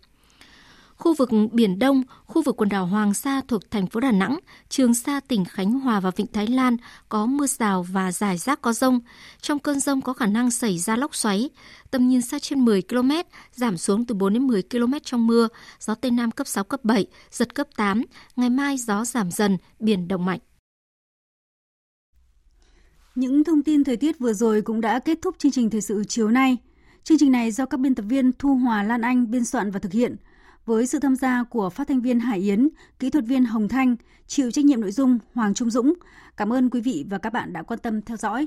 Khu 0.97 1.15
vực 1.15 1.31
Biển 1.53 1.79
Đông, 1.79 2.03
khu 2.27 2.43
vực 2.43 2.57
quần 2.57 2.69
đảo 2.69 2.87
Hoàng 2.87 3.15
Sa 3.15 3.41
thuộc 3.49 3.71
thành 3.71 3.87
phố 3.87 4.01
Đà 4.01 4.13
Nẵng, 4.13 4.39
Trường 4.69 4.95
Sa 4.95 5.21
tỉnh 5.21 5.45
Khánh 5.45 5.73
Hòa 5.73 6.01
và 6.01 6.11
Vịnh 6.11 6.27
Thái 6.27 6.47
Lan 6.47 6.77
có 7.09 7.27
mưa 7.27 7.47
rào 7.47 7.83
và 7.83 8.13
rải 8.13 8.39
rác 8.39 8.63
có 8.63 8.73
rông. 8.73 9.01
Trong 9.41 9.59
cơn 9.59 9.81
rông 9.81 10.03
có 10.03 10.13
khả 10.13 10.27
năng 10.27 10.51
xảy 10.51 10.79
ra 10.79 10.97
lốc 10.97 11.15
xoáy. 11.15 11.51
Tầm 11.91 12.09
nhìn 12.09 12.23
xa 12.23 12.39
trên 12.39 12.65
10 12.65 12.83
km, 12.83 13.11
giảm 13.53 13.77
xuống 13.77 14.05
từ 14.05 14.15
4 14.15 14.33
đến 14.33 14.47
10 14.47 14.63
km 14.63 14.93
trong 15.05 15.27
mưa, 15.27 15.49
gió 15.81 15.95
Tây 15.95 16.11
Nam 16.11 16.31
cấp 16.31 16.47
6, 16.47 16.65
cấp 16.65 16.85
7, 16.85 17.07
giật 17.31 17.55
cấp 17.55 17.67
8. 17.77 18.03
Ngày 18.37 18.51
mai 18.51 18.77
gió 18.79 19.05
giảm 19.05 19.31
dần, 19.31 19.57
biển 19.81 20.09
động 20.09 20.25
mạnh. 20.25 20.41
Những 23.15 23.45
thông 23.45 23.63
tin 23.63 23.85
thời 23.85 23.97
tiết 23.97 24.19
vừa 24.19 24.33
rồi 24.33 24.63
cũng 24.63 24.81
đã 24.81 24.99
kết 24.99 25.19
thúc 25.23 25.35
chương 25.39 25.53
trình 25.53 25.71
thời 25.71 25.81
sự 25.81 26.05
chiều 26.09 26.29
nay. 26.29 26.57
Chương 27.05 27.19
trình 27.19 27.33
này 27.33 27.51
do 27.51 27.67
các 27.67 27.81
biên 27.81 27.95
tập 27.95 28.05
viên 28.09 28.33
Thu 28.39 28.55
Hòa 28.55 28.83
Lan 28.83 29.01
Anh 29.01 29.31
biên 29.31 29.45
soạn 29.45 29.71
và 29.71 29.79
thực 29.79 29.93
hiện 29.93 30.17
với 30.67 30.87
sự 30.87 30.99
tham 30.99 31.17
gia 31.17 31.45
của 31.45 31.71
phát 31.71 31.89
thanh 31.89 32.01
viên 32.01 32.21
Hải 32.21 32.39
Yến, 32.39 32.69
kỹ 32.99 33.11
thuật 33.11 33.25
viên 33.25 33.45
Hồng 33.45 33.69
Thanh, 33.69 33.97
chịu 34.27 34.51
trách 34.51 34.64
nhiệm 34.64 34.81
nội 34.81 34.93
dung 34.93 35.19
Hoàng 35.35 35.55
Trung 35.55 35.71
Dũng. 35.71 35.95
Cảm 36.37 36.53
ơn 36.53 36.71
quý 36.71 36.81
vị 36.81 37.07
và 37.11 37.19
các 37.19 37.33
bạn 37.33 37.53
đã 37.53 37.62
quan 37.62 37.81
tâm 37.81 38.03
theo 38.03 38.17
dõi. 38.17 38.47